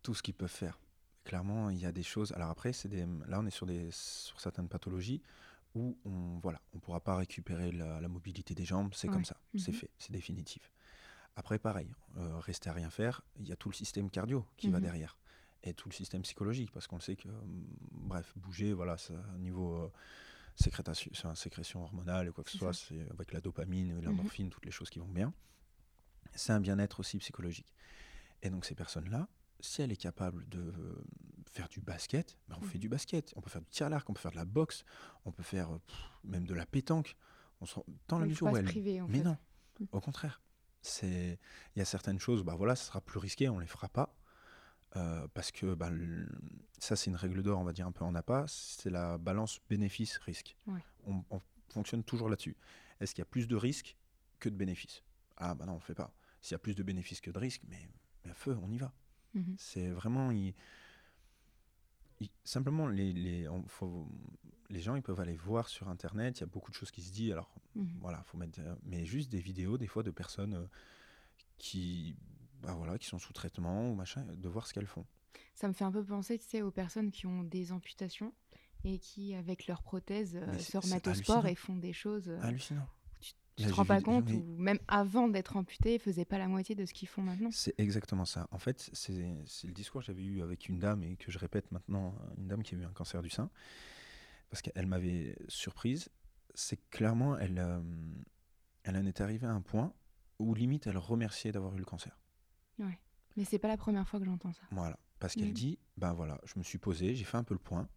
Tout 0.02 0.14
ce 0.14 0.22
qu'ils 0.24 0.34
peuvent 0.34 0.50
faire. 0.50 0.80
Clairement, 1.24 1.70
il 1.70 1.78
y 1.80 1.86
a 1.86 1.92
des 1.92 2.04
choses. 2.04 2.32
Alors 2.34 2.50
après, 2.50 2.74
c'est 2.74 2.90
des... 2.90 3.06
là, 3.28 3.40
on 3.40 3.46
est 3.46 3.50
sur, 3.52 3.66
des... 3.66 3.90
sur 3.92 4.40
certaines 4.42 4.68
pathologies 4.68 5.22
où 5.76 5.98
on 6.06 6.40
voilà, 6.44 6.62
on 6.76 6.80
pourra 6.80 7.00
pas 7.00 7.16
récupérer 7.16 7.72
la, 7.72 8.00
la 8.02 8.08
mobilité 8.08 8.54
des 8.54 8.66
jambes. 8.66 8.94
C'est 8.94 9.08
Ouais. 9.08 9.14
comme 9.14 9.26
ça. 9.26 9.38
C'est 9.58 9.72
Mhm. 9.72 9.78
fait. 9.78 9.90
C'est 9.98 10.12
définitif. 10.12 10.72
Après, 11.36 11.58
pareil, 11.58 11.92
euh, 12.18 12.38
rester 12.40 12.70
à 12.70 12.74
rien 12.74 12.90
faire, 12.92 13.22
il 13.40 13.48
y 13.48 13.52
a 13.52 13.56
tout 13.56 13.70
le 13.70 13.74
système 13.74 14.10
cardio 14.12 14.46
qui 14.58 14.70
va 14.70 14.78
Mhm. 14.78 14.84
derrière. 14.84 15.18
Et 15.63 15.73
tout 15.73 15.88
le 15.88 15.93
système 15.93 16.21
psychologique, 16.23 16.71
parce 16.71 16.88
qu'on 16.88 16.97
le 16.97 17.02
sait 17.02 17.15
que, 17.15 17.30
hum, 17.30 17.65
bref, 17.91 18.34
bouger, 18.38 18.73
voilà, 18.73 18.97
ça, 18.97 19.13
niveau 19.39 19.76
euh, 19.76 19.91
sécrétation, 20.56 21.10
enfin, 21.13 21.36
sécrétion 21.36 21.82
hormonale 21.84 22.30
ou 22.30 22.34
quoi 22.34 22.43
que 22.43 22.52
ce 22.52 22.58
soit, 22.58 22.73
c'est 22.73 23.10
avec 23.12 23.32
la 23.32 23.39
dopamine, 23.39 23.99
la 24.02 24.10
Mhm. 24.10 24.15
morphine, 24.17 24.49
toutes 24.49 24.65
les 24.65 24.71
choses 24.71 24.89
qui 24.89 24.99
vont 24.99 25.08
bien. 25.08 25.34
C'est 26.36 26.52
un 26.52 26.60
bien-être 26.60 26.99
aussi 26.99 27.17
psychologique. 27.19 27.73
Et 28.41 28.49
donc 28.49 28.65
ces 28.65 28.76
personnes-là, 28.76 29.30
si 29.62 29.82
elle 29.82 29.91
est 29.93 29.97
capable 29.97 30.47
de 30.49 30.60
euh, 30.60 31.04
faire 31.49 31.69
du 31.69 31.80
basket, 31.80 32.38
ben, 32.49 32.58
on 32.60 32.63
fait 32.63 32.76
Mhm. 32.76 32.82
du 32.82 32.89
basket. 32.89 33.34
On 33.38 33.41
peut 33.41 33.49
faire 33.49 33.62
du 33.62 33.69
tir 33.69 33.86
à 33.86 33.89
l'arc, 33.89 34.10
on 34.10 34.13
peut 34.13 34.19
faire 34.19 34.32
de 34.32 34.36
la 34.36 34.45
boxe, 34.45 34.84
on 35.23 35.32
peut 35.32 35.43
faire 35.43 35.71
euh, 35.73 35.80
pff, 35.80 35.95
même 36.26 36.45
de 36.45 36.54
la 36.54 36.65
pétanque. 36.65 37.15
On 37.62 37.65
se 37.65 37.80
Dans 38.10 38.19
la 38.19 38.28
faut 38.36 38.49
où 38.49 38.58
elle... 38.58 38.65
priver, 38.65 38.99
Mais 39.08 39.19
fait. 39.19 39.23
non, 39.23 39.38
Mm. 39.80 39.86
au 39.93 40.02
contraire. 40.02 40.41
C'est, 40.82 41.39
il 41.76 41.80
y 41.80 41.82
a 41.82 41.86
certaines 41.86 42.19
choses, 42.19 42.43
bah 42.43 42.56
voilà, 42.56 42.76
ça 42.76 42.84
sera 42.84 42.99
plus 42.99 43.17
risqué, 43.19 43.47
on 43.47 43.60
les 43.60 43.67
fera 43.67 43.88
pas. 43.88 44.13
Euh, 44.96 45.28
parce 45.34 45.52
que 45.52 45.74
bah, 45.74 45.90
le- 45.90 46.28
ça, 46.80 46.96
c'est 46.96 47.10
une 47.10 47.16
règle 47.16 47.42
d'or, 47.42 47.60
on 47.60 47.64
va 47.64 47.74
dire 47.74 47.88
un 47.88 47.92
peu 47.92 48.06
en 48.06 48.14
APA, 48.14 48.46
c'est 48.48 48.92
la 48.92 49.18
balance 49.18 49.60
bénéfice-risque. 49.70 50.56
Ouais. 50.68 50.82
On, 51.08 51.24
on 51.32 51.42
fonctionne 51.70 52.04
toujours 52.04 52.30
là-dessus. 52.30 52.56
Est-ce 53.00 53.16
qu'il 53.16 53.22
y 53.22 53.28
a 53.28 53.30
plus 53.30 53.48
de 53.48 53.56
risques 53.56 53.98
que 54.40 54.50
de 54.50 54.56
bénéfices? 54.56 55.04
Ah 55.38 55.56
bah 55.56 55.66
non, 55.66 55.74
on 55.74 55.76
ne 55.78 55.82
fait 55.82 55.96
pas. 55.96 56.14
S'il 56.42 56.54
y 56.54 56.56
a 56.56 56.60
plus 56.60 56.76
de 56.76 56.84
bénéfices 56.84 57.22
que 57.22 57.32
de 57.32 57.40
risques, 57.40 57.64
mais, 57.68 57.90
mais 58.24 58.32
à 58.32 58.34
feu, 58.36 58.56
on 58.62 58.70
y 58.72 58.78
va. 58.78 58.94
Mhm. 59.34 59.56
C'est 59.58 59.90
vraiment. 59.90 60.30
il- 60.32 60.54
il- 62.20 62.30
simplement, 62.44 62.88
les, 62.88 63.14
les, 63.14 63.48
on- 63.50 63.68
faut- 63.68 64.08
les 64.70 64.80
gens 64.80 64.96
ils 64.96 65.02
peuvent 65.02 65.20
aller 65.20 65.36
voir 65.36 65.68
sur 65.70 65.90
Internet, 65.90 66.38
il 66.38 66.42
y 66.42 66.44
a 66.44 66.48
beaucoup 66.48 66.70
de 66.72 66.76
choses 66.76 66.92
qui 66.92 67.02
se 67.02 67.12
disent. 67.12 67.32
Alors, 67.32 67.50
Mhm. 67.76 67.98
voilà, 68.00 68.22
faut 68.24 68.38
mettre, 68.38 68.60
mais 68.84 69.06
juste 69.06 69.32
des 69.32 69.40
vidéos 69.42 69.78
des 69.80 69.88
fois 69.88 70.04
de 70.04 70.12
personnes 70.12 70.54
euh, 70.54 70.68
qui, 71.58 72.16
bah 72.63 72.73
voilà, 72.76 72.97
qui 72.97 73.08
sont 73.08 73.19
sous 73.19 73.34
traitement 73.34 73.89
ou 73.89 73.95
machin, 73.95 74.26
de 74.26 74.49
voir 74.49 74.65
ce 74.67 74.73
qu'elles 74.73 74.88
font. 74.88 75.06
Ça 75.54 75.67
me 75.67 75.73
fait 75.73 75.84
un 75.84 75.91
peu 75.91 76.04
penser, 76.04 76.39
tu 76.39 76.45
sais, 76.47 76.62
aux 76.62 76.71
personnes 76.71 77.12
qui 77.12 77.26
ont 77.28 77.43
des 77.43 77.71
amputations 77.71 78.34
et 78.84 78.99
qui, 78.99 79.36
avec 79.36 79.67
leurs 79.67 79.84
prothèses, 79.84 80.36
euh, 80.36 80.58
se 80.58 80.78
remettent 80.78 81.08
au 81.08 81.13
sport 81.13 81.45
et 81.47 81.56
font 81.56 81.76
des 81.76 81.93
choses. 81.93 82.28
euh, 82.30 82.39
Hallucinant. 82.41 82.88
tu 83.19 83.34
te 83.65 83.71
rends 83.73 83.86
pas 83.86 83.99
vu- 83.99 84.04
compte, 84.04 84.30
ou 84.32 84.43
même 84.58 84.80
avant 84.88 85.28
d'être 85.28 85.56
amputé, 85.58 85.95
ils 85.95 85.99
faisaient 85.99 86.26
pas 86.26 86.38
la 86.39 86.47
moitié 86.47 86.73
de 86.76 86.86
ce 86.86 86.93
qu'ils 86.93 87.08
font 87.08 87.21
maintenant. 87.21 87.49
C'est 87.52 87.76
exactement 87.80 88.26
ça. 88.26 88.47
En 88.52 88.58
fait, 88.60 88.89
c'est 88.93 89.13
le 89.13 89.71
discours 89.73 90.02
que 90.02 90.08
j'avais 90.08 90.23
eu 90.23 90.41
avec 90.41 90.67
une 90.69 90.80
dame 90.80 91.04
et 91.04 91.15
que 91.17 91.32
je 91.32 91.38
répète 91.39 91.71
maintenant, 91.71 92.15
une 92.38 92.47
dame 92.47 92.63
qui 92.63 92.76
a 92.76 92.78
eu 92.80 92.84
un 92.86 92.91
cancer 92.93 93.21
du 93.21 93.30
sein, 93.30 93.49
parce 94.49 94.62
qu'elle 94.62 94.88
m'avait 94.88 95.36
surprise. 95.47 96.10
C'est 96.56 96.80
clairement, 96.89 97.38
elle, 97.38 97.58
euh, 97.60 97.80
elle 98.84 98.97
en 98.97 99.06
est 99.06 99.21
arrivée 99.21 99.47
à 99.47 99.52
un 99.52 99.62
point 99.62 99.93
où 100.39 100.54
limite 100.56 100.88
elle 100.88 100.97
remerciait 100.97 101.52
d'avoir 101.52 101.73
eu 101.76 101.80
le 101.80 101.86
cancer. 101.86 102.17
Mais 103.36 103.46
c'est 103.46 103.60
pas 103.60 103.68
la 103.68 103.78
première 103.78 104.08
fois 104.08 104.20
que 104.20 104.26
j'entends 104.26 104.54
ça. 104.54 104.62
Voilà. 104.72 105.00
Parce 105.20 105.36
qu'elle 105.36 105.48
Mhm. 105.50 105.54
dit, 105.54 105.80
ben 105.98 106.14
voilà, 106.14 106.40
je 106.46 106.60
me 106.60 106.64
suis 106.64 106.78
posé, 106.78 107.16
j'ai 107.16 107.24
fait 107.24 107.38
un 107.38 107.44
peu 107.44 107.54
le 107.54 107.60
point, 107.60 107.88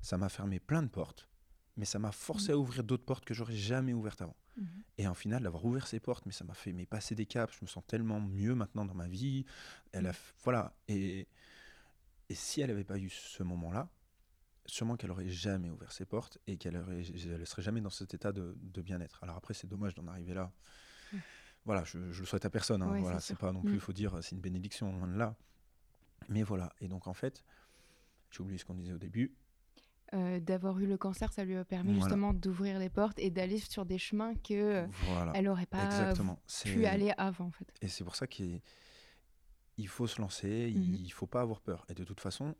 ça 0.00 0.16
m'a 0.18 0.28
fermé 0.28 0.60
plein 0.60 0.82
de 0.82 0.88
portes, 0.88 1.28
mais 1.76 1.84
ça 1.86 1.98
m'a 1.98 2.12
forcé 2.12 2.52
à 2.52 2.58
ouvrir 2.58 2.84
d'autres 2.84 3.04
portes 3.04 3.24
que 3.24 3.34
j'aurais 3.34 3.56
jamais 3.56 3.92
ouvertes 3.94 4.22
avant. 4.22 4.36
Mhm. 4.56 4.82
Et 4.98 5.08
en 5.08 5.14
final, 5.14 5.42
d'avoir 5.42 5.64
ouvert 5.64 5.86
ces 5.86 6.00
portes, 6.00 6.24
mais 6.26 6.32
ça 6.32 6.44
m'a 6.44 6.54
fait 6.54 6.72
mais 6.72 6.86
passer 6.86 7.14
des 7.14 7.26
caps. 7.26 7.54
Je 7.58 7.64
me 7.64 7.66
sens 7.66 7.84
tellement 7.86 8.20
mieux 8.20 8.54
maintenant 8.54 8.84
dans 8.84 8.94
ma 8.94 9.08
vie. 9.08 9.44
Elle 9.92 10.06
a, 10.06 10.12
f- 10.12 10.32
voilà. 10.44 10.74
Et, 10.88 11.26
et 12.28 12.34
si 12.34 12.60
elle 12.60 12.68
n'avait 12.68 12.84
pas 12.84 12.98
eu 12.98 13.10
ce 13.10 13.42
moment-là, 13.42 13.88
sûrement 14.66 14.96
qu'elle 14.96 15.10
aurait 15.10 15.28
jamais 15.28 15.70
ouvert 15.70 15.92
ses 15.92 16.04
portes 16.06 16.38
et 16.46 16.56
qu'elle 16.56 16.76
elle 16.76 17.46
serait 17.46 17.62
jamais 17.62 17.80
dans 17.80 17.90
cet 17.90 18.14
état 18.14 18.32
de, 18.32 18.56
de 18.60 18.82
bien-être. 18.82 19.22
Alors 19.22 19.36
après, 19.36 19.54
c'est 19.54 19.66
dommage 19.66 19.94
d'en 19.94 20.06
arriver 20.06 20.34
là. 20.34 20.52
Voilà, 21.66 21.84
je, 21.84 21.98
le 21.98 22.12
souhaite 22.24 22.44
à 22.46 22.50
personne. 22.50 22.80
hein. 22.82 22.92
Ouais, 22.92 23.00
voilà, 23.00 23.20
c'est 23.20 23.36
pas 23.36 23.52
non 23.52 23.60
Mm. 23.60 23.64
plus, 23.66 23.74
il 23.74 23.80
faut 23.80 23.92
dire, 23.92 24.16
c'est 24.22 24.34
une 24.34 24.40
bénédiction 24.40 24.90
loin 24.96 25.06
de 25.08 25.16
là. 25.18 25.36
Mais 26.28 26.42
voilà. 26.42 26.72
Et 26.80 26.88
donc 26.88 27.06
en 27.08 27.12
fait, 27.14 27.44
j'ai 28.30 28.40
oublié 28.40 28.56
ce 28.58 28.64
qu'on 28.64 28.74
disait 28.74 28.92
au 28.92 28.98
début. 28.98 29.34
Euh, 30.14 30.38
D'avoir 30.38 30.78
eu 30.78 30.86
le 30.86 30.96
cancer, 30.96 31.32
ça 31.32 31.44
lui 31.44 31.56
a 31.56 31.64
permis 31.64 31.90
Voilà. 31.94 32.04
justement 32.04 32.32
d'ouvrir 32.32 32.78
les 32.78 32.88
portes 32.88 33.18
et 33.18 33.30
d'aller 33.30 33.58
sur 33.58 33.84
des 33.84 33.98
chemins 33.98 34.34
que 34.36 34.54
euh, 34.54 34.86
Voilà. 35.02 35.32
elle 35.34 35.48
aurait 35.48 35.66
pas 35.66 35.84
Exactement. 35.84 36.40
pu 36.62 36.86
aller 36.86 37.12
avant, 37.18 37.46
en 37.46 37.50
fait. 37.50 37.66
Et 37.82 37.88
c'est 37.88 38.04
pour 38.04 38.14
ça 38.16 38.26
qu'il 38.28 38.60
il 39.78 39.88
faut 39.88 40.06
se 40.06 40.20
lancer, 40.22 40.72
Mhm. 40.74 40.94
il 40.94 41.10
faut 41.12 41.26
pas 41.26 41.40
avoir 41.42 41.60
peur. 41.60 41.84
Et 41.88 41.94
de 41.94 42.04
toute 42.04 42.20
façon, 42.20 42.54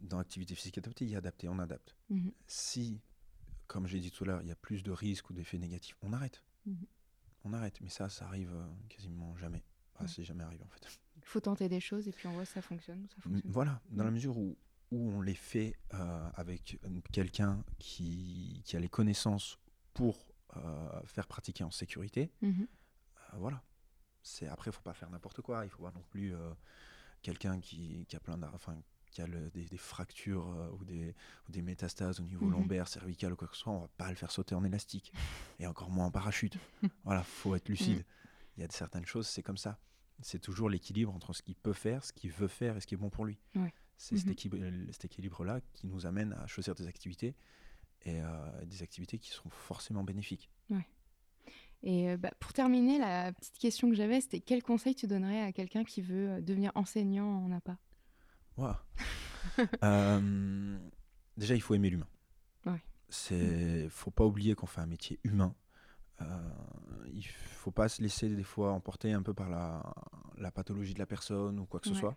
dans 0.00 0.18
l'activité 0.18 0.54
physique 0.54 0.78
adaptée, 0.78 1.04
il 1.06 1.10
y 1.10 1.14
a 1.14 1.18
adapté, 1.18 1.48
on 1.48 1.58
adapte. 1.58 1.96
Mhm. 2.10 2.30
Si, 2.46 3.00
comme 3.66 3.86
j'ai 3.88 3.98
dit 3.98 4.10
tout 4.12 4.22
à 4.24 4.26
l'heure, 4.28 4.42
il 4.42 4.48
y 4.48 4.52
a 4.52 4.56
plus 4.56 4.82
de 4.82 4.90
risques 4.92 5.30
ou 5.30 5.32
d'effets 5.32 5.58
négatifs, 5.58 5.96
on 6.02 6.12
arrête. 6.12 6.44
Mhm. 6.66 6.86
On 7.44 7.52
arrête. 7.52 7.80
Mais 7.80 7.88
ça, 7.88 8.08
ça 8.08 8.26
arrive 8.26 8.52
euh, 8.54 8.66
quasiment 8.88 9.36
jamais. 9.36 9.64
Enfin, 9.94 10.04
Ouais. 10.04 10.10
c'est 10.10 10.24
jamais 10.24 10.44
arrivé 10.44 10.62
en 10.64 10.68
fait. 10.68 10.86
Il 11.16 11.24
faut 11.24 11.40
tenter 11.40 11.68
des 11.68 11.80
choses 11.80 12.06
et 12.08 12.12
puis 12.12 12.26
on 12.28 12.32
voit 12.32 12.44
si 12.44 12.52
ça 12.52 12.62
fonctionne 12.62 13.02
ou 13.04 13.08
ça 13.08 13.20
fonctionne. 13.20 13.42
Voilà, 13.52 13.80
dans 13.90 14.04
la 14.04 14.10
Mhm. 14.10 14.14
mesure 14.14 14.38
où, 14.38 14.56
où 14.90 15.10
on 15.10 15.20
les 15.20 15.34
fait 15.34 15.76
euh, 15.94 16.30
avec 16.34 16.78
euh, 16.84 17.00
quelqu'un 17.12 17.62
qui, 17.78 18.62
qui 18.64 18.76
a 18.76 18.80
les 18.80 18.88
connaissances 18.88 19.58
pour 19.94 20.26
euh, 20.56 21.02
faire 21.04 21.26
pratiquer 21.26 21.64
en 21.64 21.70
sécurité, 21.70 22.32
Mhm. 22.42 22.66
Euh, 23.34 23.36
voilà. 23.38 23.62
C'est 24.22 24.46
après, 24.48 24.72
faut 24.72 24.80
pas 24.82 24.94
faire 24.94 25.10
n'importe 25.10 25.42
quoi. 25.42 25.64
Il 25.64 25.70
faut 25.70 25.82
pas 25.82 25.92
non 25.92 26.02
plus 26.02 26.34
quelqu'un 27.22 27.60
qui, 27.60 28.04
qui 28.06 28.16
a 28.16 28.20
plein 28.20 28.36
d'ar- 28.38 28.54
enfin, 28.54 28.76
qui 29.10 29.22
a 29.22 29.26
le- 29.26 29.50
des, 29.50 29.64
des 29.64 29.76
fractures 29.76 30.48
euh, 30.50 30.70
ou, 30.78 30.84
des, 30.84 31.14
ou 31.48 31.52
des 31.52 31.62
métastases 31.62 32.20
au 32.20 32.24
niveau 32.24 32.46
Mhm. 32.46 32.52
lombaire, 32.52 32.88
cervical 32.88 33.32
ou 33.32 33.36
quoi 33.36 33.48
que 33.48 33.56
ce 33.56 33.62
soit. 33.62 33.72
On 33.72 33.80
va 33.80 33.88
pas 33.96 34.08
le 34.10 34.16
faire 34.16 34.30
sauter 34.30 34.54
en 34.54 34.64
élastique 34.64 35.12
et 35.58 35.66
encore 35.66 35.90
moins 35.90 36.06
en 36.06 36.10
parachute. 36.10 36.56
voilà, 37.04 37.22
faut 37.22 37.54
être 37.54 37.68
lucide. 37.68 38.04
Il 38.56 38.62
y 38.62 38.64
a 38.64 38.68
certaines 38.70 39.06
choses, 39.06 39.26
c'est 39.26 39.42
comme 39.42 39.56
ça. 39.56 39.78
C'est 40.20 40.40
toujours 40.40 40.68
l'équilibre 40.68 41.14
entre 41.14 41.32
ce 41.32 41.42
qu'il 41.42 41.54
peut 41.54 41.72
faire, 41.72 42.04
ce 42.04 42.12
qu'il 42.12 42.30
veut 42.32 42.48
faire 42.48 42.76
et 42.76 42.80
ce 42.80 42.86
qui 42.86 42.94
est 42.94 42.98
bon 42.98 43.08
pour 43.10 43.24
lui. 43.24 43.38
Ouais. 43.54 43.72
C'est 43.96 44.16
cet 44.16 44.26
Mhm. 44.26 44.32
équilibre- 44.32 44.92
cet 44.92 45.04
équilibre-là 45.04 45.60
qui 45.74 45.86
nous 45.86 46.06
amène 46.06 46.32
à 46.34 46.46
choisir 46.46 46.74
des 46.74 46.86
activités 46.88 47.34
et 48.02 48.20
euh, 48.20 48.64
des 48.64 48.82
activités 48.82 49.18
qui 49.18 49.30
seront 49.30 49.50
forcément 49.50 50.02
bénéfiques. 50.04 50.50
Et 51.84 52.10
euh, 52.10 52.16
bah, 52.16 52.32
pour 52.40 52.52
terminer, 52.52 52.98
la 52.98 53.32
petite 53.32 53.56
question 53.58 53.88
que 53.88 53.94
j'avais, 53.94 54.20
c'était 54.20 54.40
quel 54.40 54.64
conseil 54.64 54.96
tu 54.96 55.06
donnerais 55.06 55.42
à 55.42 55.52
quelqu'un 55.52 55.84
qui 55.84 56.02
veut 56.02 56.42
devenir 56.42 56.72
enseignant 56.74 57.44
en 57.44 57.52
APA 57.52 57.78
Waouh. 58.58 58.74
Euh, 59.82 60.78
déjà, 61.36 61.54
il 61.54 61.60
faut 61.62 61.74
aimer 61.74 61.90
l'humain. 61.90 62.06
Ouais. 62.66 62.82
C'est, 63.08 63.88
faut 63.88 64.10
pas 64.10 64.24
oublier 64.24 64.54
qu'on 64.54 64.66
fait 64.66 64.80
un 64.80 64.86
métier 64.86 65.18
humain. 65.24 65.54
Euh, 66.20 66.26
il 67.12 67.24
faut 67.26 67.70
pas 67.70 67.88
se 67.88 68.02
laisser 68.02 68.28
des 68.28 68.42
fois 68.42 68.72
emporter 68.72 69.12
un 69.12 69.22
peu 69.22 69.32
par 69.34 69.48
la, 69.48 69.82
la 70.36 70.50
pathologie 70.50 70.94
de 70.94 70.98
la 70.98 71.06
personne 71.06 71.58
ou 71.58 71.66
quoi 71.66 71.80
que 71.80 71.88
ce 71.88 71.94
soit. 72.00 72.16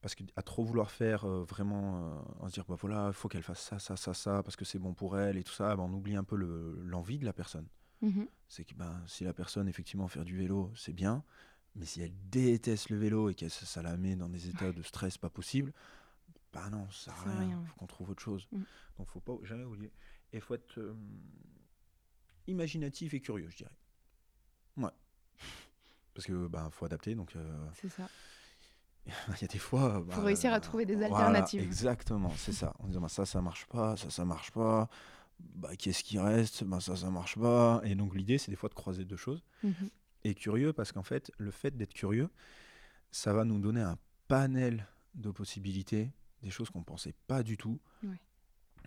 Parce 0.00 0.14
qu'à 0.14 0.42
trop 0.42 0.64
vouloir 0.64 0.90
faire 0.90 1.24
euh, 1.28 1.44
vraiment, 1.44 2.00
euh, 2.02 2.18
on 2.40 2.48
se 2.48 2.54
dire, 2.54 2.64
bah 2.66 2.76
voilà, 2.80 3.08
il 3.08 3.12
faut 3.12 3.28
qu'elle 3.28 3.42
fasse 3.42 3.60
ça, 3.60 3.78
ça, 3.78 3.96
ça, 3.96 4.14
ça, 4.14 4.42
parce 4.42 4.56
que 4.56 4.64
c'est 4.64 4.78
bon 4.78 4.94
pour 4.94 5.18
elle 5.18 5.36
et 5.36 5.44
tout 5.44 5.52
ça, 5.52 5.76
bah, 5.76 5.82
on 5.86 5.92
oublie 5.92 6.16
un 6.16 6.24
peu 6.24 6.36
le- 6.36 6.80
l'envie 6.84 7.18
de 7.18 7.26
la 7.26 7.34
personne. 7.34 7.66
Mhm. 8.00 8.26
C'est 8.48 8.64
que 8.64 8.74
ben, 8.74 9.02
si 9.06 9.24
la 9.24 9.34
personne, 9.34 9.68
effectivement, 9.68 10.08
faire 10.08 10.24
du 10.24 10.36
vélo, 10.36 10.72
c'est 10.74 10.94
bien, 10.94 11.22
mais 11.80 11.86
si 11.86 12.02
elle 12.02 12.12
déteste 12.30 12.90
le 12.90 12.98
vélo 12.98 13.30
et 13.30 13.34
que 13.34 13.48
ça, 13.48 13.64
ça 13.64 13.82
la 13.82 13.96
met 13.96 14.14
dans 14.14 14.28
des 14.28 14.48
états 14.48 14.70
de 14.70 14.82
stress 14.82 15.16
pas 15.16 15.30
possible, 15.30 15.72
bah 16.52 16.68
non, 16.70 16.86
ça 16.90 17.14
sert 17.14 17.28
à 17.32 17.38
rien. 17.38 17.58
Il 17.62 17.66
faut 17.68 17.74
qu'on 17.76 17.86
trouve 17.86 18.10
autre 18.10 18.22
chose. 18.22 18.46
Mm. 18.52 18.62
Donc 18.98 19.08
faut 19.08 19.20
pas 19.20 19.32
jamais 19.44 19.64
oublier. 19.64 19.90
Et 20.32 20.36
il 20.36 20.40
faut 20.42 20.54
être 20.54 20.78
euh, 20.78 20.94
imaginatif 22.46 23.14
et 23.14 23.20
curieux, 23.20 23.48
je 23.48 23.56
dirais. 23.56 23.76
Ouais. 24.76 24.90
Parce 26.14 26.26
que 26.26 26.46
ben 26.48 26.68
faut 26.70 26.84
adapter, 26.84 27.14
donc 27.14 27.34
euh, 27.36 27.66
C'est 27.74 27.88
ça. 27.88 28.08
il 29.06 29.12
y 29.40 29.44
a 29.44 29.48
des 29.48 29.58
fois. 29.58 30.00
bah, 30.02 30.20
réussir 30.22 30.52
à 30.52 30.60
trouver 30.60 30.84
des 30.84 30.96
voilà, 30.96 31.16
alternatives. 31.16 31.62
exactement, 31.62 32.32
c'est 32.36 32.52
ça. 32.52 32.74
On 32.80 32.88
dit 32.88 32.98
bah, 32.98 33.08
ça, 33.08 33.24
ça 33.24 33.40
marche 33.40 33.64
pas, 33.66 33.96
ça, 33.96 34.10
ça 34.10 34.24
marche 34.26 34.50
pas. 34.50 34.88
Bah, 35.38 35.74
qu'est-ce 35.76 36.04
qui 36.04 36.18
reste? 36.18 36.64
Bah, 36.64 36.80
Ça, 36.80 36.94
ça 36.96 37.08
marche 37.10 37.38
pas. 37.38 37.80
Et 37.84 37.94
donc 37.94 38.14
l'idée, 38.14 38.36
c'est 38.36 38.50
des 38.50 38.56
fois 38.56 38.68
de 38.68 38.74
croiser 38.74 39.04
deux 39.06 39.16
choses 39.16 39.42
Mhm. 39.62 39.88
Et 40.24 40.34
curieux 40.34 40.72
parce 40.72 40.92
qu'en 40.92 41.02
fait, 41.02 41.30
le 41.38 41.50
fait 41.50 41.76
d'être 41.76 41.94
curieux, 41.94 42.30
ça 43.10 43.32
va 43.32 43.44
nous 43.44 43.58
donner 43.58 43.82
un 43.82 43.98
panel 44.28 44.86
de 45.14 45.30
possibilités, 45.30 46.12
des 46.42 46.50
choses 46.50 46.70
qu'on 46.70 46.80
ne 46.80 46.84
pensait 46.84 47.14
pas 47.26 47.42
du 47.42 47.56
tout. 47.56 47.80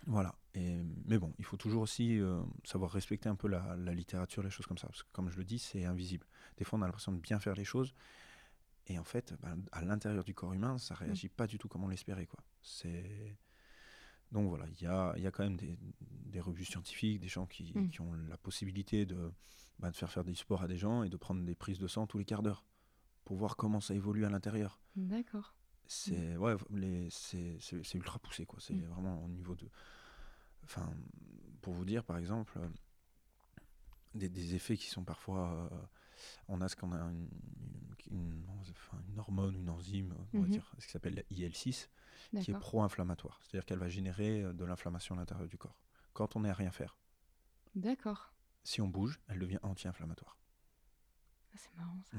Voilà. 0.06 0.34
Et, 0.54 0.82
mais 1.06 1.18
bon, 1.18 1.32
il 1.38 1.44
faut 1.44 1.56
toujours 1.56 1.82
aussi 1.82 2.20
euh, 2.20 2.42
savoir 2.62 2.90
respecter 2.90 3.28
un 3.28 3.34
peu 3.36 3.48
la, 3.48 3.76
la 3.76 3.92
littérature, 3.92 4.42
les 4.42 4.50
choses 4.50 4.66
comme 4.66 4.78
ça. 4.78 4.86
Parce 4.86 5.02
que 5.02 5.08
comme 5.12 5.30
je 5.30 5.36
le 5.36 5.44
dis, 5.44 5.58
c'est 5.58 5.84
invisible. 5.84 6.26
Des 6.56 6.64
fois, 6.64 6.78
on 6.78 6.82
a 6.82 6.86
l'impression 6.86 7.12
de 7.12 7.18
bien 7.18 7.40
faire 7.40 7.54
les 7.54 7.64
choses. 7.64 7.94
Et 8.86 8.98
en 8.98 9.04
fait, 9.04 9.34
ben, 9.40 9.62
à 9.72 9.82
l'intérieur 9.84 10.24
du 10.24 10.34
corps 10.34 10.52
humain, 10.52 10.78
ça 10.78 10.94
réagit 10.94 11.28
pas 11.28 11.46
du 11.46 11.58
tout 11.58 11.68
comme 11.68 11.84
on 11.84 11.88
l'espérait. 11.88 12.26
quoi. 12.26 12.40
C'est... 12.62 13.36
Donc 14.32 14.48
voilà, 14.48 14.66
il 14.68 14.82
y 14.82 14.86
a, 14.86 15.14
y 15.18 15.26
a 15.26 15.30
quand 15.30 15.44
même 15.44 15.56
des, 15.56 15.78
des 16.00 16.40
revues 16.40 16.64
scientifiques, 16.64 17.20
des 17.20 17.28
gens 17.28 17.46
qui, 17.46 17.72
Mm. 17.74 17.90
qui 17.90 18.00
ont 18.00 18.12
la 18.28 18.36
possibilité 18.36 19.06
de, 19.06 19.30
de 19.80 19.90
faire 19.92 20.10
faire 20.10 20.24
du 20.24 20.34
sport 20.34 20.62
à 20.62 20.68
des 20.68 20.76
gens 20.78 21.02
et 21.04 21.08
de 21.08 21.16
prendre 21.16 21.42
des 21.44 21.54
prises 21.54 21.78
de 21.78 21.86
sang 21.86 22.06
tous 22.06 22.18
les 22.18 22.24
quarts 22.24 22.42
d'heure 22.42 22.64
pour 23.24 23.36
voir 23.36 23.56
comment 23.56 23.80
ça 23.80 23.94
évolue 23.94 24.24
à 24.24 24.30
l'intérieur. 24.30 24.80
D'accord. 24.96 25.54
C'est 25.86 26.36
ouais, 26.36 26.56
les- 26.70 27.08
c'est 27.10 27.58
c'est- 27.60 27.82
c'est 27.84 27.98
ultra 27.98 28.18
poussé 28.18 28.46
quoi. 28.46 28.58
C'est 28.60 28.74
Mm. 28.74 28.86
vraiment 28.86 29.22
au 29.22 29.28
niveau 29.28 29.54
de. 29.54 29.68
Enfin, 30.64 30.90
pour 31.60 31.74
vous 31.74 31.84
dire 31.84 32.02
par 32.04 32.16
exemple, 32.18 32.58
euh, 32.58 32.68
des, 34.14 34.28
des 34.28 34.54
effets 34.54 34.76
qui 34.76 34.88
sont 34.88 35.04
parfois. 35.04 35.68
euh, 35.72 35.78
on 36.48 36.60
a 36.60 36.68
ce 36.68 36.76
qu'on 36.76 36.92
a 36.92 36.98
une, 36.98 37.28
une- 38.10 38.44
enfin, 38.70 38.98
une 39.08 39.18
hormone, 39.18 39.56
une 39.56 39.70
enzyme, 39.70 40.14
on 40.32 40.38
va 40.40 40.44
Mhm. 40.46 40.50
dire, 40.50 40.72
ce 40.78 40.86
qui 40.86 40.92
s'appelle 40.92 41.14
la 41.14 41.22
IL6, 41.30 41.88
qui 42.42 42.50
est 42.50 42.54
pro-inflammatoire. 42.58 43.40
C'est-à-dire 43.42 43.64
qu'elle 43.66 43.78
va 43.78 43.88
générer 43.88 44.42
euh, 44.42 44.52
de 44.52 44.64
l'inflammation 44.64 45.14
à 45.14 45.18
l'intérieur 45.18 45.48
du 45.48 45.56
corps. 45.58 45.78
Quand 46.12 46.36
on 46.36 46.40
n'est 46.40 46.50
à 46.50 46.54
rien 46.54 46.70
faire, 46.70 46.96
D'accord. 47.74 48.32
si 48.62 48.80
on 48.80 48.88
bouge, 48.88 49.20
elle 49.28 49.38
devient 49.38 49.58
anti-inflammatoire. 49.62 50.38
Ah, 51.52 51.56
c'est 51.56 51.74
marrant 51.76 52.00
ça. 52.04 52.16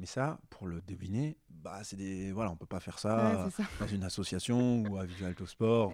Mais 0.00 0.06
ça, 0.06 0.38
pour 0.48 0.68
le 0.68 0.80
deviner, 0.82 1.36
bah 1.50 1.82
c'est 1.82 1.96
des 1.96 2.30
voilà, 2.30 2.52
on 2.52 2.56
peut 2.56 2.66
pas 2.66 2.78
faire 2.78 3.00
ça 3.00 3.44
Ouais, 3.46 3.50
c'est 3.50 3.62
ça. 3.62 3.68
dans 3.80 3.86
une 3.88 4.04
association 4.04 4.82
ou 4.88 4.96
à 4.96 5.04
Visualto 5.04 5.44
Sport. 5.44 5.92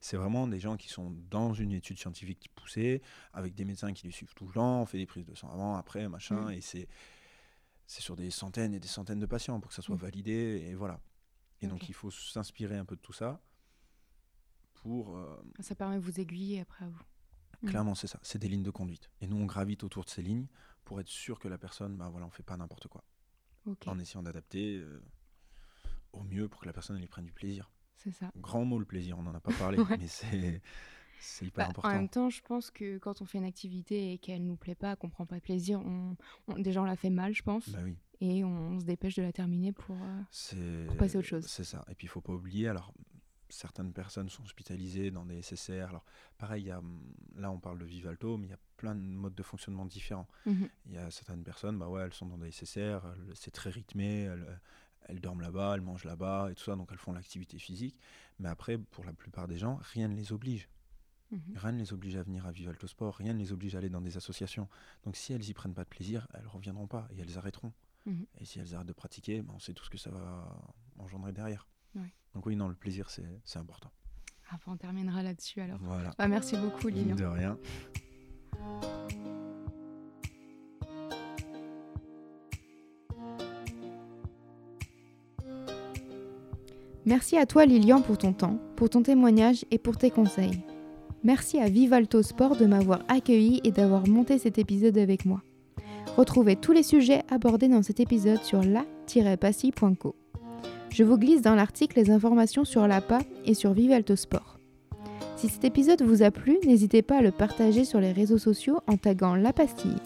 C'est 0.00 0.16
vraiment 0.16 0.46
des 0.46 0.58
gens 0.58 0.76
qui 0.78 0.88
sont 0.88 1.10
dans 1.30 1.52
une 1.52 1.72
étude 1.72 1.98
scientifique 1.98 2.50
poussée, 2.54 3.02
avec 3.34 3.54
des 3.54 3.66
médecins 3.66 3.92
qui 3.92 4.06
les 4.06 4.12
suivent 4.12 4.32
tout 4.34 4.46
le 4.46 4.54
temps, 4.54 4.80
on 4.82 4.86
fait 4.86 4.96
des 4.98 5.04
prises 5.06 5.26
de 5.26 5.34
sang 5.34 5.50
avant, 5.50 5.76
après, 5.76 6.08
machin, 6.08 6.46
Mm. 6.46 6.50
et 6.52 6.60
c'est 6.62 6.88
c'est 7.88 8.00
sur 8.02 8.16
des 8.16 8.30
centaines 8.30 8.74
et 8.74 8.80
des 8.80 8.88
centaines 8.88 9.20
de 9.20 9.26
patients 9.26 9.60
pour 9.60 9.68
que 9.68 9.74
ça 9.74 9.82
soit 9.82 9.96
Mm. 9.96 9.98
validé, 9.98 10.64
et 10.70 10.74
voilà. 10.74 10.98
Et 11.60 11.66
donc 11.66 11.88
il 11.90 11.94
faut 11.94 12.10
s'inspirer 12.10 12.76
un 12.78 12.84
peu 12.86 12.96
de 12.96 13.00
tout 13.02 13.12
ça 13.12 13.40
pour... 14.74 15.16
euh, 15.16 15.36
Ça 15.60 15.74
permet 15.74 15.96
de 15.96 16.00
vous 16.00 16.20
aiguiller 16.20 16.60
après 16.60 16.84
à 16.84 16.88
vous. 16.88 17.02
Mm. 17.62 17.68
Clairement, 17.68 17.94
c'est 17.94 18.06
ça, 18.06 18.18
c'est 18.22 18.38
des 18.38 18.48
lignes 18.48 18.62
de 18.62 18.70
conduite. 18.70 19.10
Et 19.20 19.26
nous, 19.26 19.36
on 19.36 19.46
gravite 19.46 19.84
autour 19.84 20.04
de 20.04 20.10
ces 20.10 20.22
lignes 20.22 20.46
pour 20.84 21.00
être 21.00 21.08
sûr 21.08 21.38
que 21.38 21.48
la 21.48 21.58
personne, 21.58 21.96
bah 21.96 22.08
voilà, 22.10 22.26
on 22.26 22.30
fait 22.30 22.42
pas 22.42 22.56
n'importe 22.56 22.88
quoi, 22.88 23.02
En 23.86 23.98
essayant 23.98 24.22
d'adapter 24.22 24.76
euh, 24.78 25.00
au 26.12 26.22
mieux 26.22 26.48
pour 26.48 26.60
que 26.60 26.66
la 26.66 26.72
personne 26.72 26.96
elle 26.96 27.04
y 27.04 27.08
prenne 27.08 27.26
du 27.26 27.32
plaisir. 27.32 27.70
C'est 27.96 28.10
ça. 28.12 28.30
Grand 28.36 28.64
mot 28.64 28.78
le 28.78 28.84
plaisir, 28.84 29.18
on 29.18 29.22
n'en 29.22 29.34
a 29.34 29.40
pas 29.40 29.52
parlé, 29.52 29.78
Ouais. 29.90 29.96
mais 29.98 30.06
c'est 30.08 30.60
c'est 31.18 31.46
hyper 31.46 31.64
Bah, 31.64 31.70
important. 31.70 31.88
en 31.88 31.92
même 31.94 32.08
temps, 32.10 32.28
je 32.28 32.42
pense 32.42 32.70
que 32.70 32.98
quand 32.98 33.22
on 33.22 33.24
fait 33.24 33.38
une 33.38 33.44
activité 33.44 34.12
et 34.12 34.18
qu'elle 34.18 34.44
nous 34.44 34.56
plaît 34.56 34.74
pas, 34.74 34.96
qu'on 34.96 35.08
prend 35.08 35.24
pas 35.24 35.36
de 35.36 35.40
plaisir, 35.40 35.80
on, 35.80 36.14
on- 36.48 36.58
déjà 36.58 36.82
on 36.82 36.84
la 36.84 36.94
fait 36.96 37.08
mal, 37.10 37.34
je 37.34 37.42
pense, 37.42 37.70
Bah 37.70 37.78
oui. 37.82 37.96
et 38.20 38.44
on, 38.44 38.78
se 38.78 38.84
dépêche 38.84 39.14
de 39.16 39.22
la 39.22 39.32
terminer 39.32 39.72
pour. 39.72 39.96
euh, 40.02 40.86
Pour 40.86 40.96
passer 40.98 41.16
à 41.16 41.18
autre 41.20 41.28
chose. 41.28 41.46
C'est 41.46 41.64
ça. 41.64 41.84
Et 41.88 41.94
puis 41.94 42.06
il 42.06 42.10
faut 42.10 42.20
pas 42.20 42.34
oublier, 42.34 42.68
alors 42.68 42.92
certaines 43.48 43.92
personnes 43.92 44.28
sont 44.28 44.42
hospitalisées 44.42 45.10
dans 45.10 45.24
des 45.24 45.42
SSR. 45.42 45.88
Alors 45.88 46.04
pareil, 46.38 46.64
il 46.64 46.66
y 46.66 46.70
a, 46.70 46.78
hum, 46.78 47.00
là 47.36 47.50
on 47.50 47.58
parle 47.58 47.78
de 47.78 47.84
Vivalto, 47.84 48.36
mais 48.36 48.46
il 48.46 48.50
y 48.50 48.54
a 48.54 48.58
plein 48.76 48.94
de 48.94 49.00
modes 49.00 49.34
de 49.34 49.42
fonctionnement 49.42 49.86
différents. 49.86 50.28
mhm. 50.46 50.68
Il 50.86 50.92
y 50.92 50.98
a 50.98 51.10
certaines 51.10 51.42
personnes, 51.42 51.78
bah 51.78 51.88
ouais, 51.88 52.02
elles 52.02 52.14
sont 52.14 52.26
dans 52.26 52.38
des 52.38 52.50
SSR, 52.50 53.00
c'est 53.34 53.50
très 53.50 53.70
rythmé, 53.70 54.22
elles, 54.22 54.60
elles 55.08 55.20
dorment 55.20 55.40
là-bas, 55.40 55.74
elles 55.74 55.80
mangent 55.80 56.04
là-bas 56.04 56.50
et 56.50 56.54
tout 56.54 56.64
ça, 56.64 56.76
donc 56.76 56.88
elles 56.92 56.98
font 56.98 57.12
l'activité 57.12 57.58
physique. 57.58 57.98
Mais 58.38 58.48
après, 58.48 58.78
pour 58.78 59.04
la 59.04 59.12
plupart 59.12 59.48
des 59.48 59.58
gens, 59.58 59.78
rien 59.82 60.08
ne 60.08 60.14
les 60.16 60.32
oblige. 60.32 60.68
Mhm. 61.30 61.40
Rien 61.56 61.72
ne 61.72 61.78
les 61.78 61.92
oblige 61.92 62.16
à 62.16 62.22
venir 62.22 62.46
à 62.46 62.52
Vivalto 62.52 62.86
Sport, 62.86 63.16
rien 63.16 63.32
ne 63.32 63.38
les 63.38 63.52
oblige 63.52 63.74
à 63.74 63.78
aller 63.78 63.90
dans 63.90 64.00
des 64.00 64.16
associations. 64.16 64.68
Donc 65.04 65.16
si 65.16 65.32
elles 65.32 65.48
y 65.48 65.54
prennent 65.54 65.74
pas 65.74 65.84
de 65.84 65.88
plaisir, 65.88 66.28
elles 66.34 66.46
reviendront 66.46 66.86
pas 66.86 67.08
et 67.10 67.20
elles 67.20 67.38
arrêteront. 67.38 67.72
Mhm. 68.06 68.26
Et 68.38 68.44
si 68.44 68.58
elles 68.60 68.74
arrêtent 68.74 68.86
de 68.86 68.92
pratiquer, 68.92 69.42
ben, 69.42 69.52
on 69.54 69.58
sait 69.58 69.74
tout 69.74 69.84
ce 69.84 69.90
que 69.90 69.98
ça 69.98 70.10
va 70.10 70.48
engendrer 70.98 71.32
derrière. 71.32 71.66
Ouais. 71.96 72.12
Donc 72.34 72.46
oui, 72.46 72.56
non, 72.56 72.68
le 72.68 72.74
plaisir, 72.74 73.10
c'est 73.10 73.58
important. 73.58 73.90
Ah, 74.50 74.58
on 74.66 74.76
terminera 74.76 75.22
là-dessus 75.22 75.60
alors. 75.60 75.78
Voilà. 75.80 76.12
Bah, 76.18 76.28
merci 76.28 76.56
beaucoup, 76.56 76.88
Lilian. 76.88 77.16
De 77.16 77.24
rien. 77.24 77.58
Merci 87.06 87.36
à 87.36 87.46
toi 87.46 87.64
Lilian 87.66 88.02
pour 88.02 88.18
ton 88.18 88.32
temps, 88.32 88.58
pour 88.74 88.90
ton 88.90 89.00
témoignage 89.02 89.64
et 89.70 89.78
pour 89.78 89.96
tes 89.96 90.10
conseils. 90.10 90.60
Merci 91.22 91.60
à 91.60 91.68
Vivalto 91.68 92.20
Sport 92.20 92.56
de 92.56 92.66
m'avoir 92.66 93.00
accueilli 93.06 93.60
et 93.62 93.70
d'avoir 93.70 94.08
monté 94.08 94.38
cet 94.38 94.58
épisode 94.58 94.98
avec 94.98 95.24
moi. 95.24 95.40
Retrouvez 96.16 96.56
tous 96.56 96.72
les 96.72 96.82
sujets 96.82 97.22
abordés 97.30 97.68
dans 97.68 97.82
cet 97.82 98.00
épisode 98.00 98.42
sur 98.42 98.62
la-passy.co. 98.62 100.16
Je 100.96 101.04
vous 101.04 101.18
glisse 101.18 101.42
dans 101.42 101.54
l'article 101.54 102.00
les 102.00 102.10
informations 102.10 102.64
sur 102.64 102.88
l'APA 102.88 103.18
et 103.44 103.52
sur 103.52 103.74
Vivalto 103.74 104.16
Sport. 104.16 104.58
Si 105.36 105.46
cet 105.46 105.62
épisode 105.64 106.00
vous 106.00 106.22
a 106.22 106.30
plu, 106.30 106.56
n'hésitez 106.64 107.02
pas 107.02 107.18
à 107.18 107.20
le 107.20 107.32
partager 107.32 107.84
sur 107.84 108.00
les 108.00 108.12
réseaux 108.12 108.38
sociaux 108.38 108.78
en 108.86 108.96
taguant 108.96 109.34
La 109.34 109.52
Pastille. 109.52 110.00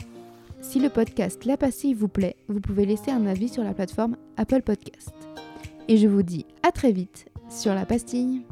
Si 0.63 0.81
le 0.81 0.89
podcast 0.89 1.45
La 1.45 1.57
Pastille 1.57 1.95
vous 1.95 2.09
plaît, 2.09 2.35
vous 2.49 2.59
pouvez 2.59 2.87
laisser 2.87 3.13
un 3.13 3.25
avis 3.27 3.49
sur 3.49 3.63
la 3.63 3.73
plateforme 3.73 4.17
Apple 4.37 4.63
Podcast. 4.63 5.13
Et 5.87 5.97
je 5.97 6.09
vous 6.09 6.25
dis 6.25 6.45
à 6.65 6.73
très 6.73 6.91
vite 6.91 7.27
sur 7.49 7.73
la 7.73 7.87
pastille. 7.87 8.43